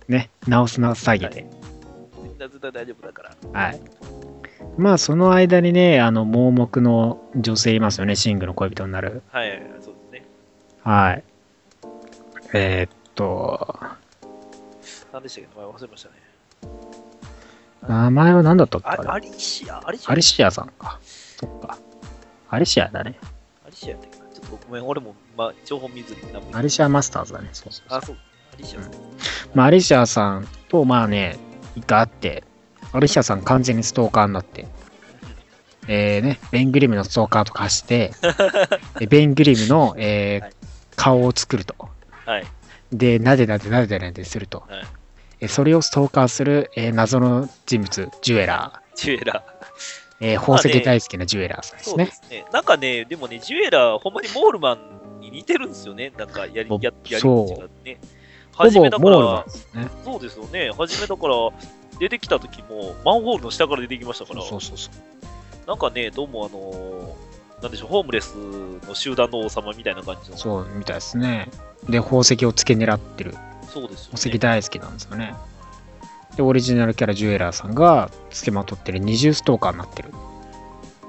[0.08, 1.46] ね、直す直す詐欺で。
[2.22, 3.60] みんな絶対大丈夫だから。
[3.60, 3.80] はい。
[4.76, 9.22] まあその間にね、あの、盲目の女性いますよね、シングの恋人になる。
[9.30, 10.26] はい、そうですね。
[10.82, 11.24] はい。
[12.52, 13.78] えーっと、
[15.12, 15.60] 何でしたっけ？
[15.60, 16.14] 名前忘れましたね。
[17.88, 18.88] 名前は何だったっけ？
[18.88, 19.08] ああれ？
[19.10, 19.80] アリシア？
[19.86, 20.12] アリシア？
[20.12, 20.98] アリシアさんか。
[21.02, 21.78] そっか。
[22.48, 23.18] アリシアだね。
[23.66, 24.24] アリシアやったっけな？
[24.32, 26.20] ちょっとごめん、俺も、まあ、情報見ずに
[26.52, 27.48] アリシアマスターズだね。
[27.52, 28.16] そうそうあ、そう。
[28.54, 28.92] アリシアさん。
[29.54, 31.38] まあ、アリシアさんと、まあね、
[31.76, 32.44] 一回会って、
[32.92, 34.66] アリシアさん完全にストーカーになって、
[35.88, 38.12] えーね、ベングリムのストーカーと化して、
[38.98, 40.52] でベングリムの、えーはい
[40.96, 41.74] 顔を作ると。
[42.26, 42.46] はい。
[42.92, 44.64] で、なでなでなでなで、すると。
[44.68, 44.84] はい
[45.42, 49.36] えそれをストーカーする、えー謎の人物、ジュエラジュエラー。
[49.38, 49.42] ー。
[50.20, 52.36] えー宝石大好きなジュエラーさんですねそうで。
[52.38, 52.44] すね。
[52.52, 54.78] なんかね、でもね、ジュエラー、ほんまにモールマン
[55.30, 56.12] に似てるんですよね。
[56.16, 58.00] なんかやり、もややり口がね。
[58.52, 59.44] ほ初めだから
[59.74, 59.88] ね。
[60.04, 60.70] そうですよね。
[60.76, 61.34] 初めだから、
[61.98, 65.68] 出てきた時も、マンホールの下から出てきましたから、そうそうそう。
[65.68, 67.30] なんかね、どうもあのー
[67.62, 68.34] なんでしょう、ホームレス
[68.88, 70.36] の集団の王様みたいな感じの。
[70.36, 71.48] そうみたいですね。
[71.88, 73.34] で、宝石を付け狙ってる。
[73.68, 74.16] そうですよ、ね。
[74.16, 75.34] 宝石大好きなんですよね。
[76.36, 80.10] で、オリジナルキャラジュエラーさんが付けまとってる二重ストーカーになってる。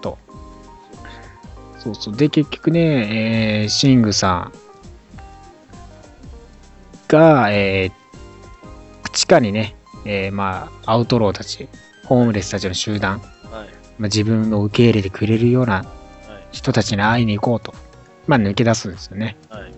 [0.02, 0.18] と。
[1.83, 2.15] そうそう。
[2.15, 4.53] で、結局ね、えーシングさん
[7.07, 8.01] が、えー
[9.13, 9.75] 地下にね、
[10.05, 11.67] えーまあ、アウトローたち、
[12.05, 13.23] ホームレスたちの集団、はい。
[13.23, 13.63] まあ、
[14.03, 15.85] 自分を受け入れてくれるようなはい。
[16.53, 17.73] 人たちに会いに行こうと、
[18.25, 19.35] まあ、抜け出すんですよね。
[19.49, 19.73] はい。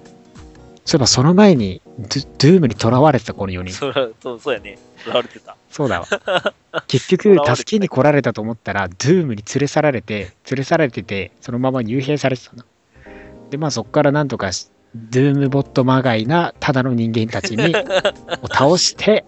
[0.85, 3.71] そういえばその前にドゥ、ドゥームに囚われてたこの4人。
[3.73, 4.77] そらそうそうやね。
[4.97, 5.55] 囚われてた。
[5.69, 6.07] そうだわ。
[6.87, 12.63] 結囚局助けに来られたと思ったら、ドゥームに連れ去られて、連れ去られてて、そのまま幽閉されてたの。
[13.49, 17.73] で、まあそこからなんとかし、 Doombot まがいな、ただの人間たちに、
[18.43, 19.23] を倒して、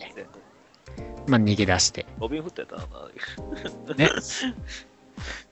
[1.27, 2.05] まあ逃げ出して。
[2.19, 2.87] ロビンフッドやっ
[3.87, 3.95] たな。
[3.95, 4.09] ね。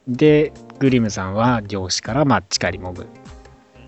[0.08, 3.08] で、グリムさんは漁師から、まあ地下に潜る。
[3.08, 3.23] で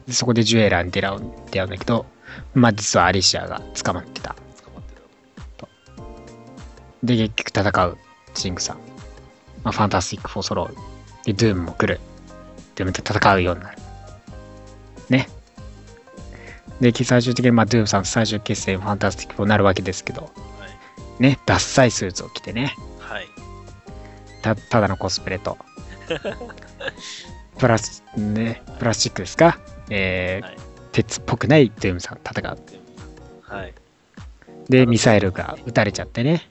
[0.10, 1.20] そこでジュエラーに出会う
[1.68, 2.06] んだけど、
[2.54, 4.36] まあ実はアリシアが捕まってた。
[7.04, 7.98] で、結局戦う、
[8.34, 8.78] シングさん。
[9.64, 10.76] まあ、ファンタスティック・フォー・ソロール。
[11.26, 12.00] で、ドゥームも来る。
[12.76, 13.78] ドゥームと戦うようになる。
[15.10, 15.30] ね。
[16.82, 20.30] で、最終的に、まあ、ドゥームさん最終決戦、ファンタスティックになるわけですけど、は
[21.20, 21.22] い。
[21.22, 23.28] ね、ダッサいスーツを着てね、はい。
[24.42, 25.58] たただのコスプレと、
[27.58, 29.60] プラス、ね、プラスチックですか？
[29.90, 30.58] えーはい
[30.96, 32.58] 鉄っぽくないドゥームさん戦う。
[33.42, 33.74] はい。
[34.70, 36.50] で、ミサイルが撃たれちゃってね。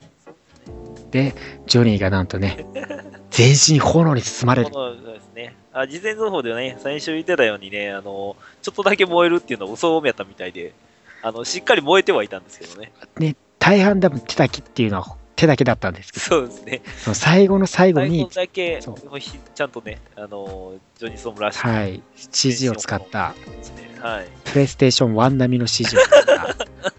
[1.11, 1.35] で、
[1.67, 2.67] ジョニーがなんとね、
[3.31, 4.71] 全身炎に包まれる。
[4.71, 5.55] そうですね。
[5.73, 10.75] あ事前情報ではね、最初言ってたようにね、あの、ちょっとだけ燃えるっていうのは嘘やったみたいで、
[11.23, 12.93] あの、しっかり燃えてはいたんですけどね。
[13.19, 16.83] ね、大半多分手だけっていうのは手だけだったんですけど、そうですね。
[16.99, 22.03] その最後の最後に最後、だけそうひちゃんとね、あの、ジョニー・ソームらしいはい、
[22.33, 23.95] CG を使った、ですね。
[24.01, 24.29] はい。
[24.45, 26.57] プレイステーション1並みの CG を使った。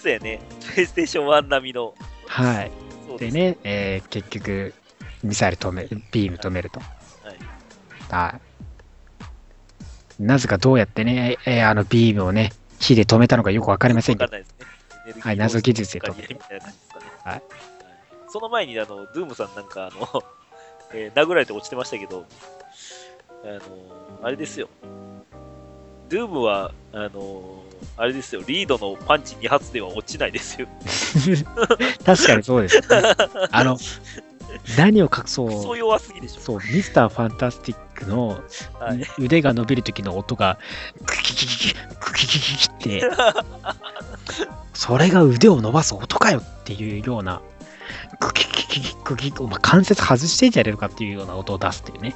[0.00, 0.40] そうやね。
[0.70, 1.94] プレイステーション1並みの。
[2.26, 2.70] はい。
[3.18, 4.74] ですね、えー結局、
[5.22, 6.80] ミサイル止め、ビーム止めると。
[6.80, 6.86] は
[7.32, 7.36] い。
[8.10, 8.40] は
[10.20, 10.22] い。
[10.22, 14.44] なぜかどうやってね、えーあのビームをね、火で止めたのかよくわかりませんけど、ね。
[15.20, 16.40] はい謎技術でと解けて
[17.28, 17.42] はい
[18.30, 20.22] その前に、あの、ドゥームさんなんか、あの、
[20.92, 22.26] えー殴られて落ちてましたけど、
[23.42, 24.68] あの、あれですよ。
[26.08, 27.62] ドゥームは、あの、
[27.96, 30.68] あれですよ、リードのパンチ2発では落ちないですよ。
[32.04, 32.86] 確かにそうです、ね。
[33.50, 33.78] あの、
[34.76, 36.40] 何を隠そクソ弱すぎでしょ。
[36.40, 38.40] そう、ミスターファンタスティックの
[38.78, 40.58] はい、腕が伸びる時の音が、
[41.04, 43.02] クキキキキ、クキキキキって、
[44.78, 47.42] それが腕を伸ばす音かよっていうような、
[48.20, 52.14] クキキキキ、クキキ、お前関節外してんじゃねえのかっていうような音を出すっていうね。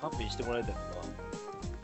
[0.00, 0.86] 勘弁してもらいたいのは、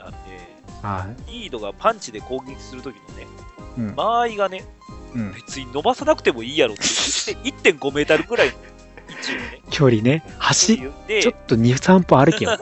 [0.01, 3.27] あのね、はリードがパンチで攻撃するときのね、
[3.79, 3.95] うん。
[3.95, 4.65] 間合いがね、
[5.15, 12.59] うん、別に伸ばさなくてもいいやろって、1.5メータルぐらいの位置をね、距離ね、走言ってちょっと2、3歩歩けよ。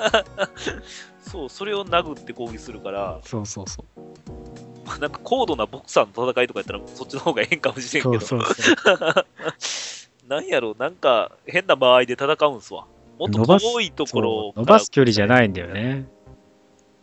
[1.23, 4.74] そう、それを殴って攻撃するから、そうそうそう。
[4.87, 8.73] ま あなんか高度なボクサーの戦いとかやったら、そっちの方がええんかもしれんけど、そうそうそ
[9.21, 10.29] う。
[10.29, 12.87] なんやろ、なんか変な間合いで戦うんすわ。
[13.19, 15.29] もっと遠いところ伸ばす距離じゃい。
[15.29, 16.07] ないんだよね。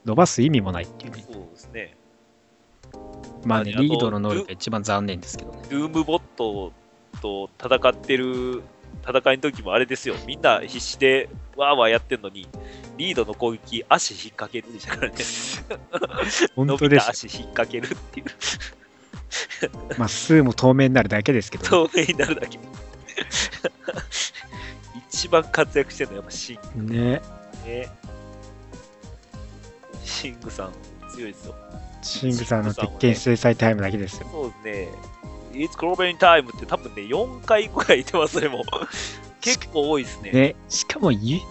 [0.06, 1.26] 伸ばす意味もないっていうね。
[1.32, 1.98] そうですね。
[3.46, 5.60] まあね、リードの能力が一番残念ですけどね。
[5.70, 6.72] ドゥームボット
[7.22, 8.62] と戦ってる
[9.08, 10.16] 戦いの時もあれですよ。
[10.26, 12.48] みんな必死でわーわーやってんのに、
[12.98, 15.16] リードの攻撃、足引っ掛けるでしたからね。
[16.56, 17.10] 本伸当です。
[17.10, 18.26] 足引っ掛けるっていう。
[19.98, 22.60] まあ、数も透明になるだけですけど、透明になるだけ。
[25.10, 27.22] 一番活躍してるのはやっぱシンね。
[27.64, 27.90] グね。
[30.04, 30.72] シングさん
[31.10, 31.56] 強いですよ。
[32.02, 34.28] シングさんの鉄拳制裁タイムだけですよ。
[34.32, 34.98] そうですね。
[35.54, 38.64] It's Clobbering Time って多分ね、4回ぐらい言ってます、それも。
[39.42, 40.32] 結構多いですね。
[40.32, 41.42] ね、しかも言うい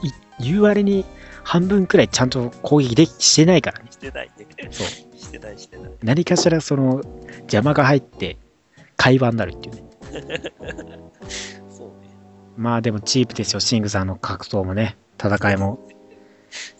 [0.40, 1.04] 言う割に
[1.42, 3.86] 半分くらいちゃんと攻撃できしてないからね。
[3.90, 4.46] してないね。
[4.70, 5.92] そうしてない、してない。
[6.02, 7.02] 何かしらその
[7.40, 8.38] 邪魔が入って
[8.96, 9.82] 会話になるっていうね。
[11.68, 11.92] そうね。
[12.56, 15.78] まあでもチープですよ、シングさんの格闘もね、戦いも、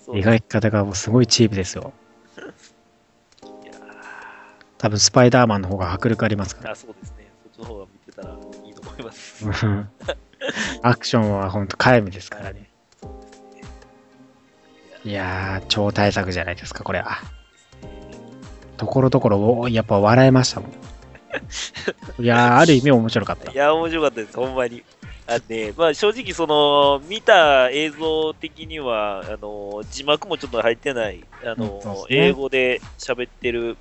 [0.08, 1.92] 描き方がもうすごいチープですよ。
[4.80, 7.30] 多分スパイダーマンの方が迫力ありますかーあ、そうですね。
[7.54, 8.34] そっちの方が見てたら
[8.64, 9.44] いいと思います。
[10.82, 12.70] アクションは本当皆無ですからね。
[15.04, 17.18] いやー、超大作じゃないですか、これは。
[18.78, 20.70] ところどころ、おやっぱ笑えましたもん。
[22.18, 23.54] いやー、ある意味面白かったい。
[23.54, 24.82] や、面白かったです、ほんまに。
[25.26, 33.76] あのね、まあ正直その、見た映像的には、あの、字幕もちょっと入ってない、あの、ね英語で喋ってる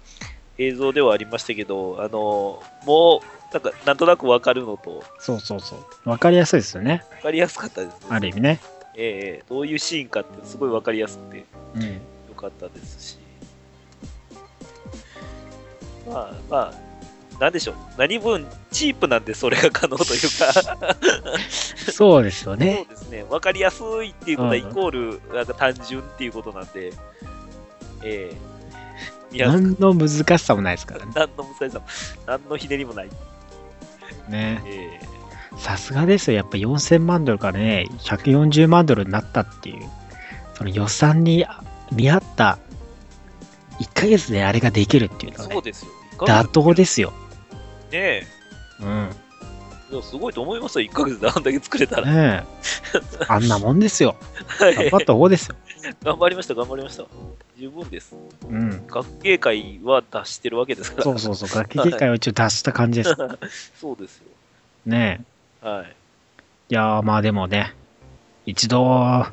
[0.60, 5.76] 映像ではありましたけど、あの、もう、なんか、なんとなくわかるのと、そうそうそ
[6.06, 6.10] う。
[6.10, 7.03] わかりやすいですよね。
[7.11, 7.99] わかりやすかったですね。
[8.10, 8.60] ある意味ね。
[8.95, 11.44] ええどういうシーンかってすごいわかりやすくてよ
[11.76, 12.02] うん。
[12.36, 13.18] かったですし。
[16.10, 17.76] まあまあ、なんでしょう。
[17.98, 20.88] 何分チープなんでそれが可能というか、
[21.91, 22.86] そうですよそうね。
[22.90, 23.23] ですね。
[23.30, 26.91] わかりやすいっていうことはうんイコール、なんか単純っていうことなんで、
[28.03, 28.59] ええ見やすく
[29.31, 31.11] 何の難しさもないですからね。
[31.15, 31.85] 何の難しさも、
[32.26, 33.10] 何のひねりもない。
[34.30, 34.61] ね。
[34.65, 35.10] ええ
[35.57, 36.38] さすがですよ。
[36.38, 39.89] やっぱ4000万ドルからね、140万ドルになったっていう、
[40.53, 41.45] その予算に
[41.91, 42.60] 見合った
[43.80, 45.91] 1ヶ月であれができるっていうのはね、そうですよ。
[46.19, 47.14] 妥当ですよ。
[47.91, 48.27] ねえ。
[48.81, 49.10] うん。
[49.91, 50.88] いやすごいと思いますよ。
[50.89, 52.14] 1ヶ月であんだけ作れたら。
[52.14, 53.26] ねえ。
[53.27, 54.15] あんなもんですよ。
[54.60, 55.56] はい頑張った方ですよ。
[56.03, 57.06] 頑張りました、頑張りました。
[57.57, 58.15] 十分です。
[58.49, 58.88] うん。
[58.88, 61.03] 学芸会は出してるわけですから。
[61.03, 61.49] そうそうそう。
[61.64, 63.15] 楽器界を一応出した感じです。
[63.80, 64.23] そうですよ。
[64.85, 65.22] ね
[65.64, 65.68] え。
[65.68, 65.85] はい。
[66.69, 67.73] いやー、まあでもね、
[68.45, 69.26] 一度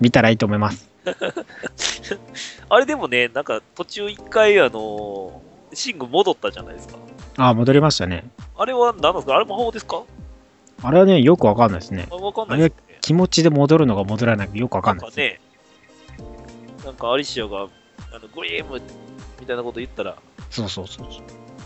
[0.00, 0.88] 見たらいいと思います。
[2.68, 6.96] あれでもね、なんか途中一回、あのー、シング戻ったじゃないですか。
[7.38, 8.24] ああ、戻りましたね。
[8.56, 9.36] あれは何なんですか？
[9.36, 10.02] あれも法ですか？
[10.82, 12.06] あれはね、よくわかんないですね。
[12.10, 12.72] あわかんないね。
[13.00, 15.16] 気持ちで戻るのか戻らないかよくわかんないです。
[15.18, 15.40] ね、
[16.86, 17.62] なんかアリシアが、
[18.12, 18.80] あのグリーム
[19.40, 20.16] みたいなこと言ったら、
[20.50, 21.08] そうそうそう。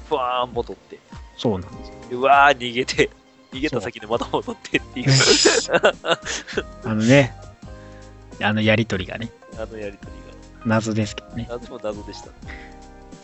[0.09, 0.99] ふわーん戻って、
[1.37, 1.93] そうなんです。
[2.11, 3.11] うわー逃げて、
[3.53, 5.11] 逃げた先でまた戻ってっていう、
[6.85, 7.35] あのね、
[8.43, 10.13] あのやりとりがね、あのやりとり
[10.65, 11.47] 謎ですけどね。
[11.49, 11.57] が。
[11.57, 12.29] 謎も謎でした。
[12.29, 12.31] い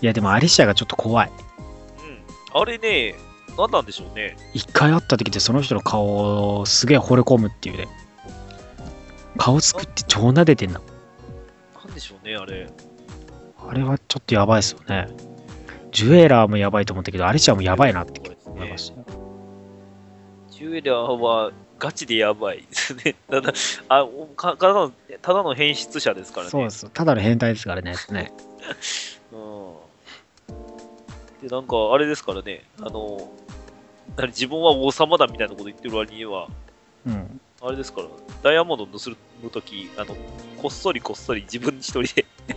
[0.03, 1.31] や、でもアリシアがちょっと怖い。
[1.33, 2.61] うん。
[2.61, 3.15] あれね、
[3.57, 4.37] 何なんでしょうね。
[4.53, 7.89] 一回会った時でその人の顔をすげえ惚れ込むっていうね。
[9.39, 10.81] 顔作って超撫でてんな。
[10.81, 10.96] なん
[11.97, 12.69] でしょうね、あれ。
[13.59, 15.09] あれはちょっとやばいですよね。
[15.91, 19.07] ジュエラーもやばいと思ったけど、アリシアもやばいなって思いましたよ。
[20.51, 23.15] ジュエラーはガチでやばいですね。
[23.31, 23.53] ただ、
[23.89, 24.93] あおかただの
[25.23, 26.51] ただの変質者ですからね。
[26.51, 26.91] そうです。
[26.91, 27.95] ただの変態ですからね。
[28.11, 28.33] ね
[29.33, 31.49] うん。
[31.49, 33.33] で、なんか、あれですからね、あの、
[34.17, 36.49] 何自分は王様だみたいなこと言ってる割には、
[37.07, 37.41] うん。
[37.67, 38.07] あれですから、
[38.45, 39.11] ダイヤモンド盗
[39.43, 40.17] むとき、あの、
[40.63, 42.25] こっそりこっそり自分一人で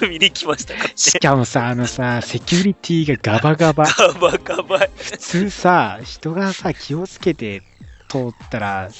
[0.00, 0.92] 盗みに来ましたからね。
[0.96, 3.84] しかもさ、あのさ、セキュリティがガバガバ。
[3.86, 4.88] ガバガバ。
[4.96, 7.62] 普通さ、人がさ、気をつけて
[8.08, 8.90] 通ったら、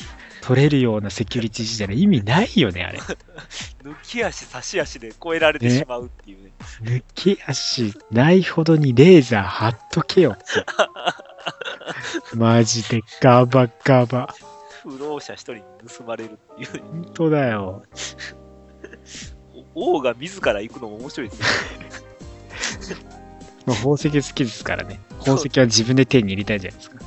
[0.42, 3.00] 取れるようなセキュリティじゃない意味ないよね、あれ。
[3.82, 6.52] 抜き足、差し足で越えられてしまうっていうね。
[6.82, 10.44] 抜き足ないほどにレーザー貼っとけよって。
[12.36, 14.32] マジでガバガバ。
[14.82, 16.80] 不老者一人に盗まれるっていうね。
[16.80, 17.82] 本当だよ。
[19.74, 21.40] 王が自ら行くのも面白いです
[22.90, 22.96] ね。
[23.66, 25.00] まあ宝石好きですからね。
[25.20, 26.98] 宝石は自分で手に入れたいじゃないですか。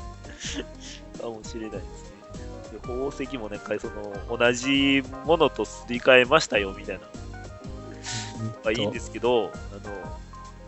[1.20, 1.88] かもしれないですね。
[2.72, 7.02] で宝石もなんかその同じものとすり替えましたよみたいな
[8.64, 10.12] まあいいんですけど、あの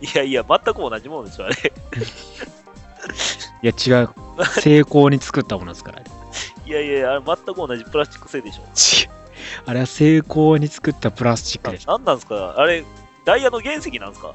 [0.00, 1.54] いやいや、全く同じものでしょ、あれ。
[3.62, 4.10] いや違う。
[4.60, 6.02] 成功に作ったものですから。
[6.66, 8.62] いやいや、あれ全く同じプラスチック製でしょ。
[8.62, 9.14] 違う。
[9.66, 11.92] あれは成功に作ったプラスチックでしょ。
[11.92, 12.54] なんなんですか？
[12.56, 12.84] あれ、
[13.24, 14.34] ダイヤの原石なんですか？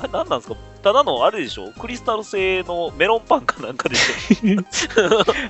[0.00, 0.56] あれ、なんなんですか？
[0.82, 1.72] ただのあれでしょ？
[1.72, 4.54] クリスタル製のメロンパンかなんかでしょ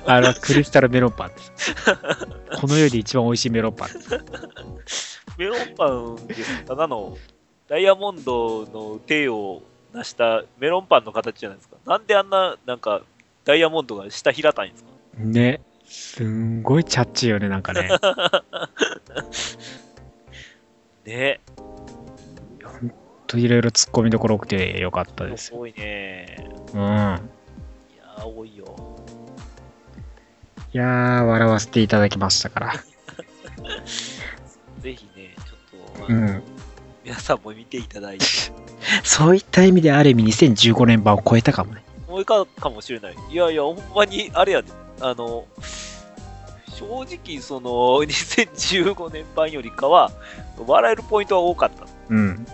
[0.09, 1.75] あれはクリスタルメロンパンです。
[2.59, 4.01] この世で一番美味しいメロンパンで
[4.87, 5.21] す。
[5.37, 5.87] メロンパ
[6.23, 6.63] ンです。
[6.65, 7.17] ただの
[7.67, 9.61] ダイヤモンドの手を
[9.93, 11.75] 出したメロンパンの形じゃないですか。
[11.85, 13.01] なんであんな、なんか、
[13.43, 15.61] ダイヤモンドが下平たいんですかね。
[15.85, 17.89] すんごいチャッチーよね、なんかね。
[21.05, 21.39] ね
[22.63, 22.91] ほん
[23.27, 25.55] といろいろ突っ込みどころ多くてよかったですよ。
[25.55, 26.49] すごいね。
[26.73, 26.79] うん。
[26.79, 28.75] いやー、多いよ。
[30.73, 32.73] いやー、笑わせていただきましたから。
[34.81, 36.43] ぜひね、ちょっと、あのうん。
[37.03, 38.25] 皆さんも見ていただいて、
[39.03, 41.83] そういった意味である意味2015年版を超えたかもね。
[42.07, 43.15] もういかかもしれない。
[43.29, 44.71] いやいや、ほんまに、あれやで、
[45.01, 45.47] あの、
[46.69, 47.69] 正直、その、
[48.03, 50.11] 2015年版よりかは、
[50.57, 51.85] 笑えるポイントは多かった。
[52.09, 52.45] うん。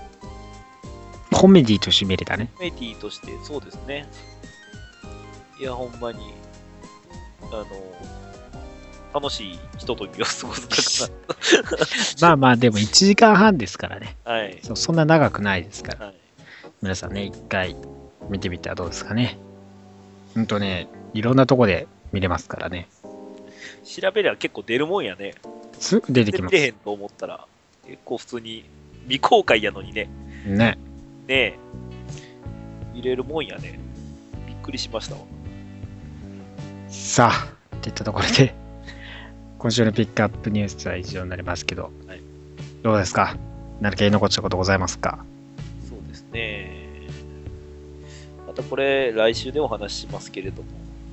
[1.34, 2.50] コメディとして見れたね。
[2.60, 4.08] メディとして、そうですね。
[5.60, 6.34] いや、ほんまに、
[7.52, 7.66] あの、
[9.14, 11.14] 楽しいひとときを過ごせたか
[12.22, 14.18] まあまあ、でも1時間半ですからね。
[14.24, 14.32] な。
[14.32, 14.60] はい。
[14.62, 16.06] そうそんな長くないですから。
[16.08, 16.16] はい、
[16.82, 17.76] 皆さんね、一回
[18.30, 19.38] 見てみてはどうですかね。
[20.36, 22.88] ほんとね、いろんなとこで見れますからね。
[23.84, 25.34] 調べりゃ結構出るもんやね。
[25.80, 26.52] すぐ出てきます。
[26.52, 27.46] で見れへんと思ったら、
[27.88, 28.66] 結構普通に
[29.04, 30.10] 未公開やのにね、
[30.46, 30.56] ね。
[30.56, 30.78] ね
[31.30, 31.58] え、
[32.94, 33.80] 見れるもんやね。
[34.48, 35.22] びっくりしましたわ。
[36.90, 38.54] さあ、っていったところで、
[39.58, 42.22] 今週のピックアップニュースは以上になりますけど、はい
[42.84, 43.38] どうですか？
[43.80, 45.24] 何か言い残したことございますか？
[45.88, 47.08] そうですね。
[48.48, 50.70] またこれ、来週でお話ししますけれども、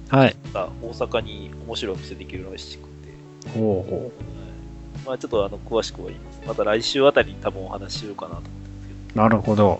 [0.09, 0.37] はい。
[0.55, 4.11] 大阪に面白いお店できるらしくて、ほうほはい
[5.07, 6.43] まあちょっとあの詳しくは言います。
[6.47, 9.29] また来週あたりに多分お話ししようかなと思ってますけど、う。
[9.29, 9.69] なるほど。
[9.69, 9.79] わ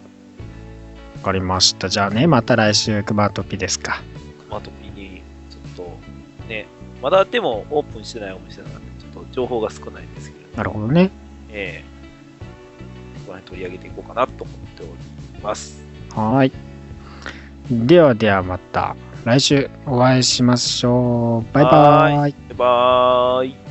[1.23, 1.89] かりました。
[1.89, 4.03] じゃあね、また来週、クマトピですか。
[4.49, 6.67] まあ特にちょっとね、
[7.03, 11.11] まだでもオープンしてないお店なので、ちょっと情報が少ないんですけれども、なるほどね。
[11.51, 11.99] ええ
[13.27, 15.83] この辺取り上げていこうかなと思っております。
[16.15, 16.53] はーい。
[17.87, 21.55] ではではまた来週お会いしましょう。
[21.55, 22.17] バイバーイ。
[22.17, 23.68] バイバーイ。